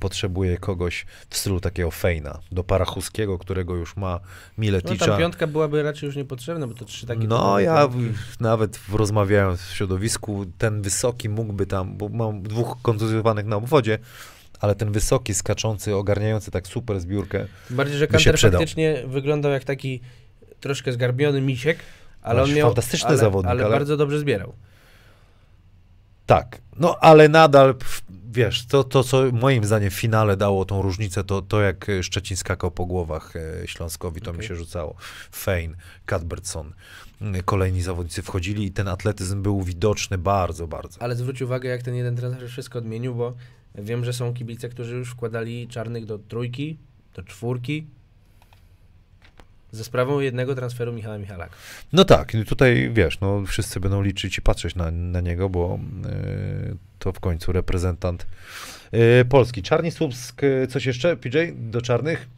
potrzebuje 0.00 0.58
kogoś 0.58 1.06
w 1.30 1.36
stylu 1.36 1.60
takiego 1.60 1.90
Fejna, 1.90 2.40
do 2.52 2.64
Parachuskiego, 2.64 3.38
którego 3.38 3.74
już 3.74 3.96
ma 3.96 4.12
no, 4.12 4.20
Mileticza. 4.58 5.06
tam 5.06 5.18
piątka 5.18 5.46
byłaby 5.46 5.82
raczej 5.82 6.06
już 6.06 6.16
niepotrzebna, 6.16 6.66
bo 6.66 6.74
to 6.74 6.84
trzy 6.84 7.06
takie. 7.06 7.26
No, 7.26 7.60
ja 7.60 7.88
w, 7.88 7.96
nawet 8.40 8.80
rozmawiając 8.92 9.60
w 9.60 9.74
środowisku, 9.74 10.46
ten 10.58 10.82
wysoki 10.82 11.28
mógłby 11.28 11.66
tam, 11.66 11.96
bo 11.96 12.08
mam 12.08 12.42
dwóch 12.42 12.82
kontuzjowanych 12.82 13.46
na 13.46 13.56
obwodzie, 13.56 13.98
ale 14.60 14.74
ten 14.74 14.92
wysoki, 14.92 15.34
skaczący, 15.34 15.96
ogarniający 15.96 16.50
tak 16.50 16.66
super 16.66 17.00
zbiórkę. 17.00 17.46
Bardziej, 17.70 17.98
że 17.98 18.06
Kanter 18.06 18.38
faktycznie 18.38 19.02
wyglądał 19.06 19.52
jak 19.52 19.64
taki 19.64 20.00
troszkę 20.60 20.92
zgarbiony 20.92 21.40
misiek, 21.40 21.78
ale 22.22 22.42
on 22.42 22.54
miał. 22.54 22.68
fantastyczny 22.68 23.08
ale, 23.08 23.18
zawodnik, 23.18 23.50
ale, 23.50 23.64
ale- 23.64 23.74
bardzo 23.74 23.96
dobrze 23.96 24.18
zbierał. 24.18 24.54
Tak, 26.26 26.58
no 26.76 26.96
ale 27.00 27.28
nadal, 27.28 27.74
wiesz, 28.34 28.66
to, 28.66 28.84
to 28.84 29.04
co 29.04 29.22
moim 29.32 29.64
zdaniem 29.64 29.90
w 29.90 29.94
finale 29.94 30.36
dało 30.36 30.64
tą 30.64 30.82
różnicę, 30.82 31.24
to, 31.24 31.42
to 31.42 31.60
jak 31.60 31.86
Szczecin 32.02 32.36
skakał 32.36 32.70
po 32.70 32.86
głowach 32.86 33.36
e, 33.36 33.68
Śląskowi, 33.68 34.20
to 34.20 34.32
mi 34.32 34.36
Okej. 34.36 34.48
się 34.48 34.56
rzucało. 34.56 34.94
Fein, 35.34 35.76
Cuthbertson, 36.10 36.72
mm, 37.20 37.42
kolejni 37.42 37.82
zawodnicy 37.82 38.22
wchodzili 38.22 38.64
i 38.64 38.70
ten 38.70 38.88
atletyzm 38.88 39.42
był 39.42 39.62
widoczny 39.62 40.18
bardzo, 40.18 40.66
bardzo. 40.66 41.02
Ale 41.02 41.16
zwróć 41.16 41.42
uwagę, 41.42 41.68
jak 41.68 41.82
ten 41.82 41.94
jeden 41.94 42.16
trener 42.16 42.48
wszystko 42.48 42.78
odmienił, 42.78 43.14
bo 43.14 43.34
wiem, 43.74 44.04
że 44.04 44.12
są 44.12 44.34
kibice, 44.34 44.68
którzy 44.68 44.96
już 44.96 45.10
wkładali 45.10 45.68
czarnych 45.68 46.06
do 46.06 46.18
trójki, 46.18 46.78
do 47.14 47.22
czwórki. 47.22 47.86
Ze 49.74 49.84
sprawą 49.84 50.20
jednego 50.20 50.54
transferu 50.54 50.92
Michała 50.92 51.18
Michalaka. 51.18 51.54
No 51.92 52.04
tak, 52.04 52.34
i 52.34 52.44
tutaj 52.44 52.90
wiesz, 52.92 53.20
no 53.20 53.42
wszyscy 53.46 53.80
będą 53.80 54.02
liczyć 54.02 54.38
i 54.38 54.42
patrzeć 54.42 54.74
na, 54.74 54.90
na 54.90 55.20
niego, 55.20 55.48
bo 55.48 55.78
y, 56.06 56.76
to 56.98 57.12
w 57.12 57.20
końcu 57.20 57.52
reprezentant 57.52 58.26
y, 59.20 59.24
Polski. 59.24 59.62
Czarni 59.62 59.90
Słupsk, 59.90 60.42
y, 60.42 60.66
coś 60.70 60.86
jeszcze, 60.86 61.16
PJ, 61.16 61.38
do 61.54 61.82
czarnych? 61.82 62.28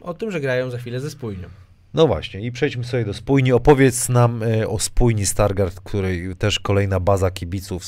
O 0.00 0.14
tym, 0.14 0.30
że 0.30 0.40
grają 0.40 0.70
za 0.70 0.78
chwilę 0.78 1.00
ze 1.00 1.10
spójnią. 1.10 1.48
No 1.94 2.06
właśnie, 2.06 2.40
i 2.40 2.52
przejdźmy 2.52 2.84
sobie 2.84 3.04
do 3.04 3.14
spójni. 3.14 3.52
Opowiedz 3.52 4.08
nam 4.08 4.42
y, 4.42 4.68
o 4.68 4.78
spójni 4.78 5.26
Stargard, 5.26 5.80
której 5.80 6.36
też 6.36 6.60
kolejna 6.60 7.00
baza 7.00 7.30
kibiców 7.30 7.82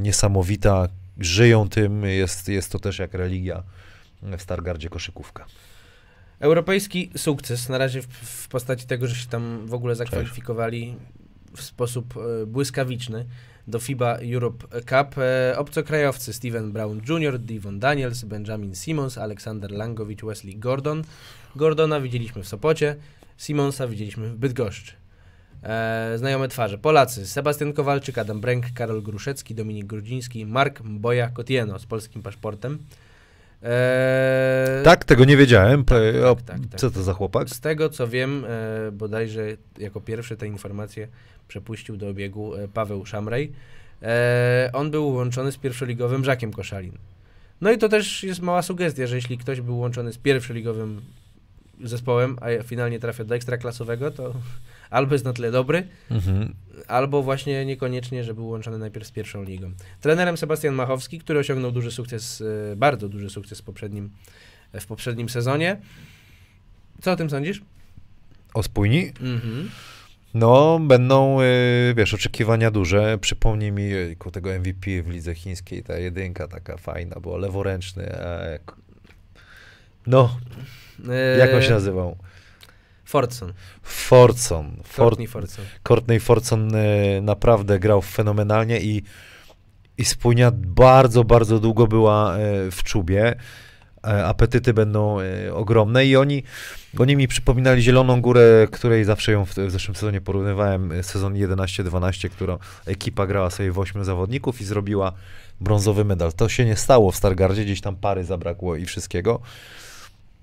niesamowita. 0.00 0.88
Żyją 1.18 1.68
tym, 1.68 2.04
jest, 2.04 2.48
jest 2.48 2.72
to 2.72 2.78
też 2.78 2.98
jak 2.98 3.14
religia 3.14 3.62
w 4.22 4.42
Stargardzie 4.42 4.88
koszykówka. 4.88 5.46
Europejski 6.38 7.10
sukces, 7.16 7.68
na 7.68 7.78
razie 7.78 8.02
w, 8.02 8.06
w 8.06 8.48
postaci 8.48 8.86
tego, 8.86 9.06
że 9.06 9.14
się 9.14 9.28
tam 9.28 9.66
w 9.66 9.74
ogóle 9.74 9.94
zakwalifikowali 9.94 10.96
w 11.56 11.62
sposób 11.62 12.14
e, 12.16 12.46
błyskawiczny 12.46 13.26
do 13.68 13.78
FIBA 13.78 14.18
Europe 14.34 14.66
Cup. 14.80 15.18
E, 15.18 15.58
obcokrajowcy 15.58 16.32
Steven 16.32 16.72
Brown 16.72 17.00
Jr., 17.08 17.38
Devon 17.38 17.78
Daniels, 17.78 18.24
Benjamin 18.24 18.74
Simmons, 18.74 19.18
Aleksander 19.18 19.70
Langowicz, 19.70 20.22
Wesley 20.22 20.56
Gordon. 20.56 21.02
Gordona 21.56 22.00
widzieliśmy 22.00 22.42
w 22.42 22.48
Sopocie, 22.48 22.96
Simonsa 23.36 23.88
widzieliśmy 23.88 24.28
w 24.28 24.36
Bydgoszczy. 24.36 24.92
E, 25.62 26.12
znajome 26.18 26.48
twarze. 26.48 26.78
Polacy. 26.78 27.26
Sebastian 27.26 27.72
Kowalczyk, 27.72 28.18
Adam 28.18 28.40
Bręk, 28.40 28.64
Karol 28.74 29.02
Gruszecki, 29.02 29.54
Dominik 29.54 29.86
Grudziński, 29.86 30.46
Mark 30.46 30.80
Mboja 30.80 31.28
Kotieno 31.28 31.78
z 31.78 31.86
polskim 31.86 32.22
paszportem. 32.22 32.78
E, 33.62 34.80
Tak, 34.84 35.04
tego 35.04 35.24
nie 35.24 35.36
wiedziałem. 35.36 35.84
Tak, 35.84 36.02
o, 36.24 36.34
tak, 36.34 36.60
tak. 36.70 36.80
Co 36.80 36.90
to 36.90 37.02
za 37.02 37.12
chłopak? 37.12 37.48
Z 37.48 37.60
tego 37.60 37.88
co 37.88 38.08
wiem, 38.08 38.44
e, 38.48 38.92
bodajże 38.92 39.46
jako 39.78 40.00
pierwszy 40.00 40.36
te 40.36 40.46
informacje 40.46 41.08
przepuścił 41.48 41.96
do 41.96 42.08
obiegu 42.08 42.54
e, 42.54 42.68
Paweł 42.68 43.06
Szamrej. 43.06 43.52
E, 44.02 44.70
on 44.72 44.90
był 44.90 45.08
łączony 45.08 45.52
z 45.52 45.56
pierwszoligowym 45.56 46.24
Żakiem 46.24 46.52
Koszalin. 46.52 46.98
No 47.60 47.72
i 47.72 47.78
to 47.78 47.88
też 47.88 48.22
jest 48.22 48.42
mała 48.42 48.62
sugestia, 48.62 49.06
że 49.06 49.16
jeśli 49.16 49.38
ktoś 49.38 49.60
był 49.60 49.78
łączony 49.78 50.12
z 50.12 50.18
pierwszoligowym 50.18 51.00
zespołem, 51.84 52.36
a 52.40 52.62
finalnie 52.62 53.00
trafia 53.00 53.24
do 53.24 53.34
ekstraklasowego, 53.34 54.10
to 54.10 54.34
albo 54.90 55.14
jest 55.14 55.24
na 55.24 55.32
tyle 55.32 55.50
dobry, 55.50 55.88
Mhm. 56.10 56.54
albo 56.88 57.22
właśnie 57.22 57.64
niekoniecznie, 57.66 58.24
że 58.24 58.34
był 58.34 58.48
łączony 58.48 58.78
najpierw 58.78 59.06
z 59.06 59.10
pierwszą 59.10 59.44
ligą. 59.44 59.70
Trenerem 60.00 60.36
Sebastian 60.36 60.74
Machowski, 60.74 61.18
który 61.18 61.38
osiągnął 61.38 61.72
duży 61.72 61.90
sukces, 61.90 62.42
e, 62.72 62.76
bardzo 62.76 63.08
duży 63.08 63.30
sukces 63.30 63.60
w 63.60 63.62
poprzednim, 63.64 64.10
w 64.80 64.86
poprzednim 64.86 65.28
sezonie. 65.28 65.76
Co 67.00 67.12
o 67.12 67.16
tym 67.16 67.30
sądzisz? 67.30 67.62
O 68.54 68.62
spójni? 68.62 69.12
Mhm. 69.20 69.70
No, 70.34 70.78
będą, 70.82 71.40
y, 71.42 71.94
wiesz, 71.96 72.14
oczekiwania 72.14 72.70
duże. 72.70 73.18
Przypomnij 73.20 73.72
mi 73.72 73.90
jejku, 73.90 74.30
tego 74.30 74.50
MVP 74.58 75.02
w 75.02 75.08
lidze 75.08 75.34
chińskiej, 75.34 75.82
ta 75.82 75.98
jedynka 75.98 76.48
taka 76.48 76.76
fajna, 76.76 77.20
była 77.20 77.38
leworęczny. 77.38 78.16
Jak... 78.52 78.76
No, 80.06 80.36
jak 81.38 81.54
on 81.54 81.62
się 81.62 81.68
E, 81.68 81.70
nazywał? 81.70 82.16
Fordson. 83.06 83.52
Fortson. 83.82 84.76
Fort, 84.84 84.96
Courtney. 84.96 85.28
Courtney 85.82 86.20
Fortson 86.20 86.74
y, 86.74 87.20
naprawdę 87.22 87.78
grał 87.78 88.02
fenomenalnie 88.02 88.80
i, 88.80 89.02
i 89.98 90.04
spójnia 90.04 90.50
bardzo, 90.54 91.24
bardzo 91.24 91.58
długo 91.58 91.86
była 91.86 92.38
y, 92.38 92.70
w 92.70 92.82
czubie. 92.82 93.36
E, 94.06 94.26
Apetyty 94.26 94.74
będą 94.74 95.20
y, 95.20 95.54
ogromne 95.54 96.06
i 96.06 96.16
oni, 96.16 96.42
oni 96.98 97.16
mi 97.16 97.28
przypominali 97.28 97.82
Zieloną 97.82 98.20
Górę, 98.20 98.68
której 98.72 99.04
zawsze 99.04 99.32
ją 99.32 99.44
w, 99.44 99.54
w 99.54 99.70
zeszłym 99.70 99.94
sezonie 99.94 100.20
porównywałem, 100.20 100.92
y, 100.92 101.02
sezon 101.02 101.34
11-12, 101.34 102.28
którą 102.28 102.58
ekipa 102.86 103.26
grała 103.26 103.50
sobie 103.50 103.72
w 103.72 103.78
ośmiu 103.78 104.04
zawodników 104.04 104.60
i 104.60 104.64
zrobiła 104.64 105.12
brązowy 105.60 106.04
medal. 106.04 106.32
To 106.32 106.48
się 106.48 106.64
nie 106.64 106.76
stało 106.76 107.12
w 107.12 107.16
Stargardzie, 107.16 107.64
gdzieś 107.64 107.80
tam 107.80 107.96
pary 107.96 108.24
zabrakło 108.24 108.76
i 108.76 108.84
wszystkiego. 108.84 109.40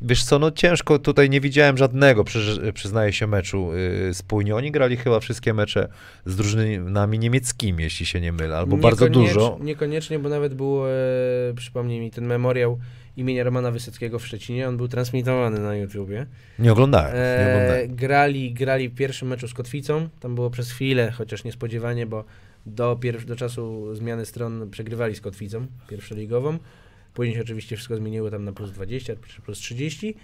Wiesz 0.03 0.23
co, 0.23 0.39
no 0.39 0.51
ciężko, 0.51 0.99
tutaj 0.99 1.29
nie 1.29 1.41
widziałem 1.41 1.77
żadnego, 1.77 2.23
przyż- 2.23 2.71
przyznaję 2.73 3.13
się, 3.13 3.27
meczu 3.27 3.69
yy, 4.07 4.13
spójnie. 4.13 4.55
Oni 4.55 4.71
grali 4.71 4.97
chyba 4.97 5.19
wszystkie 5.19 5.53
mecze 5.53 5.87
z 6.25 6.35
drużynami 6.35 7.19
niemieckimi, 7.19 7.83
jeśli 7.83 8.05
się 8.05 8.21
nie 8.21 8.31
mylę, 8.31 8.57
albo 8.57 8.77
bardzo 8.77 9.09
dużo. 9.09 9.57
Niekoniecznie, 9.61 10.19
bo 10.19 10.29
nawet 10.29 10.53
był, 10.53 10.85
e, 10.87 10.89
przypomnij 11.55 11.99
mi, 11.99 12.11
ten 12.11 12.25
memoriał 12.25 12.79
imienia 13.17 13.43
Romana 13.43 13.71
Wysockiego 13.71 14.19
w 14.19 14.27
Szczecinie, 14.27 14.67
on 14.67 14.77
był 14.77 14.87
transmitowany 14.87 15.59
na 15.59 15.75
YouTubie. 15.75 16.25
Nie 16.59 16.71
oglądałem, 16.71 17.13
nie 17.13 17.19
E, 17.21 17.53
oglądałem. 17.55 17.95
grali, 17.95 18.53
grali 18.53 18.89
w 18.89 18.95
pierwszym 18.95 19.27
meczu 19.27 19.47
z 19.47 19.53
Kotwicą, 19.53 20.09
tam 20.19 20.35
było 20.35 20.49
przez 20.49 20.71
chwilę, 20.71 21.11
chociaż 21.11 21.43
niespodziewanie, 21.43 22.05
bo 22.05 22.23
do, 22.65 22.99
do 23.27 23.35
czasu 23.35 23.95
zmiany 23.95 24.25
stron 24.25 24.69
przegrywali 24.69 25.15
z 25.15 25.21
Kotwicą, 25.21 25.65
pierwszoligową. 25.89 26.57
Później 27.13 27.35
się 27.35 27.41
oczywiście 27.41 27.75
wszystko 27.75 27.95
zmieniło 27.95 28.31
tam 28.31 28.45
na 28.45 28.51
plus 28.51 28.71
20, 28.71 29.15
czy 29.27 29.41
plus 29.41 29.57
30. 29.57 30.15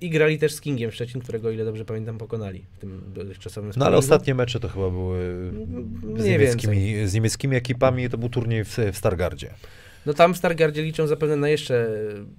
I 0.00 0.10
grali 0.10 0.38
też 0.38 0.54
z 0.54 0.60
Kingiem 0.60 0.90
Szczecin, 0.90 1.20
którego, 1.20 1.50
ile 1.50 1.64
dobrze 1.64 1.84
pamiętam, 1.84 2.18
pokonali 2.18 2.64
w 2.72 2.78
tym 2.78 3.02
dotychczasowym 3.14 3.72
No 3.76 3.86
ale 3.86 3.96
ostatnie 3.96 4.34
mecze 4.34 4.60
to 4.60 4.68
chyba 4.68 4.90
były 4.90 5.50
z 6.16 6.20
Mniej 6.20 6.30
niemieckimi, 6.30 7.06
z 7.06 7.14
niemieckimi 7.14 7.56
ekipami, 7.56 8.10
to 8.10 8.18
był 8.18 8.28
turniej 8.28 8.64
w, 8.64 8.78
w 8.92 8.96
Stargardzie. 8.96 9.54
No 10.06 10.14
tam 10.14 10.34
w 10.34 10.36
Stargardzie 10.36 10.82
liczą 10.82 11.06
zapewne 11.06 11.36
na 11.36 11.48
jeszcze 11.48 11.88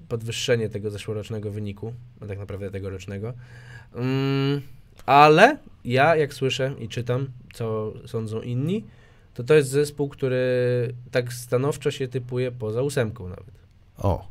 podwyższenie 0.08 0.70
tego 0.70 0.90
zeszłorocznego 0.90 1.52
wyniku, 1.52 1.94
a 2.22 2.26
tak 2.26 2.40
naprawdę 2.40 2.72
tegorocznego. 2.72 3.34
Mm, 3.96 4.62
ale 5.06 5.58
ja, 5.86 6.16
jak 6.16 6.34
słyszę 6.34 6.74
i 6.80 6.88
czytam, 6.88 7.28
co 7.54 7.94
sądzą 8.06 8.42
inni, 8.42 8.86
to 9.34 9.44
to 9.44 9.54
jest 9.54 9.70
zespół, 9.70 10.10
który 10.10 10.38
tak 11.12 11.34
stanowczo 11.34 11.92
się 11.92 12.08
typuje 12.08 12.52
poza 12.52 12.82
ósemką 12.82 13.30
nawet. 13.30 13.60
O. 14.02 14.30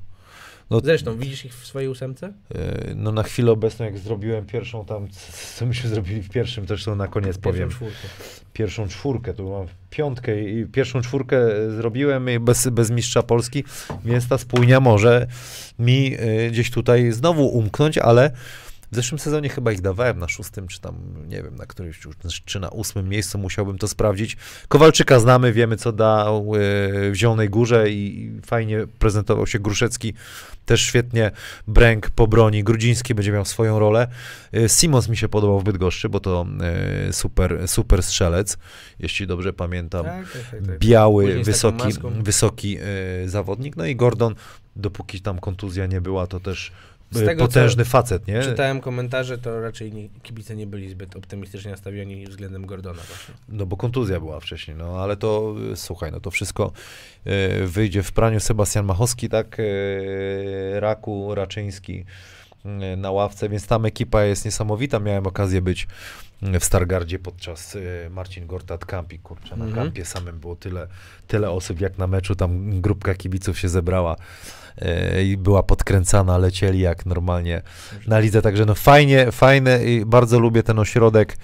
No, 0.70 0.80
Zresztą, 0.80 1.18
widzisz 1.18 1.44
ich 1.44 1.54
w 1.54 1.66
swojej 1.66 1.88
ósemce? 1.88 2.32
e, 2.54 2.94
no 2.94 3.12
na 3.12 3.22
chwilę 3.22 3.52
obecną, 3.52 3.84
jak 3.84 3.98
zrobiłem 3.98 4.46
pierwszą 4.46 4.84
tam, 4.84 5.08
co 5.56 5.66
myśmy 5.66 5.90
zrobili 5.90 6.22
w 6.22 6.28
pierwszym, 6.30 6.66
też 6.66 6.84
to 6.84 6.94
na 6.94 7.08
koniec 7.08 7.38
powiem. 7.38 7.68
Pierwszą 7.68 7.76
czwórkę. 7.76 8.08
pierwszą 8.52 8.88
czwórkę, 8.88 9.34
tu 9.34 9.50
mam 9.50 9.66
piątkę 9.90 10.42
i 10.42 10.66
pierwszą 10.66 11.00
czwórkę 11.00 11.38
zrobiłem 11.76 12.30
i 12.30 12.38
bez, 12.38 12.68
bez 12.68 12.90
mistrza 12.90 13.22
Polski, 13.22 13.64
więc 14.04 14.28
ta 14.28 14.38
spójnia 14.38 14.80
może 14.80 15.26
mi 15.78 16.16
y, 16.20 16.50
gdzieś 16.50 16.70
tutaj 16.70 17.12
znowu 17.12 17.46
umknąć, 17.46 17.98
ale 17.98 18.30
w 18.92 18.94
zeszłym 18.94 19.18
sezonie 19.18 19.48
chyba 19.48 19.72
ich 19.72 19.80
dawałem 19.80 20.18
na 20.18 20.28
szóstym, 20.28 20.68
czy 20.68 20.80
tam, 20.80 20.94
nie 21.28 21.42
wiem, 21.42 21.56
na 21.56 21.66
którymś, 21.66 22.04
już, 22.04 22.42
czy 22.44 22.60
na 22.60 22.68
ósmym 22.68 23.08
miejscu, 23.08 23.38
musiałbym 23.38 23.78
to 23.78 23.88
sprawdzić. 23.88 24.36
Kowalczyka 24.68 25.20
znamy, 25.20 25.52
wiemy 25.52 25.76
co 25.76 25.92
dał 25.92 26.54
y, 26.54 26.58
w 27.10 27.12
Zielonej 27.14 27.50
Górze 27.50 27.90
i, 27.90 28.32
fajnie 28.46 28.86
prezentował 28.98 29.46
się 29.46 29.58
Gruszecki, 29.58 30.14
też 30.66 30.80
świetnie 30.80 31.30
Bręk 31.66 32.10
po 32.10 32.26
broni, 32.26 32.64
Grudziński 32.64 33.14
będzie 33.14 33.32
miał 33.32 33.44
swoją 33.44 33.78
rolę. 33.78 34.08
Y, 34.54 34.68
Simons 34.68 35.08
mi 35.08 35.16
się 35.16 35.28
podobał 35.28 35.60
w 35.60 35.64
Bydgoszczy, 35.64 36.08
bo 36.08 36.20
to 36.20 36.46
y, 37.08 37.12
super, 37.12 37.68
super 37.68 38.02
strzelec, 38.02 38.58
jeśli 38.98 39.26
dobrze 39.26 39.52
pamiętam. 39.52 40.04
Tak, 40.04 40.32
tak, 40.32 40.42
tak, 40.50 40.66
tak. 40.66 40.78
Biały, 40.78 41.44
wysoki, 41.44 41.88
wysoki 42.22 42.78
zawodnik. 43.26 43.76
No 43.76 43.86
i 43.86 43.96
Gordon, 43.96 44.34
dopóki 44.76 45.20
tam 45.20 45.38
kontuzja 45.38 45.86
nie 45.86 46.00
była, 46.00 46.26
to 46.26 46.40
też 46.40 46.72
tego, 47.14 47.46
potężny 47.46 47.84
facet, 47.84 48.26
nie? 48.26 48.42
Czytałem 48.42 48.80
komentarze, 48.80 49.38
to 49.38 49.60
raczej 49.60 49.92
nie, 49.92 50.08
kibice 50.22 50.56
nie 50.56 50.66
byli 50.66 50.88
zbyt 50.88 51.16
optymistycznie 51.16 51.70
nastawieni 51.70 52.26
względem 52.26 52.66
Gordona 52.66 53.02
właśnie. 53.08 53.34
No 53.48 53.66
bo 53.66 53.76
kontuzja 53.76 54.20
była 54.20 54.40
wcześniej, 54.40 54.76
no 54.76 54.98
ale 55.02 55.16
to 55.16 55.54
y, 55.72 55.76
słuchaj, 55.76 56.12
no 56.12 56.20
to 56.20 56.30
wszystko 56.30 56.72
y, 57.62 57.66
wyjdzie 57.66 58.02
w 58.02 58.12
praniu. 58.12 58.40
Sebastian 58.40 58.84
Machowski, 58.86 59.28
tak, 59.28 59.60
y, 59.60 60.80
Raku, 60.80 61.34
Raczyński 61.34 62.04
y, 62.92 62.96
na 62.96 63.10
ławce, 63.10 63.48
więc 63.48 63.66
tam 63.66 63.84
ekipa 63.84 64.24
jest 64.24 64.44
niesamowita. 64.44 64.98
Miałem 65.00 65.26
okazję 65.26 65.62
być 65.62 65.86
w 66.60 66.64
Stargardzie 66.64 67.18
podczas 67.18 67.76
Marcin 68.10 68.46
Gortat 68.46 68.84
Campi, 68.84 69.18
kurczę, 69.18 69.56
na 69.56 69.64
Mhm. 69.64 69.84
kampie 69.84 70.04
samym 70.04 70.38
było 70.40 70.56
tyle, 70.56 70.86
tyle 71.26 71.50
osób 71.50 71.80
jak 71.80 71.98
na 71.98 72.06
meczu, 72.06 72.34
tam 72.34 72.80
grupka 72.80 73.14
kibiców 73.14 73.58
się 73.58 73.68
zebrała 73.68 74.16
i 75.24 75.36
była 75.36 75.62
podkręcana, 75.62 76.38
lecieli 76.38 76.80
jak 76.80 77.06
normalnie 77.06 77.62
na 78.06 78.18
lidze, 78.18 78.42
także 78.42 78.64
no 78.64 78.74
fajnie, 78.74 79.32
fajne 79.32 79.84
i 79.84 80.04
bardzo 80.06 80.38
lubię 80.38 80.62
ten 80.62 80.78
ośrodek. 80.78 81.36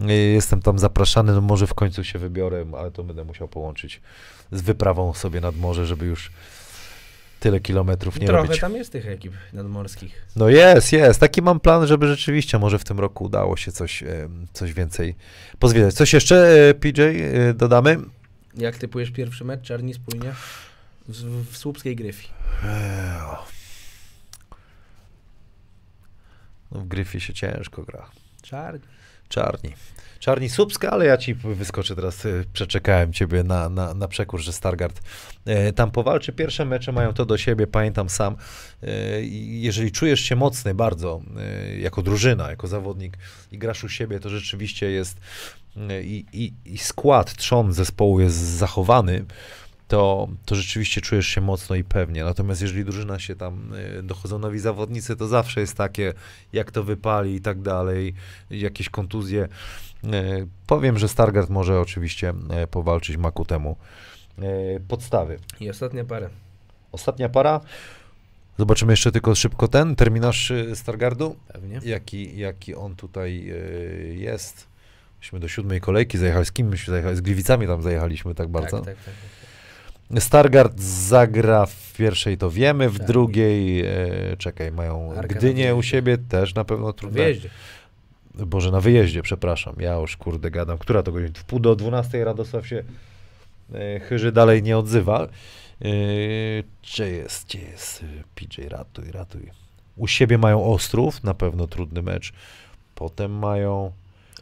Y, 0.00 0.12
Jestem 0.14 0.62
tam 0.62 0.78
zapraszany, 0.78 1.32
no 1.32 1.40
może 1.40 1.66
w 1.66 1.74
końcu 1.74 2.04
się 2.04 2.18
wybiorę, 2.18 2.64
ale 2.78 2.90
to 2.90 3.04
będę 3.04 3.24
musiał 3.24 3.48
połączyć 3.48 4.00
z 4.52 4.62
wyprawą 4.62 5.14
sobie 5.14 5.40
nad 5.40 5.56
morze, 5.56 5.86
żeby 5.86 6.06
już 6.06 6.30
tyle 7.40 7.60
kilometrów 7.60 8.20
nie 8.20 8.26
Trochę 8.26 8.42
robić. 8.46 8.60
tam 8.60 8.74
jest 8.74 8.92
tych 8.92 9.06
ekip 9.08 9.32
nadmorskich. 9.52 10.26
No 10.36 10.48
jest, 10.48 10.92
jest. 10.92 11.20
Taki 11.20 11.42
mam 11.42 11.60
plan, 11.60 11.86
żeby 11.86 12.06
rzeczywiście 12.08 12.58
może 12.58 12.78
w 12.78 12.84
tym 12.84 13.00
roku 13.00 13.24
udało 13.24 13.56
się 13.56 13.72
coś, 13.72 14.02
em, 14.02 14.46
coś 14.52 14.72
więcej 14.72 15.14
pozwiedzać. 15.58 15.94
Coś 15.94 16.12
jeszcze, 16.12 16.68
e, 16.70 16.74
PJ, 16.74 17.00
e, 17.02 17.54
dodamy? 17.54 17.96
Jak 18.56 18.76
typujesz 18.76 19.10
pierwszy 19.10 19.44
mecz, 19.44 19.62
Czarni 19.62 19.94
spójnie? 19.94 20.32
W, 21.08 21.50
w 21.52 21.56
Słupskiej 21.56 21.96
Gryfi. 21.96 22.28
O. 23.26 23.46
No 26.72 26.80
w 26.80 26.88
Gryfie 26.88 27.20
się 27.20 27.32
ciężko 27.32 27.82
gra. 27.82 28.10
Czarni. 28.42 28.80
Czarni. 29.28 29.74
Czarni 30.18 30.48
Słupska, 30.48 30.90
ale 30.90 31.06
ja 31.06 31.16
ci 31.16 31.34
wyskoczę 31.34 31.96
teraz, 31.96 32.24
y, 32.24 32.44
przeczekałem 32.52 33.12
ciebie 33.12 33.42
na, 33.42 33.68
na, 33.68 33.94
na 33.94 34.08
przekór, 34.08 34.40
że 34.40 34.52
Stargard 34.52 35.00
e, 35.44 35.72
tam 35.72 35.90
powalczy. 35.90 36.32
Pierwsze 36.32 36.64
mecze 36.64 36.92
mają 36.92 37.12
to 37.12 37.26
do 37.26 37.38
siebie, 37.38 37.66
pamiętam 37.66 38.08
sam. 38.08 38.36
E, 38.82 39.22
i 39.22 39.62
jeżeli 39.62 39.92
czujesz 39.92 40.20
się 40.20 40.36
mocny 40.36 40.74
bardzo, 40.74 41.22
e, 41.36 41.78
jako 41.78 42.02
drużyna, 42.02 42.50
jako 42.50 42.66
zawodnik 42.66 43.18
i 43.52 43.58
grasz 43.58 43.84
u 43.84 43.88
siebie, 43.88 44.20
to 44.20 44.28
rzeczywiście 44.28 44.90
jest 44.90 45.20
i, 46.02 46.24
i, 46.32 46.52
i 46.64 46.78
skład, 46.78 47.36
trzon 47.36 47.72
zespołu 47.72 48.20
jest 48.20 48.36
zachowany, 48.36 49.24
to, 49.88 50.28
to 50.44 50.54
rzeczywiście 50.54 51.00
czujesz 51.00 51.26
się 51.26 51.40
mocno 51.40 51.76
i 51.76 51.84
pewnie. 51.84 52.24
Natomiast 52.24 52.62
jeżeli 52.62 52.84
drużyna 52.84 53.18
się 53.18 53.36
tam, 53.36 53.72
e, 53.98 54.02
dochodzą 54.02 54.38
nowi 54.38 54.58
zawodnicy, 54.58 55.16
to 55.16 55.26
zawsze 55.26 55.60
jest 55.60 55.76
takie, 55.76 56.12
jak 56.52 56.70
to 56.70 56.84
wypali 56.84 57.34
i 57.34 57.40
tak 57.40 57.62
dalej, 57.62 58.14
jakieś 58.50 58.88
kontuzje. 58.88 59.48
E, 60.04 60.46
Powiem, 60.66 60.98
że 60.98 61.08
Stargard 61.08 61.50
może 61.50 61.80
oczywiście 61.80 62.34
e, 62.50 62.66
powalczyć 62.66 63.16
ma 63.16 63.30
ku 63.30 63.44
temu 63.44 63.76
podstawy. 64.88 65.38
I 65.60 65.70
ostatnia 65.70 66.04
para. 66.04 66.30
Ostatnia 66.92 67.28
para. 67.28 67.60
Zobaczymy 68.58 68.92
jeszcze 68.92 69.12
tylko 69.12 69.34
szybko 69.34 69.68
ten 69.68 69.96
terminarz 69.96 70.52
Stargardu. 70.74 71.36
Pewnie. 71.52 71.80
Jaki, 71.84 72.38
jaki 72.38 72.74
on 72.74 72.96
tutaj 72.96 73.52
jest. 74.10 74.66
Myśmy 75.20 75.40
do 75.40 75.48
siódmej 75.48 75.80
kolejki 75.80 76.18
zajechali. 76.18 76.46
Z 76.46 76.52
kim 76.52 76.68
myśmy 76.68 76.90
zajechali? 76.90 77.16
Z 77.16 77.20
Gliwicami 77.20 77.66
tam 77.66 77.82
zajechaliśmy 77.82 78.34
tak 78.34 78.48
bardzo. 78.48 78.80
Tak, 78.80 78.94
tak, 78.94 79.04
tak. 79.04 79.14
Stargard 80.18 80.80
zagra 80.80 81.66
w 81.66 81.92
pierwszej, 81.98 82.38
to 82.38 82.50
wiemy, 82.50 82.88
w 82.90 82.98
Tak. 82.98 83.06
drugiej, 83.06 83.80
e, 83.80 84.36
czekaj, 84.38 84.72
mają 84.72 85.12
Arka 85.12 85.34
Gdynię 85.34 85.74
u 85.74 85.82
siebie, 85.82 86.18
też 86.18 86.54
na 86.54 86.64
pewno 86.64 86.86
Na 86.86 86.92
trudne. 86.92 87.22
wyjeździe. 87.22 87.50
Boże, 88.34 88.70
na 88.70 88.80
wyjeździe, 88.80 89.22
przepraszam. 89.22 89.74
Ja 89.78 89.94
już 89.94 90.16
kurde 90.16 90.50
gadam. 90.50 90.78
Która 90.78 91.02
to 91.02 91.12
godzina? 91.12 91.32
W 91.34 91.44
pół 91.44 91.60
do 91.60 91.76
dwunastej 91.76 92.24
Radosław 92.24 92.66
się 92.66 92.82
e, 93.74 94.00
chyży, 94.00 94.32
dalej 94.32 94.62
nie 94.62 94.78
odzywa. 94.78 95.22
E, 95.22 95.28
gdzie 96.82 97.10
jest, 97.10 97.46
gdzie 97.46 97.58
jest? 97.60 98.04
PJ, 98.34 98.62
ratuj, 98.68 99.10
ratuj. 99.12 99.50
U 99.96 100.06
siebie 100.06 100.38
mają 100.38 100.64
Ostrów, 100.64 101.24
na 101.24 101.34
pewno 101.34 101.66
trudny 101.66 102.02
mecz. 102.02 102.32
Potem 102.94 103.32
mają 103.32 103.92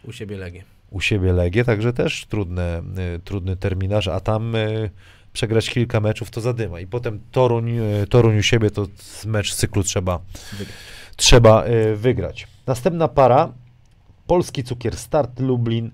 U 0.05 0.13
siebie 0.13 0.37
Legię. 0.37 0.63
u 0.91 1.01
siebie 1.01 1.33
Legię, 1.33 1.65
także 1.65 1.93
też 1.93 2.27
trudne, 2.27 2.83
e, 3.15 3.19
trudny 3.25 3.57
terminarz, 3.57 4.09
a 4.09 4.21
tam 4.21 4.57
e, 4.57 4.91
przegrać 5.33 5.71
kilka 5.71 6.01
meczów 6.01 6.31
to 6.31 6.41
zadyma. 6.41 6.81
I 6.81 6.87
potem 6.87 7.21
Toruń, 7.33 7.71
e, 7.79 8.07
Toruń 8.07 8.39
u 8.39 8.43
siebie 8.43 8.71
to 8.71 8.87
mecz 9.27 9.53
z 9.53 9.57
cyklu 9.57 9.83
trzeba 9.83 10.21
Wygrać. 10.53 10.77
trzeba 11.17 11.65
e, 11.65 11.95
wygrać. 11.97 12.47
Następna 12.67 13.09
para, 13.09 13.53
Polski 14.27 14.65
Cukier 14.65 14.97
Start 14.97 15.41
Lublin 15.41 15.91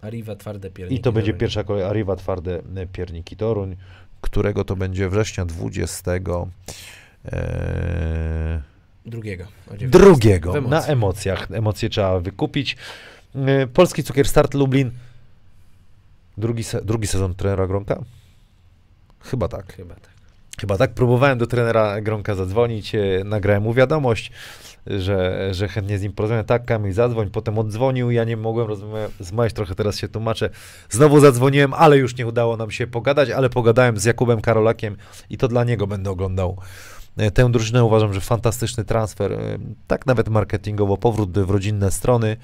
Arriva 0.00 0.36
twarde 0.36 0.70
pierniki. 0.70 1.00
i 1.00 1.02
to 1.02 1.12
będzie 1.12 1.34
pierwsza 1.34 1.64
kolej 1.64 1.84
Arriva 1.84 2.16
Twarde 2.16 2.62
e, 2.76 2.86
Pierniki 2.86 3.36
Toruń, 3.36 3.76
którego 4.20 4.64
to 4.64 4.76
będzie 4.76 5.08
września 5.08 5.44
20 5.44 6.12
e, 6.12 6.20
Drugiego. 9.06 9.44
o 9.44 9.76
19. 9.76 9.88
drugiego. 9.88 10.60
Na 10.60 10.86
emocjach. 10.86 11.50
Emocje 11.50 11.88
trzeba 11.88 12.20
wykupić. 12.20 12.76
Polski 13.74 14.02
Cukier 14.02 14.28
Start 14.28 14.54
Lublin. 14.54 14.90
Drugi, 16.38 16.64
se, 16.64 16.84
drugi 16.84 17.06
sezon 17.06 17.34
trenera 17.34 17.66
Gronka? 17.66 18.02
Chyba 19.30 19.48
tak. 19.48 19.72
Chyba 19.76 19.94
tak. 19.94 20.10
Chyba 20.60 20.78
tak. 20.78 20.94
Próbowałem 20.94 21.38
do 21.38 21.46
trenera 21.46 22.00
Gronka 22.00 22.34
zadzwonić, 22.34 22.94
e, 22.94 23.00
nagrałem 23.24 23.62
mu 23.62 23.74
wiadomość, 23.74 24.32
że, 24.86 25.48
że 25.54 25.68
chętnie 25.68 25.98
z 25.98 26.02
nim 26.02 26.12
porozmawiam. 26.12 26.44
Tak, 26.44 26.64
Kamil, 26.64 26.92
zadzwoń. 26.92 27.30
Potem 27.30 27.58
odzwonił, 27.58 28.10
ja 28.10 28.24
nie 28.24 28.36
mogłem 28.36 28.68
rozmawiać, 29.18 29.52
trochę 29.52 29.74
teraz 29.74 29.98
się 29.98 30.08
tłumaczę. 30.08 30.50
Znowu 30.90 31.20
zadzwoniłem, 31.20 31.74
ale 31.74 31.98
już 31.98 32.16
nie 32.16 32.26
udało 32.26 32.56
nam 32.56 32.70
się 32.70 32.86
pogadać, 32.86 33.30
ale 33.30 33.50
pogadałem 33.50 33.98
z 33.98 34.04
Jakubem 34.04 34.40
Karolakiem 34.40 34.96
i 35.30 35.38
to 35.38 35.48
dla 35.48 35.64
niego 35.64 35.86
będę 35.86 36.10
oglądał 36.10 36.56
e, 37.16 37.30
tę 37.30 37.50
drużynę. 37.52 37.84
Uważam, 37.84 38.14
że 38.14 38.20
fantastyczny 38.20 38.84
transfer, 38.84 39.32
e, 39.32 39.58
tak 39.86 40.06
nawet 40.06 40.28
marketingowo, 40.28 40.96
powrót 40.96 41.38
w 41.38 41.50
rodzinne 41.50 41.90
strony 41.90 42.36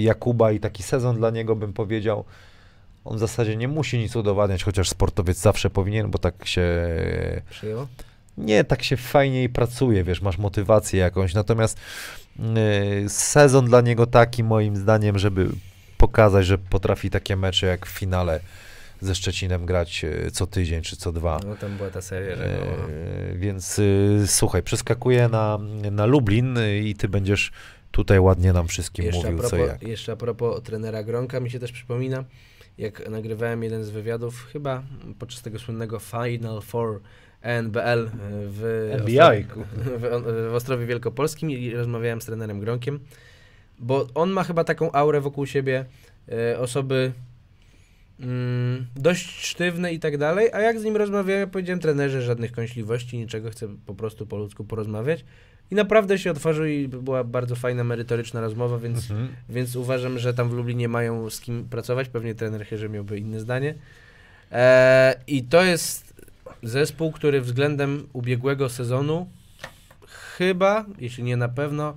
Jakuba 0.00 0.52
i 0.52 0.60
taki 0.60 0.82
sezon 0.82 1.16
dla 1.16 1.30
niego 1.30 1.56
bym 1.56 1.72
powiedział. 1.72 2.24
On 3.06 3.16
w 3.16 3.20
zasadzie 3.20 3.56
nie 3.56 3.68
musi 3.68 3.98
nic 3.98 4.16
udowadniać, 4.16 4.64
chociaż 4.64 4.88
sportowiec 4.88 5.38
zawsze 5.38 5.70
powinien, 5.70 6.10
bo 6.10 6.18
tak 6.18 6.46
się 6.46 6.62
Przyjęło? 7.50 7.86
nie, 8.38 8.64
tak 8.64 8.82
się 8.82 8.96
fajniej 8.96 9.48
pracuje, 9.48 10.04
wiesz, 10.04 10.22
masz 10.22 10.38
motywację 10.38 11.00
jakąś. 11.00 11.34
Natomiast 11.34 11.78
yy, 12.38 12.44
sezon 13.08 13.66
dla 13.66 13.80
niego 13.80 14.06
taki, 14.06 14.44
moim 14.44 14.76
zdaniem, 14.76 15.18
żeby 15.18 15.48
pokazać, 15.98 16.46
że 16.46 16.58
potrafi 16.58 17.10
takie 17.10 17.36
mecze 17.36 17.66
jak 17.66 17.86
w 17.86 17.90
finale 17.98 18.40
ze 19.00 19.14
Szczecinem 19.14 19.66
grać 19.66 20.04
e, 20.04 20.30
co 20.30 20.46
tydzień 20.46 20.82
czy 20.82 20.96
co 20.96 21.12
dwa. 21.12 21.40
No 21.46 21.56
tam 21.56 21.76
była 21.76 21.90
ta 21.90 22.02
seria, 22.02 22.36
że 22.36 22.44
E, 22.44 23.34
Więc 23.34 23.78
y, 23.78 24.24
słuchaj, 24.26 24.62
przeskakuję 24.62 25.28
na, 25.28 25.58
na 25.90 26.06
Lublin 26.06 26.58
y, 26.58 26.78
i 26.78 26.94
ty 26.94 27.08
będziesz 27.08 27.52
tutaj 27.90 28.20
ładnie 28.20 28.52
nam 28.52 28.68
wszystkim 28.68 29.04
Jeszcze 29.04 29.22
mówił 29.22 29.42
co 29.42 29.48
propos, 29.48 29.68
jak. 29.68 29.82
jeszcze 29.82 30.12
a 30.12 30.16
propos 30.16 30.62
trenera 30.62 31.02
Gronka, 31.02 31.40
mi 31.40 31.50
się 31.50 31.58
też 31.58 31.72
przypomina, 31.72 32.24
jak 32.78 33.08
nagrywałem 33.08 33.62
jeden 33.62 33.84
z 33.84 33.90
wywiadów, 33.90 34.46
chyba 34.52 34.82
podczas 35.18 35.42
tego 35.42 35.58
słynnego 35.58 35.98
Final 35.98 36.62
Four 36.62 37.00
NBL 37.42 38.10
w, 38.30 38.90
NBA, 38.92 39.24
Ostrowie, 39.24 39.44
w, 39.98 40.50
w 40.50 40.54
Ostrowie 40.54 40.86
Wielkopolskim 40.86 41.50
i 41.50 41.70
rozmawiałem 41.70 42.20
z 42.20 42.24
trenerem 42.24 42.60
Gronkiem, 42.60 43.00
bo 43.78 44.06
on 44.14 44.30
ma 44.30 44.44
chyba 44.44 44.64
taką 44.64 44.92
aurę 44.92 45.20
wokół 45.20 45.46
siebie 45.46 45.84
e, 46.32 46.58
osoby 46.58 47.12
mm, 48.20 48.86
dość 48.96 49.46
sztywnej 49.46 49.94
i 49.94 50.00
tak 50.00 50.18
dalej, 50.18 50.52
a 50.52 50.60
jak 50.60 50.80
z 50.80 50.84
nim 50.84 50.96
rozmawiałem, 50.96 51.50
powiedziałem 51.50 51.80
trenerze 51.80 52.22
żadnych 52.22 52.52
kąśliwości, 52.52 53.18
niczego, 53.18 53.50
chcę 53.50 53.68
po 53.86 53.94
prostu 53.94 54.26
po 54.26 54.36
ludzku 54.36 54.64
porozmawiać 54.64 55.24
i 55.70 55.74
naprawdę 55.74 56.18
się 56.18 56.30
otworzył 56.30 56.64
i 56.66 56.88
była 56.88 57.24
bardzo 57.24 57.56
fajna, 57.56 57.84
merytoryczna 57.84 58.40
rozmowa, 58.40 58.78
więc 58.78 59.10
Mhm. 59.10 59.28
więc 59.48 59.76
uważam, 59.76 60.18
że 60.18 60.34
tam 60.34 60.48
w 60.48 60.52
Lublinie 60.52 60.88
mają 60.88 61.30
z 61.30 61.40
kim 61.40 61.68
pracować. 61.68 62.08
Pewnie 62.08 62.34
trener 62.34 62.66
Chyży 62.66 62.88
miałby 62.88 63.18
inne 63.18 63.40
zdanie. 63.40 63.74
E, 64.52 65.14
I 65.26 65.42
to 65.44 65.62
jest 65.62 66.22
zespół, 66.62 67.12
który 67.12 67.40
względem 67.40 68.06
ubiegłego 68.12 68.68
sezonu 68.68 69.26
chyba, 70.36 70.84
jeśli 70.98 71.24
nie 71.24 71.36
na 71.36 71.48
pewno, 71.48 71.96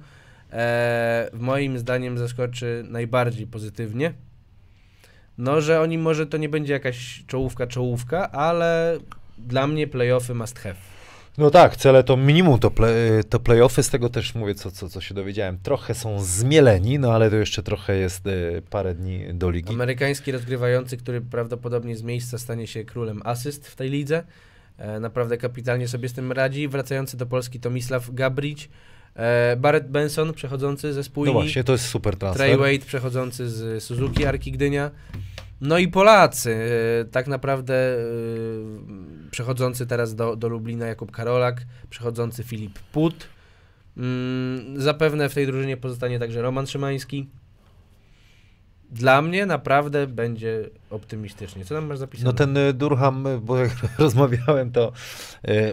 e, 0.52 1.30
moim 1.34 1.80
zdaniem 1.80 2.18
zaskoczy 2.18 2.86
najbardziej 2.90 3.48
pozytywnie. 3.48 4.14
No, 5.38 5.62
że 5.62 5.82
oni 5.82 5.98
może 5.98 6.26
to 6.28 6.38
nie 6.38 6.50
będzie 6.50 6.74
jakaś 6.74 7.24
czołówka, 7.28 7.68
czołówka, 7.68 8.32
ale 8.32 8.98
dla 9.38 9.68
mnie 9.68 9.88
playoffy 9.88 10.34
must 10.34 10.60
have. 10.60 10.76
No 11.38 11.52
tak, 11.52 11.76
cele 11.76 12.04
to 12.04 12.18
minimum 12.18 12.60
to, 12.60 12.72
play, 12.72 13.24
to 13.30 13.40
playoffy, 13.40 13.84
z 13.84 13.90
tego 13.90 14.10
też 14.10 14.36
mówię, 14.36 14.56
co, 14.56 14.72
co, 14.72 14.90
co 14.90 15.02
się 15.02 15.14
dowiedziałem. 15.14 15.58
Trochę 15.64 15.94
są 15.94 16.24
zmieleni, 16.24 17.00
no 17.00 17.14
ale 17.14 17.30
to 17.30 17.36
jeszcze 17.36 17.64
trochę 17.64 17.98
jest 17.98 18.28
e, 18.28 18.32
parę 18.70 18.96
dni 18.96 19.34
do 19.34 19.50
ligi. 19.50 19.74
Amerykański 19.74 20.32
rozgrywający, 20.32 20.98
który 20.98 21.22
prawdopodobnie 21.22 21.98
z 21.98 22.04
miejsca 22.04 22.38
stanie 22.38 22.68
się 22.68 22.86
królem 22.86 23.22
asyst 23.26 23.68
w 23.68 23.76
tej 23.76 23.90
lidze. 23.90 24.24
E, 24.78 25.00
naprawdę 25.00 25.38
kapitalnie 25.38 25.88
sobie 25.88 26.10
z 26.10 26.14
tym 26.14 26.32
radzi. 26.32 26.68
Wracający 26.68 27.18
do 27.18 27.26
Polski 27.26 27.60
Tomislav 27.60 28.12
Gabrić, 28.12 28.70
e, 29.16 29.56
Barrett 29.56 29.88
Benson 29.88 30.34
przechodzący 30.34 30.94
ze 30.94 31.00
No 31.00 31.04
spójni, 31.04 31.34
właśnie, 31.34 31.64
to 31.64 31.72
jest 31.72 31.86
super 31.86 32.18
transfer. 32.18 32.48
Trey 32.48 32.58
Wade 32.58 32.86
przechodzący 32.86 33.50
z 33.50 33.84
Suzuki 33.84 34.26
Arki 34.26 34.52
Gdynia. 34.52 34.92
No 35.62 35.78
i 35.78 35.88
Polacy, 35.88 36.56
e, 37.02 37.06
tak 37.06 37.28
naprawdę 37.28 37.74
e, 37.74 37.98
przechodzący 39.32 39.88
teraz 39.88 40.16
do, 40.16 40.36
do 40.36 40.50
Lublina 40.50 40.86
Jakub 40.88 41.12
Karolak, 41.12 41.66
przechodzący 41.90 42.44
Filip 42.44 42.80
Put. 42.80 43.28
Mm, 43.98 44.82
zapewne 44.82 45.30
w 45.30 45.34
tej 45.34 45.46
drużynie 45.46 45.78
pozostanie 45.78 46.20
także 46.20 46.42
Roman 46.42 46.68
Szymański. 46.68 47.30
Dla 48.92 49.22
mnie 49.22 49.46
naprawdę 49.46 50.08
będzie 50.08 50.70
optymistycznie. 50.90 51.66
Co 51.66 51.76
tam 51.76 51.86
masz 51.86 51.98
zapisane? 51.98 52.26
No 52.26 52.34
ten 52.34 52.58
y, 52.58 52.74
Durham, 52.74 53.28
bo 53.42 53.58
jak 53.58 53.72
rozmawiałem, 54.00 54.72
to 54.72 54.92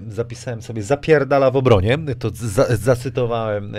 zapisałem 0.08 0.62
sobie 0.62 0.82
zapierdala 0.82 1.50
w 1.50 1.56
obronie. 1.56 1.98
To 2.18 2.30
za, 2.34 2.76
zacytowałem. 2.76 3.72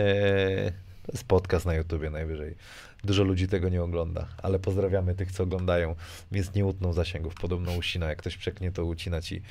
To 1.08 1.12
jest 1.14 1.24
podcast 1.24 1.66
na 1.66 1.74
YouTubie 1.74 2.10
najwyżej. 2.10 2.55
Dużo 3.03 3.24
ludzi 3.24 3.47
tego 3.47 3.70
nie 3.70 3.84
ogląda, 3.84 4.28
ale 4.43 4.60
pozdrawiamy 4.60 5.16
tych, 5.16 5.32
co 5.32 5.43
oglądają, 5.43 5.95
więc 6.32 6.53
nie 6.55 6.66
utną 6.66 6.93
zasięgów. 6.93 7.34
Podobno 7.36 7.72
ucina, 7.72 8.10
jak 8.10 8.18
ktoś 8.18 8.38
przeknie, 8.38 8.72
to 8.72 8.86
ucina 8.86 9.22
ci 9.22 9.41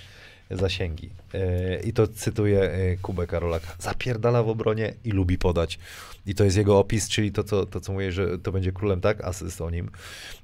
zasięgi. 0.51 1.11
Y, 1.35 1.83
I 1.85 1.93
to 1.93 2.09
cytuję 2.09 2.63
y, 2.63 2.99
Kubę 3.03 3.27
Karolaka. 3.27 3.77
Zapierdala 3.79 4.43
w 4.43 4.49
obronie 4.49 4.95
i 5.05 5.11
lubi 5.11 5.39
podać. 5.39 5.79
I 6.27 6.35
to 6.35 6.45
jest 6.45 6.57
jego 6.57 6.79
opis, 6.79 7.09
czyli 7.09 7.33
to, 7.33 7.45
co, 7.45 7.67
to, 7.67 7.81
co 7.81 7.93
mówię, 7.93 8.13
że 8.13 8.39
to 8.39 8.53
będzie 8.53 8.73
królem, 8.73 9.01
tak? 9.01 9.25
Asyst 9.25 9.61
o 9.61 9.71
nim. 9.71 9.91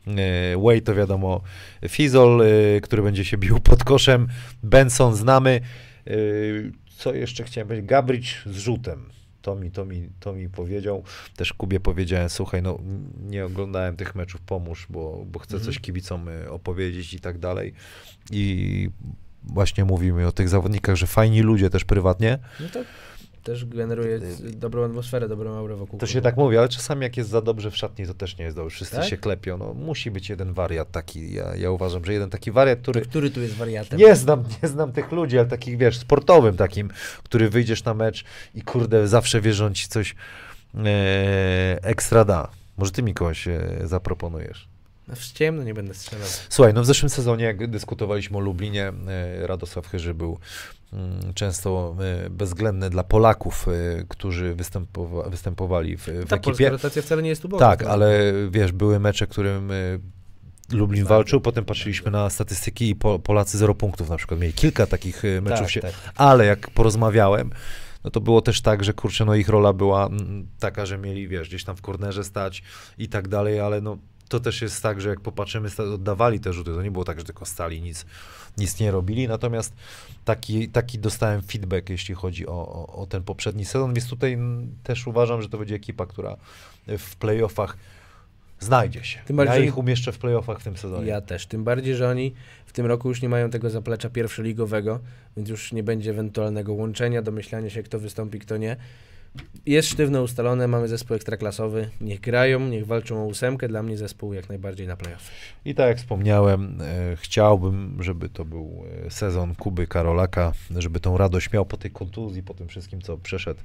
E, 0.06 0.56
Way 0.62 0.82
to 0.82 0.94
wiadomo 0.94 1.40
Fizol, 1.88 2.42
e, 2.42 2.80
który 2.80 3.02
będzie 3.02 3.24
się 3.24 3.36
bił 3.38 3.60
pod 3.60 3.84
koszem. 3.84 4.28
Benson 4.62 5.16
znamy. 5.16 5.60
E, 6.06 6.12
Co 6.96 7.14
jeszcze 7.14 7.44
chciałem 7.44 7.68
powiedzieć? 7.68 7.88
Gabricz 7.88 8.42
z 8.46 8.56
rzutem. 8.56 9.21
To 9.42 9.54
mi, 9.54 9.70
to, 9.70 9.84
mi, 9.84 10.08
to 10.20 10.32
mi 10.32 10.48
powiedział. 10.48 11.02
Też 11.36 11.52
Kubie 11.52 11.80
powiedziałem, 11.80 12.30
słuchaj, 12.30 12.62
no 12.62 12.78
nie 13.20 13.44
oglądałem 13.44 13.96
tych 13.96 14.14
meczów, 14.14 14.40
pomóż, 14.40 14.86
bo, 14.90 15.24
bo 15.26 15.38
chcę 15.38 15.54
Mhm. 15.56 15.72
coś 15.72 15.80
kibicom 15.82 16.28
e, 16.28 16.50
opowiedzieć 16.50 17.14
i 17.14 17.20
tak 17.20 17.38
dalej. 17.38 17.72
I 18.30 18.88
właśnie 19.44 19.84
mówimy 19.84 20.26
o 20.26 20.32
tych 20.32 20.48
zawodnikach, 20.48 20.96
że 20.96 21.06
fajni 21.06 21.40
ludzie 21.42 21.70
też 21.70 21.84
prywatnie. 21.84 22.38
No 22.60 22.68
to 22.68 22.78
też 23.42 23.64
generuje 23.64 24.20
c- 24.20 24.26
dobrą 24.50 24.84
atmosferę, 24.84 25.28
dobrą 25.28 25.56
aurę 25.56 25.76
wokół. 25.76 25.98
To 25.98 26.06
się 26.06 26.20
tak 26.20 26.36
mówi, 26.36 26.56
ale 26.58 26.68
czasami 26.68 27.02
jak 27.02 27.16
jest 27.16 27.30
za 27.30 27.40
dobrze 27.40 27.70
w 27.70 27.76
szatni, 27.76 28.06
to 28.06 28.14
też 28.14 28.38
nie 28.38 28.44
jest 28.44 28.56
dobrze. 28.56 28.74
Wszyscy 28.74 28.96
Tak? 28.96 29.04
się 29.04 29.16
klepią. 29.16 29.58
No, 29.58 29.74
musi 29.74 30.10
być 30.10 30.28
jeden 30.30 30.52
wariat 30.52 30.90
taki. 30.90 31.32
Ja, 31.32 31.56
ja 31.56 31.70
uważam, 31.70 32.04
że 32.04 32.12
jeden 32.12 32.30
taki 32.30 32.50
wariat, 32.52 32.78
który. 32.78 33.00
Który 33.00 33.30
tu 33.30 33.40
jest 33.40 33.54
wariatem? 33.54 33.98
Nie 33.98 34.16
znam, 34.16 34.44
nie 34.62 34.68
znam 34.68 34.92
tych 34.92 35.12
ludzi, 35.12 35.38
ale 35.38 35.48
takich, 35.48 35.76
wiesz, 35.78 35.98
sportowym 35.98 36.56
takim, 36.56 36.90
który 37.24 37.50
wyjdziesz 37.50 37.84
na 37.84 37.94
mecz 37.94 38.24
i 38.54 38.62
kurde, 38.62 39.08
zawsze 39.08 39.40
wierzą 39.40 39.72
ci 39.72 39.88
coś 39.88 40.14
e, 40.74 41.78
ekstra 41.82 42.24
da. 42.24 42.48
Może 42.76 42.90
ty 42.92 43.02
mi 43.02 43.14
kogoś 43.14 43.48
e, 43.48 43.60
zaproponujesz. 43.84 44.68
No, 45.08 45.14
w 45.16 45.32
ciemno 45.32 45.62
nie 45.62 45.74
będę 45.74 45.94
strzelał. 45.94 46.28
Słuchaj, 46.48 46.74
no 46.74 46.82
w 46.82 46.86
zeszłym 46.86 47.10
sezonie, 47.10 47.44
jak 47.44 47.70
dyskutowaliśmy 47.70 48.36
o 48.36 48.40
Lublinie, 48.40 48.92
e, 49.08 49.46
Radosław 49.46 49.86
Chyży 49.88 50.14
był 50.14 50.38
często 51.34 51.96
e, 52.26 52.30
bezwzględny 52.30 52.90
dla 52.90 53.04
Polaków, 53.04 53.68
e, 53.68 54.04
którzy 54.08 54.54
występowa- 54.54 55.30
występowali 55.30 55.96
w, 55.96 56.00
w 56.00 56.06
Ta 56.06 56.36
ekipie. 56.36 56.38
polska 56.40 56.68
rotacja 56.68 57.02
wcale 57.02 57.22
nie 57.22 57.28
jest 57.28 57.44
uboga. 57.44 57.66
Tak, 57.68 57.82
ale 57.82 58.32
wiesz, 58.50 58.72
były 58.72 59.00
mecze, 59.00 59.26
którym 59.26 59.70
y, 59.70 60.00
Lublin 60.72 61.04
walczył, 61.04 61.40
potem 61.40 61.64
patrzyliśmy 61.64 62.04
bardzo. 62.04 62.18
na 62.18 62.30
statystyki 62.30 62.90
i 62.90 62.94
po, 62.96 63.18
Polacy 63.18 63.58
zero 63.58 63.74
punktów 63.74 64.08
na 64.08 64.16
przykład. 64.16 64.40
Mieli 64.40 64.52
kilka 64.52 64.86
takich 64.86 65.24
y, 65.24 65.40
meczów 65.40 65.60
tak, 65.60 65.70
się, 65.70 65.80
tak. 65.80 65.92
ale 66.16 66.46
jak 66.46 66.70
porozmawiałem, 66.70 67.50
no 68.04 68.10
to 68.10 68.20
było 68.20 68.42
też 68.42 68.60
tak, 68.60 68.84
że 68.84 68.92
kurczę, 68.92 69.24
no 69.24 69.34
ich 69.34 69.48
rola 69.48 69.72
była 69.72 70.06
mm, 70.06 70.48
taka, 70.58 70.86
że 70.86 70.98
mieli, 70.98 71.28
wiesz, 71.28 71.48
gdzieś 71.48 71.64
tam 71.64 71.76
w 71.76 71.82
kornerze 71.82 72.24
stać 72.24 72.62
i 72.98 73.08
tak 73.08 73.28
dalej, 73.28 73.60
ale 73.60 73.80
no 73.80 73.98
to 74.28 74.40
też 74.40 74.62
jest 74.62 74.82
tak, 74.82 75.00
że 75.00 75.08
jak 75.08 75.20
popatrzymy, 75.20 75.68
oddawali 75.94 76.40
te 76.40 76.52
rzuty, 76.52 76.74
to 76.74 76.82
nie 76.82 76.90
było 76.90 77.04
tak, 77.04 77.18
że 77.18 77.24
tylko 77.24 77.46
stali, 77.46 77.82
nic, 77.82 78.06
nic 78.58 78.80
nie 78.80 78.90
robili, 78.90 79.28
natomiast 79.28 79.74
taki, 80.24 80.68
taki 80.68 80.98
dostałem 80.98 81.42
feedback, 81.42 81.90
jeśli 81.90 82.14
chodzi 82.14 82.46
o, 82.46 82.52
o, 82.52 83.02
o 83.02 83.06
ten 83.06 83.22
poprzedni 83.22 83.64
sezon, 83.64 83.94
więc 83.94 84.08
tutaj 84.08 84.38
też 84.82 85.06
uważam, 85.06 85.42
że 85.42 85.48
to 85.48 85.58
będzie 85.58 85.74
ekipa, 85.74 86.06
która 86.06 86.36
w 86.86 87.16
playoffach 87.16 87.76
znajdzie 88.60 89.04
się. 89.04 89.20
Tym 89.24 89.36
bardziej, 89.36 89.60
ja 89.60 89.64
ich 89.64 89.78
umieszczę 89.78 90.12
w 90.12 90.18
playoffach 90.18 90.60
w 90.60 90.64
tym 90.64 90.76
sezonie. 90.76 91.06
Ja 91.06 91.20
też. 91.20 91.46
Tym 91.46 91.64
bardziej, 91.64 91.94
że 91.94 92.08
oni 92.08 92.34
w 92.66 92.72
tym 92.72 92.86
roku 92.86 93.08
już 93.08 93.22
nie 93.22 93.28
mają 93.28 93.50
tego 93.50 93.70
zaplecza 93.70 94.10
pierwszoligowego, 94.10 95.00
więc 95.36 95.48
już 95.48 95.72
nie 95.72 95.82
będzie 95.82 96.10
ewentualnego 96.10 96.72
łączenia, 96.72 97.22
domyślania 97.22 97.70
się, 97.70 97.82
kto 97.82 97.98
wystąpi, 97.98 98.38
kto 98.38 98.56
nie. 98.56 98.76
Jest 99.66 99.88
sztywno 99.88 100.22
ustalone, 100.22 100.68
mamy 100.68 100.88
zespół 100.88 101.16
ekstraklasowy. 101.16 101.90
Niech 102.00 102.20
grają, 102.20 102.60
niech 102.60 102.86
walczą 102.86 103.22
o 103.22 103.26
ósemkę. 103.26 103.68
Dla 103.68 103.82
mnie 103.82 103.96
zespół 103.96 104.32
jak 104.32 104.48
najbardziej 104.48 104.86
na 104.86 104.96
playoff. 104.96 105.30
I 105.64 105.74
tak 105.74 105.88
jak 105.88 105.98
wspomniałem, 105.98 106.78
e, 106.80 107.16
chciałbym, 107.16 107.96
żeby 108.00 108.28
to 108.28 108.44
był 108.44 108.84
e, 109.06 109.10
sezon 109.10 109.54
Kuby 109.54 109.86
Karolaka, 109.86 110.52
żeby 110.76 111.00
tą 111.00 111.18
radość 111.18 111.52
miał 111.52 111.66
po 111.66 111.76
tej 111.76 111.90
kontuzji, 111.90 112.42
po 112.42 112.54
tym 112.54 112.68
wszystkim, 112.68 113.00
co 113.00 113.18
przeszedł. 113.18 113.60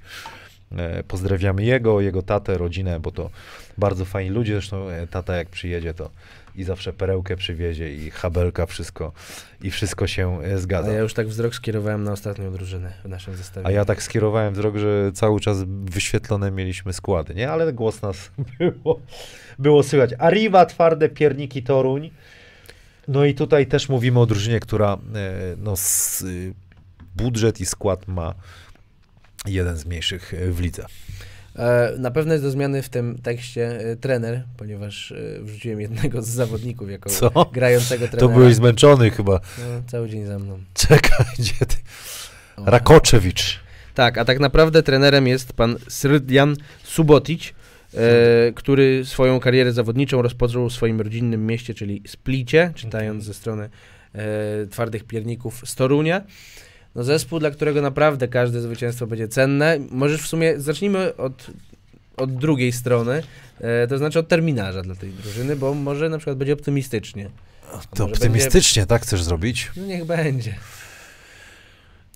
E, 0.71 1.03
pozdrawiamy 1.03 1.63
jego, 1.63 2.01
jego 2.01 2.21
tatę, 2.21 2.57
rodzinę, 2.57 2.99
bo 2.99 3.11
to 3.11 3.29
bardzo 3.77 4.05
fajni 4.05 4.29
ludzie. 4.29 4.53
Zresztą 4.53 4.89
e, 4.89 5.07
tata 5.07 5.35
jak 5.35 5.49
przyjedzie, 5.49 5.93
to 5.93 6.09
i 6.57 6.63
zawsze 6.63 6.93
perełkę 6.93 7.35
przywiezie 7.35 7.95
i 7.95 8.11
habelka, 8.11 8.65
wszystko 8.65 9.11
i 9.61 9.71
wszystko 9.71 10.07
się 10.07 10.43
e, 10.43 10.53
A 10.53 10.57
zgadza. 10.57 10.91
ja 10.91 10.99
już 10.99 11.13
tak 11.13 11.27
wzrok 11.27 11.55
skierowałem 11.55 12.03
na 12.03 12.11
ostatnią 12.11 12.51
drużynę 12.51 12.93
w 13.05 13.09
naszym 13.09 13.35
zestawie. 13.35 13.67
A 13.67 13.71
ja 13.71 13.85
tak 13.85 14.03
skierowałem 14.03 14.53
wzrok, 14.53 14.77
że 14.77 15.11
cały 15.13 15.39
czas 15.39 15.63
wyświetlone 15.67 16.51
mieliśmy 16.51 16.93
składy, 16.93 17.35
nie? 17.35 17.51
Ale 17.51 17.73
głos 17.73 18.01
nas 18.01 18.31
było, 18.59 19.01
było 19.59 19.83
słychać. 19.83 20.11
Arriva, 20.19 20.65
twarde 20.65 21.09
pierniki 21.09 21.63
Toruń. 21.63 22.11
No 23.07 23.25
i 23.25 23.33
tutaj 23.33 23.67
też 23.67 23.89
mówimy 23.89 24.19
o 24.19 24.25
drużynie, 24.25 24.59
która 24.59 24.93
e, 24.93 24.97
no, 25.57 25.73
budżet 27.15 27.61
i 27.61 27.65
skład 27.65 28.07
ma 28.07 28.33
jeden 29.45 29.77
z 29.77 29.85
mniejszych 29.85 30.33
w 30.51 30.59
lidze. 30.59 30.85
E, 31.57 31.93
Na 31.97 32.11
pewno 32.11 32.33
jest 32.33 32.45
do 32.45 32.51
zmiany 32.51 32.81
w 32.81 32.89
tym 32.89 33.17
tekście 33.23 33.79
e, 33.79 33.95
trener, 33.95 34.43
ponieważ 34.57 35.11
e, 35.11 35.15
wrzuciłem 35.41 35.81
jednego 35.81 36.21
z 36.21 36.27
zawodników 36.27 36.91
jako 36.91 37.09
Co? 37.09 37.29
grającego 37.53 38.05
To 38.07 38.17
trenera. 38.17 38.37
byłeś 38.39 38.55
zmęczony 38.55 39.09
chyba. 39.11 39.33
No, 39.57 39.81
cały 39.87 40.09
dzień 40.09 40.25
za 40.25 40.39
mną. 40.39 40.59
Czekaj, 40.73 41.25
gdzie 41.39 41.53
ty? 41.65 41.75
Rakoczewicz. 42.65 43.59
Tak, 43.93 44.17
a 44.17 44.25
tak 44.25 44.39
naprawdę 44.39 44.83
trenerem 44.83 45.27
jest 45.27 45.53
pan 45.53 45.77
Srdjan 45.89 46.55
Subotic, 46.83 47.53
e, 47.93 48.51
który 48.55 49.05
swoją 49.05 49.39
karierę 49.39 49.73
zawodniczą 49.73 50.21
rozpoczął 50.21 50.69
w 50.69 50.73
swoim 50.73 51.01
rodzinnym 51.01 51.45
mieście, 51.45 51.73
czyli 51.73 52.03
Splicie, 52.07 52.71
czytając 52.75 53.23
ze 53.23 53.33
strony 53.33 53.69
e, 54.13 54.67
twardych 54.67 55.03
pierników 55.03 55.61
z 55.65 55.75
Torunia. 55.75 56.21
No 56.97 57.03
zespół, 57.03 57.39
dla 57.39 57.51
którego 57.51 57.81
naprawdę 57.81 58.27
każde 58.27 58.61
zwycięstwo 58.61 59.07
będzie 59.07 59.27
cenne. 59.27 59.77
Możesz 59.91 60.21
w 60.21 60.27
sumie, 60.27 60.59
zacznijmy 60.59 61.15
od, 61.15 61.47
od 62.17 62.35
drugiej 62.35 62.71
strony, 62.71 63.23
e, 63.59 63.87
to 63.87 63.97
znaczy 63.97 64.19
od 64.19 64.27
terminarza 64.27 64.81
dla 64.81 64.95
tej 64.95 65.09
drużyny, 65.09 65.55
bo 65.55 65.73
może 65.73 66.09
na 66.09 66.17
przykład 66.17 66.37
będzie 66.37 66.53
optymistycznie. 66.53 67.29
To 67.95 68.05
optymistycznie, 68.05 68.85
tak 68.85 69.01
chcesz 69.01 69.23
zrobić? 69.23 69.71
No 69.75 69.85
niech 69.85 70.05
będzie. 70.05 70.55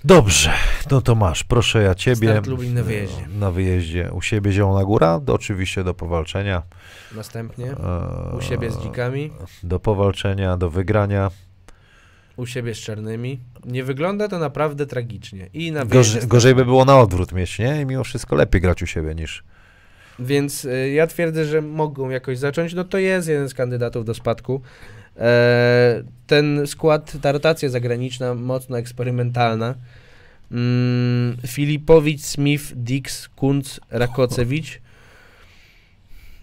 Dobrze, 0.04 0.54
no 0.92 1.02
to 1.02 1.16
masz, 1.16 1.44
proszę 1.44 1.84
ja 1.84 1.96
ciebie. 1.96 2.30
Start 2.30 2.48
Lublin 2.48 2.74
na 2.74 2.84
wyjeździe. 2.84 3.28
Na 3.40 3.52
wyjeździe. 3.52 4.12
U 4.12 4.22
siebie 4.22 4.52
Zielona 4.52 4.84
Góra, 4.84 5.20
do, 5.20 5.34
oczywiście 5.34 5.84
do 5.84 5.94
powalczenia. 5.94 6.64
Następnie 7.16 7.72
E, 7.72 8.36
u 8.38 8.42
siebie 8.42 8.72
z 8.72 8.78
dzikami, 8.78 9.32
Do 9.64 9.80
powalczenia, 9.80 10.58
do 10.58 10.70
wygrania. 10.70 11.32
U 12.38 12.46
siebie 12.46 12.76
z 12.76 12.78
czarnymi. 12.78 13.40
Nie 13.66 13.84
wygląda 13.84 14.28
to 14.28 14.40
naprawdę 14.40 14.86
tragicznie. 14.86 15.50
I 15.54 15.72
na 15.72 15.86
Gorzej, 15.86 16.28
gorzej 16.28 16.56
by 16.56 16.66
było 16.66 16.86
na 16.86 17.00
odwrót 17.00 17.32
mieć, 17.32 17.60
nie? 17.60 17.82
I 17.82 17.86
mimo 17.86 18.04
wszystko 18.04 18.36
lepiej 18.36 18.62
grać 18.62 18.84
u 18.84 18.88
siebie 18.88 19.16
niż... 19.16 19.44
Więc 20.20 20.66
y, 20.66 20.92
ja 20.92 21.08
twierdzę, 21.08 21.46
że 21.46 21.62
mogą 21.62 22.10
jakoś 22.10 22.38
zacząć. 22.38 22.74
No 22.74 22.84
to 22.84 22.98
jest 22.98 23.28
jeden 23.28 23.50
z 23.50 23.54
kandydatów 23.54 24.06
do 24.06 24.14
spadku. 24.14 24.62
E, 25.18 26.04
ten 26.28 26.68
skład, 26.68 27.14
ta 27.22 27.32
rotacja 27.32 27.70
zagraniczna, 27.70 28.36
mocno 28.36 28.78
eksperymentalna. 28.78 29.76
Mm, 30.52 31.38
Filipowicz, 31.48 32.22
Smith, 32.22 32.64
Dix, 32.76 33.28
Kunc, 33.28 33.80
Rakocewicz. 33.90 34.81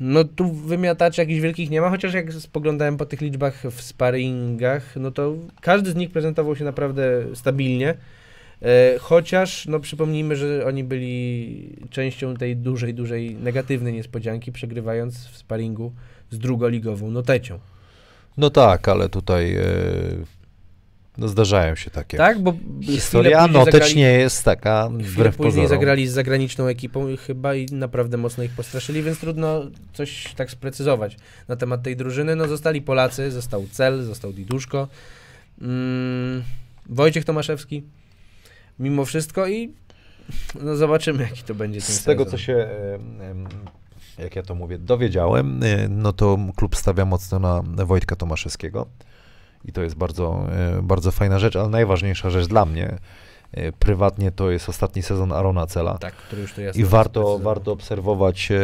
No 0.00 0.24
tu 0.24 0.52
wymiataczy 0.52 1.20
jakichś 1.20 1.40
wielkich 1.40 1.70
nie 1.70 1.80
ma, 1.80 1.90
chociaż 1.90 2.14
jak 2.14 2.32
spoglądałem 2.32 2.96
po 2.96 3.06
tych 3.06 3.20
liczbach 3.20 3.62
w 3.70 3.82
sparingach, 3.82 4.96
no 4.96 5.10
to 5.10 5.34
każdy 5.60 5.90
z 5.90 5.94
nich 5.94 6.10
prezentował 6.10 6.56
się 6.56 6.64
naprawdę 6.64 7.02
stabilnie. 7.34 7.94
E, 8.62 8.98
chociaż, 8.98 9.66
no 9.66 9.80
przypomnijmy, 9.80 10.36
że 10.36 10.66
oni 10.66 10.84
byli 10.84 11.76
częścią 11.90 12.36
tej 12.36 12.56
dużej, 12.56 12.94
dużej 12.94 13.34
negatywnej 13.34 13.92
niespodzianki, 13.92 14.52
przegrywając 14.52 15.28
w 15.28 15.36
sparingu 15.36 15.92
z 16.30 16.38
drugoligową 16.38 17.10
Notecią. 17.10 17.58
No 18.36 18.50
tak, 18.50 18.88
ale 18.88 19.08
tutaj 19.08 19.56
e, 19.56 19.64
no 21.18 21.28
zdarzają 21.28 21.74
się 21.74 21.90
takie. 21.90 22.16
Tak, 22.16 22.38
bo 22.42 22.52
Historia 22.82 23.30
chwilę 23.38 23.48
później 23.48 23.64
notecz 23.64 23.82
zagrali- 23.92 23.96
nie 23.96 24.12
jest 24.12 24.44
taka 24.44 24.88
wbrew 24.92 25.36
później 25.36 25.52
pozorom. 25.52 25.68
zagrali 25.68 26.06
z 26.08 26.12
zagraniczną 26.12 26.66
ekipą 26.66 27.06
chyba 27.26 27.54
i 27.54 27.66
naprawdę 27.66 28.16
mocno 28.16 28.44
ich 28.44 28.50
postraszyli, 28.52 29.02
więc 29.02 29.18
trudno 29.20 29.62
coś 29.92 30.34
tak 30.36 30.50
sprecyzować 30.50 31.16
na 31.48 31.56
temat 31.56 31.82
tej 31.82 31.96
drużyny. 31.96 32.36
No 32.36 32.48
zostali 32.48 32.82
Polacy, 32.82 33.30
został 33.30 33.66
Cel, 33.72 34.02
został 34.02 34.32
Diduszko, 34.32 34.88
mm, 35.60 36.42
Wojciech 36.86 37.24
Tomaszewski, 37.24 37.82
mimo 38.78 39.04
wszystko 39.04 39.46
i 39.48 39.72
no 40.62 40.76
zobaczymy 40.76 41.22
jaki 41.22 41.42
to 41.42 41.54
będzie 41.54 41.80
ten 41.80 41.94
Z 41.94 42.04
tego, 42.04 42.24
sezon. 42.24 42.38
co 42.38 42.44
się, 42.44 42.68
jak 44.18 44.36
ja 44.36 44.42
to 44.42 44.54
mówię, 44.54 44.78
dowiedziałem, 44.78 45.62
e, 45.62 45.88
no 45.88 46.12
to 46.12 46.38
klub 46.56 46.76
stawia 46.76 47.04
mocno 47.04 47.38
na 47.38 47.84
Wojtka 47.86 48.16
Tomaszewskiego 48.16 48.86
i 49.64 49.72
to 49.72 49.82
jest 49.82 49.96
bardzo, 49.96 50.46
e, 50.78 50.82
bardzo 50.82 51.10
fajna 51.10 51.38
rzecz, 51.38 51.56
ale 51.56 51.68
najważniejsza 51.68 52.30
rzecz 52.30 52.46
dla 52.46 52.64
mnie, 52.64 52.98
e, 53.52 53.72
prywatnie 53.72 54.30
to 54.32 54.50
jest 54.50 54.68
ostatni 54.68 55.02
sezon 55.02 55.32
Arona 55.32 55.66
Cela. 55.66 55.98
Tak, 55.98 56.14
który 56.14 56.42
już 56.42 56.52
to 56.52 56.60
jasno 56.60 56.82
i 56.82 56.84
warto, 56.84 57.38
warto 57.38 57.72
obserwować 57.72 58.48
e, 58.50 58.60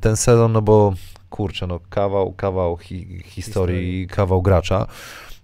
ten 0.00 0.16
sezon, 0.16 0.52
no 0.52 0.62
bo 0.62 0.94
kurczę, 1.30 1.66
no 1.66 1.80
kawał, 1.90 2.32
kawał 2.32 2.76
hi, 2.76 3.22
historii, 3.24 4.06
kawał 4.06 4.42
gracza. 4.42 4.86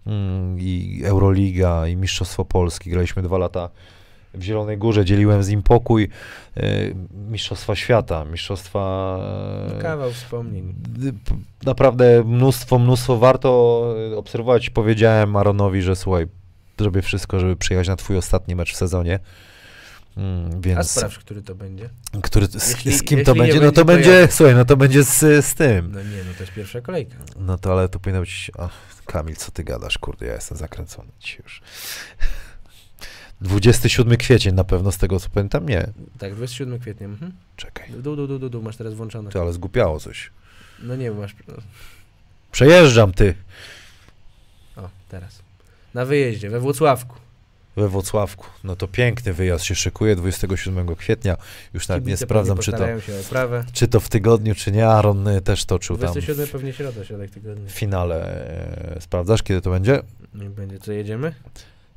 Mm, 0.07 0.57
i 0.59 1.03
Euroliga 1.05 1.87
i 1.87 1.97
Mistrzostwo 1.97 2.45
Polski, 2.45 2.91
graliśmy 2.91 3.23
dwa 3.23 3.39
lata 3.39 3.71
w 4.35 4.43
Zielonej 4.43 4.79
Górze, 4.79 5.05
dzieliłem 5.05 5.43
z 5.43 5.49
nim 5.49 5.63
pokój, 5.63 6.09
e, 6.57 6.63
Mistrzostwa 7.31 7.77
Świata, 7.77 8.25
Mistrzostwa... 8.25 9.17
e, 9.79 9.83
kawał 9.83 10.11
wspomnień. 10.13 10.75
Naprawdę 11.63 12.25
mnóstwo, 12.25 12.79
mnóstwo 12.79 13.17
warto 13.19 13.83
obserwować. 14.17 14.71
Powiedziałem 14.71 15.37
Aronowi, 15.37 15.83
że 15.83 15.97
słuchaj, 15.97 16.27
zrobię 16.79 17.03
wszystko, 17.03 17.41
żeby 17.41 17.57
przyjechać 17.57 17.89
na 17.89 17.97
twój 17.97 18.17
ostatni 18.17 18.57
mecz 18.57 18.73
w 18.73 18.77
sezonie. 18.77 19.19
Mm, 20.17 20.61
więc 20.61 20.79
A 20.79 20.85
sprawdź, 20.85 21.19
który 21.19 21.43
to 21.43 21.55
będzie. 21.55 21.91
który, 22.23 22.47
z, 22.47 22.69
Jeśli- 22.69 22.93
z 22.93 23.03
kim 23.03 23.25
to 23.25 23.33
nie 23.35 23.39
będzie? 23.39 23.55
No 23.55 23.61
będzie, 23.61 23.73
to 23.73 23.81
to 23.81 23.85
będzie, 23.85 24.11
ja. 24.11 24.29
słuchaj, 24.29 24.55
no 24.55 24.65
to 24.65 24.77
będzie 24.77 25.03
z, 25.03 25.47
z 25.47 25.55
tym. 25.55 25.93
No 25.93 26.03
nie, 26.03 26.25
no 26.29 26.35
to 26.37 26.43
jest 26.43 26.53
pierwsza 26.53 26.81
kolejka. 26.81 27.17
No 27.37 27.59
to 27.59 27.73
ale 27.73 27.89
to 27.89 27.99
powinno 28.01 28.21
być, 28.21 28.51
ach, 28.59 28.73
Kamil, 29.07 29.37
co 29.37 29.51
ty 29.51 29.65
gadasz, 29.65 29.99
kurde, 29.99 30.27
ja 30.27 30.35
jestem 30.35 30.59
zakręcony 30.59 31.09
dzisiaj 31.21 31.41
już. 31.45 31.63
27 33.41 34.17
kwiecień 34.17 34.55
na 34.55 34.65
pewno, 34.65 34.93
z 34.93 34.99
tego 34.99 35.21
co 35.21 35.29
pamiętam, 35.31 35.69
nie. 35.69 35.87
Tak, 36.19 36.35
27 36.35 36.79
kwietnia. 36.81 37.07
Mhm. 37.07 37.33
Czekaj, 37.57 37.91
Dół, 37.91 38.17
dół, 38.17 38.27
dół, 38.27 38.39
dół, 38.39 38.49
dół, 38.49 38.63
masz 38.63 38.77
teraz 38.77 38.95
włączone. 38.95 39.31
ty, 39.31 39.41
ale 39.41 39.53
zgupiało 39.53 40.01
coś. 40.01 40.31
No 40.83 40.97
nie, 40.97 41.11
masz... 41.11 41.35
Przejeżdżam, 42.53 43.13
ty, 43.13 43.35
O, 44.77 44.89
teraz. 45.09 45.43
Na 45.95 46.05
wyjeździe, 46.05 46.51
we 46.51 46.61
Włocławku. 46.61 47.17
we 47.77 47.89
Włocławku. 47.89 48.47
No 48.65 48.77
to 48.77 48.89
piękny 48.89 49.33
wyjazd 49.33 49.65
się 49.65 49.75
szykuje 49.75 50.17
27 50.17 50.97
kwietnia. 50.97 51.37
Już 51.75 51.89
nawet 51.89 52.05
nie 52.05 52.09
Kibice 52.11 52.25
sprawdzam, 52.27 52.57
pewnie 52.57 53.01
czy 53.03 53.13
to, 53.33 53.63
czy 53.73 53.89
to 53.89 54.01
w 54.01 54.09
tygodniu, 54.09 54.55
czy 54.55 54.73
nie. 54.73 54.89
Aaron 54.89 55.29
y, 55.29 55.41
też 55.41 55.65
toczył 55.65 55.97
tam 55.97 56.13
27 56.13 56.49
pewnie 56.49 56.73
środa, 56.73 57.05
środek 57.05 57.31
tygodnia. 57.31 57.69
w 57.69 57.73
finale. 57.73 58.47
E, 58.97 59.01
Sprawdzasz, 59.01 59.43
kiedy 59.43 59.61
to 59.61 59.71
będzie? 59.71 60.03
Nie 60.35 60.51
będzie, 60.51 60.79
co 60.79 60.93
jedziemy? 60.93 61.35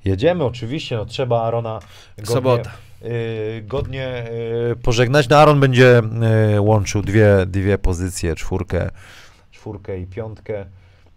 Jedziemy, 0.06 0.44
oczywiście, 0.44 0.96
no 0.96 1.06
trzeba 1.06 1.42
Arona 1.44 1.80
godnie, 2.18 2.34
Sobota. 2.34 2.72
y, 3.04 3.64
godnie 3.68 4.24
y, 4.72 4.76
pożegnać. 4.76 5.30
No 5.30 5.38
Aaron 5.38 5.60
będzie 5.60 6.02
y, 6.56 6.62
łączył 6.62 7.02
dwie, 7.02 7.46
dwie 7.48 7.78
pozycje, 7.78 8.36
czwórkę, 8.36 8.90
czwórkę 9.52 10.00
i 10.00 10.06
piątkę. 10.06 10.66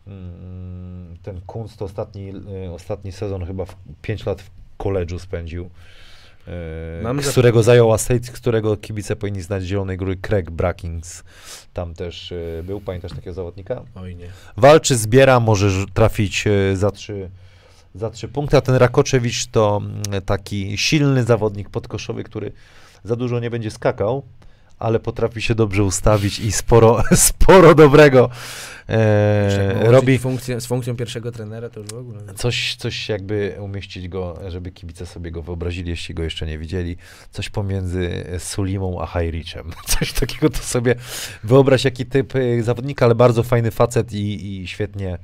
Mm, 0.07 1.17
Ten 1.23 1.41
Kunst 1.41 1.83
ostatni, 1.83 2.33
ostatni 2.75 3.13
sezon 3.13 3.47
chyba 3.47 3.65
w, 3.65 3.77
5 4.03 4.27
lat 4.27 4.43
w 4.43 4.51
koledżu 4.77 5.19
spędził. 5.19 5.71
Mam 7.03 7.23
z 7.23 7.31
którego 7.31 7.63
zajął 7.63 7.99
State, 7.99 8.25
z 8.25 8.31
którego 8.31 8.77
kibice 8.77 9.17
powinni 9.17 9.43
znać 9.43 9.63
Zielonej 9.65 9.97
Góry, 9.97 10.17
Craig 10.17 10.51
Brackings. 10.51 11.25
Tam 11.75 11.95
też 11.95 12.35
był, 12.65 12.81
pamiętasz 12.81 13.11
takiego 13.13 13.33
zawodnika? 13.35 13.83
Oj 13.95 14.17
nie. 14.17 14.27
walczy, 14.57 14.97
zbiera, 14.97 15.41
może 15.41 15.87
trafić 15.95 16.45
za 16.75 16.91
trzy, 16.91 17.31
za 17.97 18.11
trzy 18.11 18.29
punkty, 18.29 18.57
a 18.57 18.61
ten 18.61 18.75
Rakoczewicz 18.75 19.47
to 19.47 19.83
mm, 19.83 20.23
taki 20.23 20.79
silny 20.79 21.25
zawodnik 21.25 21.71
podkoszowy, 21.71 22.25
który 22.25 22.53
za 23.05 23.17
dużo 23.17 23.41
nie 23.41 23.51
będzie 23.51 23.71
skakał, 23.71 24.23
ale 24.79 25.01
potrafi 25.01 25.43
się 25.43 25.55
dobrze 25.55 25.85
ustawić 25.85 26.39
i 26.39 26.53
sporo, 26.53 27.03
sporo 27.31 27.75
dobrego 27.75 28.31
e, 28.89 29.91
robi. 29.91 30.19
Funkcję, 30.19 30.61
z 30.61 30.67
funkcją 30.67 30.97
pierwszego 30.97 31.33
trenera 31.33 31.71
to 31.71 31.81
już 31.81 31.89
w 31.89 31.99
ogóle. 31.99 32.21
Coś, 32.35 32.77
coś 32.79 33.09
jakby 33.09 33.57
umieścić 33.61 34.09
go, 34.09 34.41
żeby 34.49 34.71
kibice 34.71 35.07
sobie 35.07 35.31
go 35.31 35.43
wyobrazili, 35.43 35.91
jeśli 35.91 36.15
go 36.15 36.23
jeszcze 36.23 36.47
nie 36.47 36.59
widzieli. 36.59 36.97
Coś 37.31 37.51
pomiędzy 37.51 38.25
Sulimą 38.39 39.01
a 39.01 39.07
Hajrichem. 39.07 39.71
Coś 39.99 40.13
takiego 40.13 40.51
to 40.51 40.59
sobie 40.59 40.95
wyobraź, 41.45 41.85
jaki 41.85 42.07
typ 42.07 42.37
e, 42.37 42.63
zawodnika, 42.63 43.05
ale 43.05 43.15
bardzo 43.15 43.43
fajny 43.43 43.71
facet 43.71 44.13
i, 44.13 44.61
i 44.61 44.67
świetnie 44.69 45.19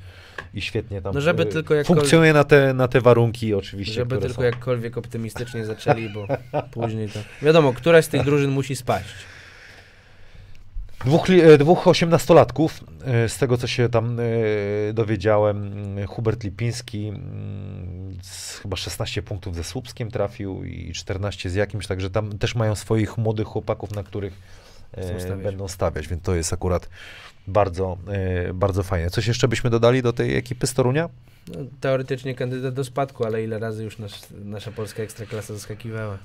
i 0.54 0.60
świetnie 0.60 1.02
tam 1.02 1.14
No, 1.14 1.20
żeby 1.20 1.42
e, 1.42 1.46
tylko 1.46 1.74
jakkol- 1.74 1.86
funkcjonuje 1.86 2.32
na 2.32 2.44
te, 2.44 2.74
na 2.74 2.88
te 2.88 3.00
warunki 3.00 3.54
oczywiście, 3.54 3.94
Żeby 3.94 4.18
tylko 4.18 4.34
są. 4.34 4.42
jakkolwiek 4.42 4.98
optymistycznie 4.98 5.64
zaczęli, 5.64 6.08
bo 6.08 6.26
później 6.80 7.08
to... 7.08 7.18
Wiadomo, 7.42 7.72
któraś 7.72 8.04
z 8.04 8.08
tych 8.08 8.24
drużyn 8.24 8.50
musi 8.50 8.76
spaść. 8.76 9.14
Dwóch, 11.04 11.30
e, 11.30 11.58
dwóch 11.58 11.88
osiemnastolatków, 11.88 12.80
e, 13.04 13.28
z 13.28 13.38
tego 13.38 13.56
co 13.56 13.66
się 13.66 13.88
tam 13.88 14.16
dowiedziałem, 14.94 15.56
mm, 15.72 16.06
Hubert 16.06 16.44
Lipiński 16.44 17.08
mm, 17.08 18.18
z 18.22 18.58
chyba 18.58 18.76
16 18.76 19.22
punktów 19.22 19.54
ze 19.56 19.64
Słupskiem 19.64 20.10
trafił 20.10 20.64
i 20.64 20.92
14 20.92 21.50
z 21.50 21.54
jakimś, 21.54 21.86
także 21.86 22.10
tam 22.10 22.38
też 22.38 22.54
mają 22.54 22.74
swoich 22.74 23.18
młodych 23.18 23.46
chłopaków, 23.46 23.94
na 23.94 24.02
których 24.02 24.32
stawiać. 25.18 25.44
będą 25.44 25.68
stawiać, 25.68 26.08
więc 26.08 26.22
to 26.22 26.34
jest 26.34 26.52
akurat 26.52 26.88
bardzo, 27.46 27.98
e, 28.08 28.54
bardzo 28.54 28.82
fajne. 28.82 29.10
Coś 29.10 29.26
jeszcze 29.26 29.48
byśmy 29.48 29.70
dodali 29.70 30.02
do 30.02 30.12
tej 30.12 30.36
ekipy 30.36 30.66
z 30.66 30.74
Torunia? 30.74 31.08
No, 31.48 31.58
teoretycznie 31.80 32.34
kandydat 32.34 32.74
do 32.74 32.84
spadku, 32.84 33.24
ale 33.24 33.44
ile 33.44 33.58
razy 33.58 33.84
już 33.84 33.98
nasz, 33.98 34.20
nasza 34.44 34.72
polska 34.72 35.02
ekstraklasa 35.02 35.54
zaskakiwała. 35.54 36.18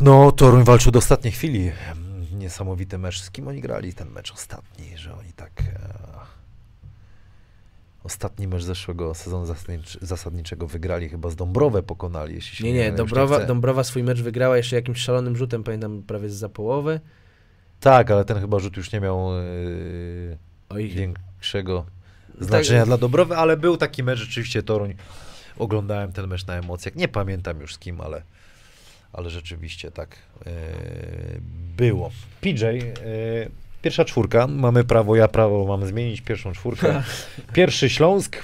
No, 0.00 0.32
Toruń 0.32 0.64
walczył 0.64 0.92
do 0.92 0.98
ostatniej 0.98 1.32
chwili. 1.32 1.72
Niesamowity 2.32 2.98
mecz. 2.98 3.20
Z 3.20 3.30
kim 3.30 3.48
oni 3.48 3.60
grali 3.60 3.94
ten 3.94 4.10
mecz 4.10 4.32
ostatni, 4.32 4.96
że 4.96 5.14
oni 5.14 5.32
tak... 5.32 5.52
E, 5.60 6.02
ostatni 8.04 8.48
mecz 8.48 8.62
zeszłego 8.62 9.14
sezonu 9.14 9.46
zasadnicz, 9.46 9.98
zasadniczego 10.00 10.66
wygrali, 10.66 11.08
chyba 11.08 11.30
z 11.30 11.36
Dąbrowę 11.36 11.82
pokonali, 11.82 12.34
jeśli 12.34 12.56
się 12.56 12.64
Nie, 12.64 12.72
nie, 12.72 12.86
już 12.86 12.96
Dąbrowa, 12.96 13.36
chcę. 13.36 13.46
Dąbrowa 13.46 13.84
swój 13.84 14.02
mecz 14.02 14.20
wygrała 14.20 14.56
jeszcze 14.56 14.76
jakimś 14.76 14.98
szalonym 14.98 15.36
rzutem, 15.36 15.64
pamiętam, 15.64 16.02
prawie 16.02 16.30
za 16.30 16.48
połowy. 16.48 17.00
Tak, 17.82 18.10
ale 18.10 18.24
ten 18.24 18.40
chyba 18.40 18.58
rzut 18.58 18.76
już 18.76 18.92
nie 18.92 19.00
miał 19.00 19.28
yy, 20.70 20.88
większego 20.88 21.86
Tak. 22.38 22.44
znaczenia 22.44 22.86
dla 22.86 22.98
Dobrowy, 22.98 23.36
ale 23.36 23.56
był 23.56 23.76
taki 23.76 24.02
mecz 24.02 24.18
rzeczywiście 24.18 24.62
Toruń. 24.62 24.94
Oglądałem 25.58 26.12
ten 26.12 26.26
mecz 26.26 26.46
na 26.46 26.54
emocjach. 26.54 26.94
Nie 26.94 27.08
pamiętam 27.08 27.60
już 27.60 27.74
z 27.74 27.78
kim, 27.78 28.00
ale, 28.00 28.22
ale 29.12 29.30
rzeczywiście 29.30 29.90
tak 29.90 30.16
yy, 30.46 30.52
było. 31.76 32.10
PJ, 32.40 32.64
yy, 32.64 32.82
pierwsza 33.82 34.04
czwórka. 34.04 34.46
Mamy 34.46 34.84
prawo, 34.84 35.16
ja 35.16 35.28
prawo 35.28 35.66
mam 35.66 35.86
zmienić 35.86 36.20
pierwszą 36.20 36.52
czwórkę. 36.52 37.02
Pierwszy 37.54 37.90
Śląsk, 37.90 38.42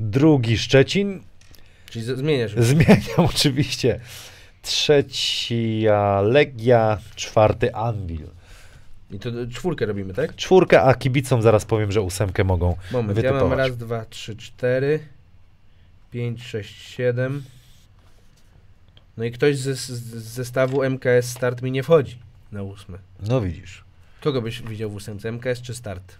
drugi 0.00 0.58
Szczecin. 0.58 1.22
czyli 1.90 2.04
zmieniasz. 2.04 2.54
Zmieniam 2.56 3.18
oczywiście. 3.34 4.00
Trzecia 4.62 6.20
Legia, 6.20 6.98
czwarty 7.16 7.74
Anvil. 7.74 8.37
I 9.10 9.18
to 9.18 9.30
czwórkę 9.52 9.86
robimy, 9.86 10.14
tak? 10.14 10.36
Czwórkę, 10.36 10.82
a 10.82 10.94
kibicom 10.94 11.42
zaraz 11.42 11.64
powiem, 11.64 11.92
że 11.92 12.02
ósemkę 12.02 12.44
mogą 12.44 12.76
Moment, 12.92 13.18
ja 13.18 13.30
mam 13.30 13.32
wytypować. 13.32 13.58
raz, 13.58 13.76
dwa, 13.76 14.04
trzy, 14.04 14.36
cztery, 14.36 15.00
pięć, 16.10 16.44
sześć, 16.44 16.88
siedem. 16.88 17.42
No 19.16 19.24
i 19.24 19.32
ktoś 19.32 19.58
ze, 19.58 19.74
z 19.74 19.90
zestawu 20.14 20.82
MKS 20.82 21.30
Start 21.30 21.62
mi 21.62 21.70
nie 21.70 21.82
wchodzi 21.82 22.18
na 22.52 22.62
ósme. 22.62 22.98
No 23.28 23.40
widzisz. 23.40 23.84
Kogo 24.20 24.42
byś 24.42 24.62
widział 24.62 24.90
w 24.90 24.94
ósemce? 24.94 25.32
MKS 25.32 25.60
czy 25.62 25.74
Start? 25.74 26.14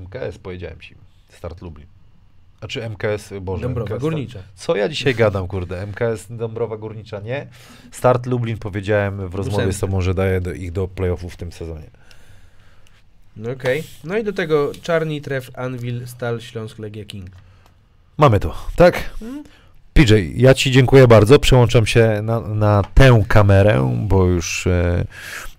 MKS 0.00 0.38
powiedziałem 0.38 0.80
ci. 0.80 0.94
Start 1.28 1.62
Lublin. 1.62 1.86
A 2.60 2.66
czy 2.66 2.88
MKS, 2.88 3.32
Boże. 3.40 3.62
Dąbrowa 3.62 3.94
MKS, 3.94 4.00
Górnicza. 4.02 4.38
Co 4.54 4.76
ja 4.76 4.88
dzisiaj 4.88 5.14
gadam, 5.14 5.48
kurde? 5.48 5.86
MKS 5.86 6.26
Dąbrowa 6.30 6.76
Górnicza 6.76 7.20
nie. 7.20 7.46
Start 7.90 8.26
Lublin 8.26 8.58
powiedziałem 8.58 9.28
w 9.28 9.34
rozmowie 9.34 9.72
z 9.72 9.80
tobą, 9.80 10.00
że 10.00 10.14
daję 10.14 10.40
do, 10.40 10.52
ich 10.52 10.72
do 10.72 10.88
playoffów 10.88 11.34
w 11.34 11.36
tym 11.36 11.52
sezonie. 11.52 11.90
No 13.36 13.50
okej. 13.50 13.84
No 14.04 14.18
i 14.18 14.24
do 14.24 14.32
tego 14.32 14.72
Czarni, 14.82 15.20
Tref, 15.20 15.50
Anvil, 15.54 16.06
Stal, 16.06 16.40
Śląsk, 16.40 16.78
Legia, 16.78 17.04
King. 17.04 17.30
Mamy 18.18 18.40
to, 18.40 18.54
tak? 18.76 19.10
Mm. 19.22 19.44
PJ, 19.92 20.14
ja 20.34 20.54
Ci 20.54 20.70
dziękuję 20.70 21.08
bardzo. 21.08 21.38
Przełączam 21.38 21.86
się 21.86 22.20
na, 22.22 22.40
na 22.40 22.82
tę 22.94 23.24
kamerę, 23.28 23.94
bo 24.08 24.24
już 24.24 24.66
e, 24.66 25.04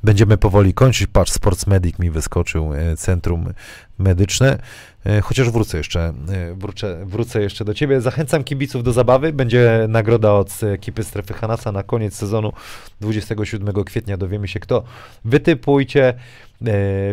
będziemy 0.04 0.38
powoli 0.38 0.74
kończyć. 0.74 1.08
Patrz, 1.08 1.32
Sports 1.32 1.68
Medic 1.68 2.00
mi 2.00 2.12
wyskoczył, 2.12 2.74
e, 2.74 2.98
centrum 2.98 3.54
medyczne. 4.00 4.60
E, 5.06 5.22
chociaż 5.22 5.50
wrócę 5.50 5.78
jeszcze, 5.78 6.14
e, 6.30 6.54
wrócę, 6.54 7.06
wrócę 7.06 7.42
jeszcze 7.42 7.66
do 7.66 7.74
Ciebie. 7.74 8.02
Zachęcam 8.02 8.44
kibiców 8.44 8.84
do 8.84 8.94
zabawy. 8.94 9.34
Będzie 9.34 9.86
nagroda 9.90 10.32
od 10.32 10.64
ekipy 10.64 11.04
Strefy 11.04 11.34
Hanasa 11.34 11.72
na 11.72 11.84
koniec 11.84 12.16
sezonu 12.16 12.54
27 13.02 13.84
kwietnia. 13.84 14.18
Dowiemy 14.18 14.48
się 14.48 14.60
kto. 14.60 14.84
Wytypujcie 15.26 16.14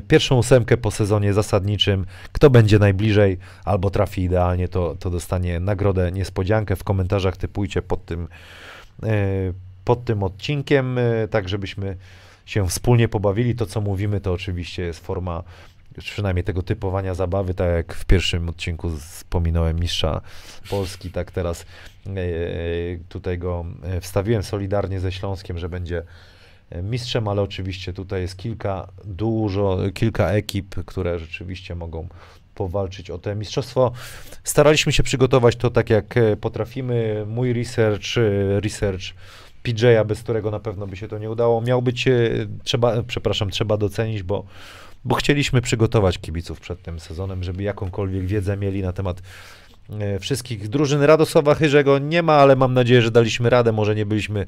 pierwszą 0.09 0.37
ósemkę 0.37 0.77
po 0.77 0.91
sezonie 0.91 1.33
zasadniczym. 1.33 2.07
Kto 2.33 2.51
będzie 2.51 2.79
najbliżej 2.79 3.39
albo 3.65 3.91
trafi 3.91 4.23
idealnie, 4.23 4.69
to, 4.69 4.97
to 4.99 5.11
dostanie 5.11 5.61
nagrodę, 5.61 6.13
niespodziankę. 6.13 6.77
W 6.77 6.85
komentarzach 6.85 7.37
typujcie 7.37 7.83
pod 7.83 8.05
tym, 8.05 8.29
pod 9.85 10.05
tym 10.05 10.23
odcinkiem, 10.23 10.99
tak 11.31 11.49
żebyśmy 11.49 11.97
się 12.51 12.69
wspólnie 12.69 13.09
pobawili. 13.09 13.55
To, 13.55 13.67
co 13.67 13.81
mówimy, 13.81 14.21
to 14.21 14.33
oczywiście 14.33 14.83
jest 14.83 15.07
forma 15.07 15.43
przynajmniej 15.99 16.45
tego 16.45 16.63
typowania 16.63 17.15
zabawy, 17.15 17.55
tak 17.55 17.69
jak 17.73 17.95
w 17.95 18.05
pierwszym 18.05 18.49
odcinku 18.49 18.91
wspominałem 18.97 19.81
mistrza 19.81 20.21
Polski, 20.71 21.11
tak 21.11 21.31
teraz 21.31 21.67
e, 22.07 22.15
tutaj 23.09 23.39
go 23.39 23.65
e, 23.83 24.01
wstawiłem 24.01 24.43
solidarnie 24.43 25.01
ze 25.01 25.13
Śląskiem, 25.13 25.59
że 25.59 25.69
będzie 25.69 26.03
e, 26.71 26.83
mistrzem, 26.83 27.29
ale 27.29 27.43
oczywiście 27.43 27.93
tutaj 27.93 28.21
jest 28.21 28.37
kilka, 28.37 28.89
dużo, 29.05 29.79
kilka 29.95 30.31
ekip, 30.31 30.85
które 30.85 31.19
rzeczywiście 31.19 31.75
mogą 31.75 32.09
powalczyć 32.55 33.11
o 33.11 33.19
te 33.19 33.35
mistrzostwo. 33.35 33.93
Staraliśmy 34.45 34.93
się 34.93 35.03
przygotować 35.03 35.57
to 35.57 35.71
tak, 35.71 35.91
jak 35.91 36.15
potrafimy. 36.41 37.25
Mój 37.27 37.53
research, 37.53 38.07
research 38.63 39.15
PJ'a, 39.63 40.05
bez 40.05 40.23
którego 40.23 40.51
na 40.51 40.61
pewno 40.61 40.87
by 40.87 40.97
się 40.97 41.09
to 41.09 41.19
nie 41.19 41.31
udało, 41.31 41.61
miał 41.61 41.83
być, 41.83 42.09
e, 42.09 42.31
trzeba, 42.65 43.03
przepraszam, 43.03 43.51
trzeba 43.51 43.77
docenić, 43.77 44.23
bo, 44.23 44.45
bo 45.05 45.15
chcieliśmy 45.15 45.61
przygotować 45.61 46.19
kibiców 46.19 46.61
przed 46.61 46.83
tym 46.83 47.01
sezonem, 47.01 47.45
żeby 47.45 47.63
jakąkolwiek 47.63 48.27
wiedzę 48.27 48.57
mieli 48.57 48.83
na 48.83 48.93
temat 48.93 49.23
e, 50.01 50.19
wszystkich 50.19 50.69
drużyn. 50.69 51.03
Radosława 51.03 51.55
Chyrzego 51.55 51.99
nie 51.99 52.23
ma, 52.23 52.33
ale 52.33 52.57
mam 52.57 52.75
nadzieję, 52.75 53.03
że 53.03 53.11
daliśmy 53.11 53.51
radę, 53.51 53.73
może 53.73 53.95
nie 53.95 54.07
byliśmy 54.07 54.47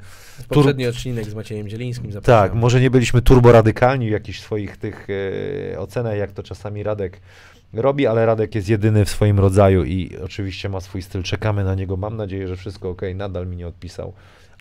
Poprzedni 0.49 0.87
odcinek 0.87 1.25
z 1.25 1.33
Maciejem 1.33 1.69
Zielińskim 1.69 2.11
tak, 2.11 2.13
zapraszam. 2.13 2.57
może 2.57 2.81
nie 2.81 2.89
byliśmy 2.89 3.21
turboradykalni 3.21 4.07
w 4.09 4.11
jakichś 4.11 4.39
swoich 4.39 4.77
tych 4.77 5.07
e, 5.73 5.79
ocenach, 5.79 6.17
jak 6.17 6.31
to 6.31 6.43
czasami 6.43 6.83
Radek 6.83 7.21
robi, 7.73 8.07
ale 8.07 8.25
Radek 8.25 8.55
jest 8.55 8.69
jedyny 8.69 9.05
w 9.05 9.09
swoim 9.09 9.39
rodzaju 9.39 9.83
i 9.83 10.17
oczywiście 10.23 10.69
ma 10.69 10.81
swój 10.81 11.01
styl. 11.01 11.23
Czekamy 11.23 11.63
na 11.63 11.75
niego. 11.75 11.97
Mam 11.97 12.17
nadzieję, 12.17 12.47
że 12.47 12.55
wszystko 12.55 12.89
ok. 12.89 13.01
Nadal 13.15 13.47
mi 13.47 13.57
nie 13.57 13.67
odpisał, 13.67 14.13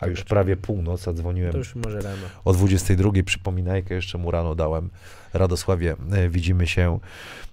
a 0.02 0.06
już 0.06 0.24
prawie 0.24 0.56
północ, 0.56 1.08
a 1.08 1.12
dzwoniłem 1.12 1.52
To 1.52 1.58
już 1.58 1.74
może 1.74 2.00
rano. 2.00 2.26
o 2.44 2.52
22. 2.52 3.10
Przypominajkę 3.24 3.94
jeszcze 3.94 4.18
mu 4.18 4.30
rano 4.30 4.54
dałem. 4.54 4.90
Radosławie, 5.34 5.96
e, 6.12 6.28
widzimy 6.28 6.66
się 6.66 6.98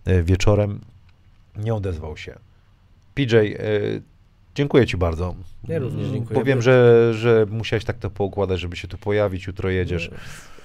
e, 0.05 0.23
wieczorem. 0.23 0.79
Nie 1.57 1.75
odezwał 1.75 2.17
się. 2.17 2.35
PJ, 3.13 3.35
e, 3.35 3.51
dziękuję 4.55 4.87
Ci 4.87 4.97
bardzo. 4.97 5.35
Ja 5.67 5.79
również 5.79 6.09
dziękuję. 6.09 6.39
Bo 6.39 6.45
wiem, 6.45 6.61
że, 6.61 7.09
że 7.13 7.45
musiałeś 7.49 7.85
tak 7.85 7.97
to 7.97 8.09
poukładać, 8.09 8.59
żeby 8.59 8.75
się 8.75 8.87
tu 8.87 8.97
pojawić. 8.97 9.47
Jutro 9.47 9.69
jedziesz. 9.69 10.11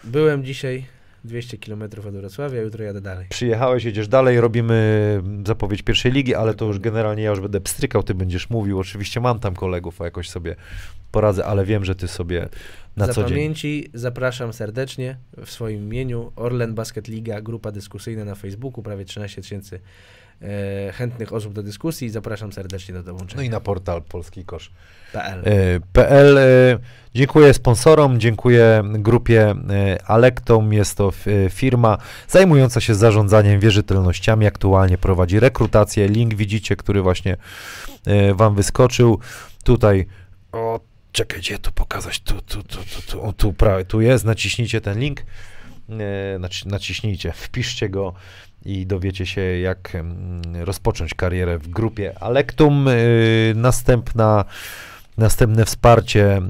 Byłem 0.05 0.45
dzisiaj 0.45 0.85
200 1.25 1.59
km 1.59 1.83
od 1.83 2.17
Wrocławia, 2.17 2.61
jutro 2.61 2.85
jadę 2.85 3.01
dalej. 3.01 3.27
Przyjechałeś, 3.29 3.85
jedziesz 3.85 4.09
dalej, 4.09 4.41
robimy 4.41 5.23
zapowiedź 5.47 5.83
pierwszej 5.83 6.13
ligi, 6.13 6.35
ale 6.35 6.55
to 6.55 6.65
już 6.65 6.79
generalnie 6.79 7.23
ja 7.23 7.31
już 7.31 7.41
będę 7.41 7.61
pstrykał, 7.61 8.03
ty 8.03 8.15
będziesz 8.15 8.51
mówił. 8.51 8.79
Oczywiście 8.79 9.21
mam 9.21 9.41
tam 9.41 9.55
kolegów, 9.55 10.01
a 10.01 10.05
jakoś 10.05 10.31
sobie 10.31 10.57
poradzę, 11.13 11.47
ale 11.47 11.65
wiem, 11.65 11.85
że 11.85 11.95
ty 11.95 12.09
sobie 12.09 12.49
na 12.97 13.07
Za 13.07 13.13
co 13.13 13.21
dzień. 13.21 13.31
pamięci 13.31 13.91
zapraszam 13.95 14.53
serdecznie 14.53 15.17
w 15.45 15.51
swoim 15.51 15.83
imieniu 15.83 16.33
Orlen 16.37 16.75
Basket 16.75 17.09
Liga, 17.09 17.41
grupa 17.41 17.73
dyskusyjna 17.73 18.25
na 18.25 18.35
Facebooku, 18.35 18.83
prawie 18.83 19.05
13 19.05 19.43
tysięcy 19.43 19.77
e, 19.77 19.81
chętnych 20.93 21.33
osób 21.33 21.53
do 21.53 21.63
dyskusji. 21.63 22.11
Zapraszam 22.11 22.53
serdecznie 22.53 22.95
do 22.95 23.03
dołączenia. 23.03 23.37
No 23.37 23.43
i 23.43 23.51
na 23.51 23.61
portal 23.61 24.03
Polski 24.03 24.45
Kosz. 24.45 24.71
PL. 25.93 26.39
E. 26.39 26.43
E, 26.73 26.79
Dziękuję 27.15 27.55
sponsorom, 27.55 28.21
dziękuję 28.21 28.83
grupie 28.85 29.51
e, 29.51 29.55
Alektom. 30.07 30.73
Jest 30.73 30.97
to 30.97 31.13
e, 31.47 31.51
firma 31.51 31.99
zajmująca 32.29 32.81
się 32.81 32.95
zarządzaniem 32.95 33.61
wierzytelnościami. 33.61 34.47
Aktualnie 34.47 34.99
prowadzi 34.99 35.41
rekrutację. 35.41 36.09
Link 36.09 36.35
widzicie, 36.35 36.77
który 36.77 37.03
właśnie 37.03 37.37
e, 38.07 38.35
Wam 38.35 38.55
wyskoczył. 38.55 39.19
Tutaj, 39.65 40.07
o, 40.53 40.81
czekaj, 41.13 41.39
gdzie 41.39 41.59
tu 41.59 41.73
pokazać? 41.73 42.21
Tu, 42.21 42.35
tu, 42.43 42.63
tu, 42.63 42.79
tu, 42.79 43.03
tu, 43.11 43.23
o, 43.23 43.33
tu, 43.33 43.53
prawie, 43.53 43.85
tu 43.85 44.01
jest. 44.01 44.25
Naciśnijcie 44.25 44.81
ten 44.81 44.99
link. 44.99 45.21
E, 45.91 46.39
naci- 46.39 46.67
Naciśnijcie, 46.67 47.33
wpiszcie 47.33 47.89
go 47.89 48.15
i 48.65 48.87
dowiecie 48.87 49.27
się, 49.27 49.41
jak 49.41 49.95
mm, 49.95 50.43
rozpocząć 50.55 51.15
karierę 51.15 51.59
w 51.59 51.69
grupie 51.69 52.19
Alektum. 52.19 52.89
E, 52.89 52.95
Następna 53.55 54.45
Następne 55.19 55.65
wsparcie 55.65 56.43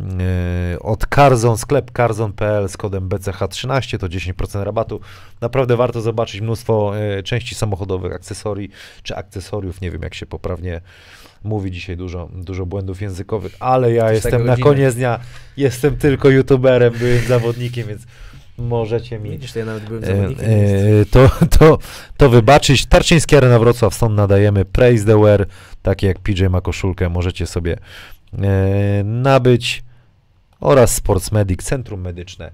y, 0.74 0.82
od 0.82 1.06
Carzon, 1.06 1.58
sklep 1.58 1.90
carzon.pl 1.90 2.68
z 2.68 2.76
kodem 2.76 3.08
BCH13 3.08 3.98
to 3.98 4.08
10% 4.08 4.62
rabatu. 4.62 5.00
Naprawdę 5.40 5.76
warto 5.76 6.00
zobaczyć 6.00 6.40
mnóstwo 6.40 6.92
y, 7.18 7.22
części 7.22 7.54
samochodowych, 7.54 8.12
akcesorii 8.12 8.70
czy 9.02 9.16
akcesoriów. 9.16 9.80
Nie 9.80 9.90
wiem, 9.90 10.02
jak 10.02 10.14
się 10.14 10.26
poprawnie 10.26 10.80
mówi 11.44 11.70
dzisiaj 11.70 11.96
dużo, 11.96 12.28
dużo 12.34 12.66
błędów 12.66 13.02
językowych, 13.02 13.56
ale 13.60 13.92
ja 13.92 14.12
jest 14.12 14.24
jestem 14.24 14.46
na 14.46 14.56
koniec 14.56 14.94
dnia, 14.94 15.20
jestem 15.56 15.96
tylko 15.96 16.30
youtuberem, 16.30 16.94
byłem 16.98 17.24
zawodnikiem, 17.24 17.88
więc 17.88 18.02
możecie 18.58 19.18
mi 19.18 19.30
Widzisz, 19.30 19.52
to 19.52 19.58
ja 19.58 19.64
E, 19.64 21.00
e, 21.00 21.04
to, 21.04 21.30
to, 21.58 21.78
to 22.16 22.28
wybaczyć. 22.28 22.86
Tarczyński 22.86 23.36
Arena 23.36 23.58
Wrocław, 23.58 23.94
stąd 23.94 24.16
nadajemy 24.16 24.64
Praise 24.64 25.04
the 25.04 25.20
Wear, 25.22 25.46
takie 25.82 26.06
jak 26.06 26.18
PJ 26.18 26.46
ma 26.46 26.60
koszulkę, 26.60 27.08
możecie 27.08 27.46
sobie 27.46 27.78
e, 28.32 29.04
nabyć 29.04 29.82
oraz 30.60 30.94
Sports 30.94 31.32
Medic, 31.32 31.62
Centrum 31.62 32.00
Medyczne 32.00 32.50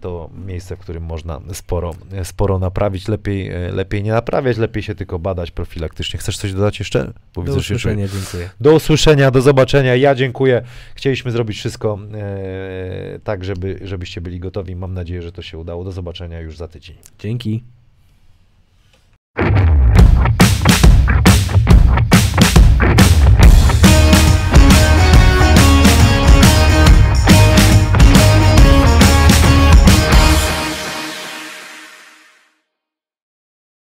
to 0.00 0.30
miejsce, 0.46 0.76
w 0.76 0.78
którym 0.78 1.02
można 1.02 1.40
sporo, 1.52 1.94
sporo 2.22 2.58
naprawić. 2.58 3.08
Lepiej, 3.08 3.48
e, 3.48 3.72
lepiej 3.72 4.02
nie 4.02 4.12
naprawiać, 4.12 4.56
lepiej 4.56 4.82
się 4.82 4.94
tylko 4.94 5.18
badać 5.18 5.50
profilaktycznie. 5.50 6.18
Chcesz 6.18 6.38
coś 6.38 6.52
dodać 6.52 6.78
jeszcze? 6.78 7.12
Bo 7.34 7.42
do 7.42 7.54
usłyszenia, 7.54 8.08
dziękuję. 8.08 8.50
Do 8.60 8.74
usłyszenia, 8.74 9.30
do 9.30 9.42
zobaczenia. 9.42 9.96
Ja 9.96 10.14
dziękuję. 10.14 10.62
Chcieliśmy 10.94 11.30
zrobić 11.30 11.58
wszystko 11.58 11.98
e, 12.14 13.18
tak, 13.24 13.44
żeby, 13.44 13.78
żebyście 13.82 14.20
byli 14.20 14.40
gotowi. 14.40 14.76
Mam 14.76 14.94
nadzieję, 14.94 15.22
że 15.22 15.32
to 15.32 15.42
się 15.42 15.58
udało. 15.58 15.84
Do 15.84 15.92
zobaczenia 15.92 16.40
już 16.40 16.56
za 16.56 16.68
tydzień. 16.68 16.96
Dzięki. 17.18 17.62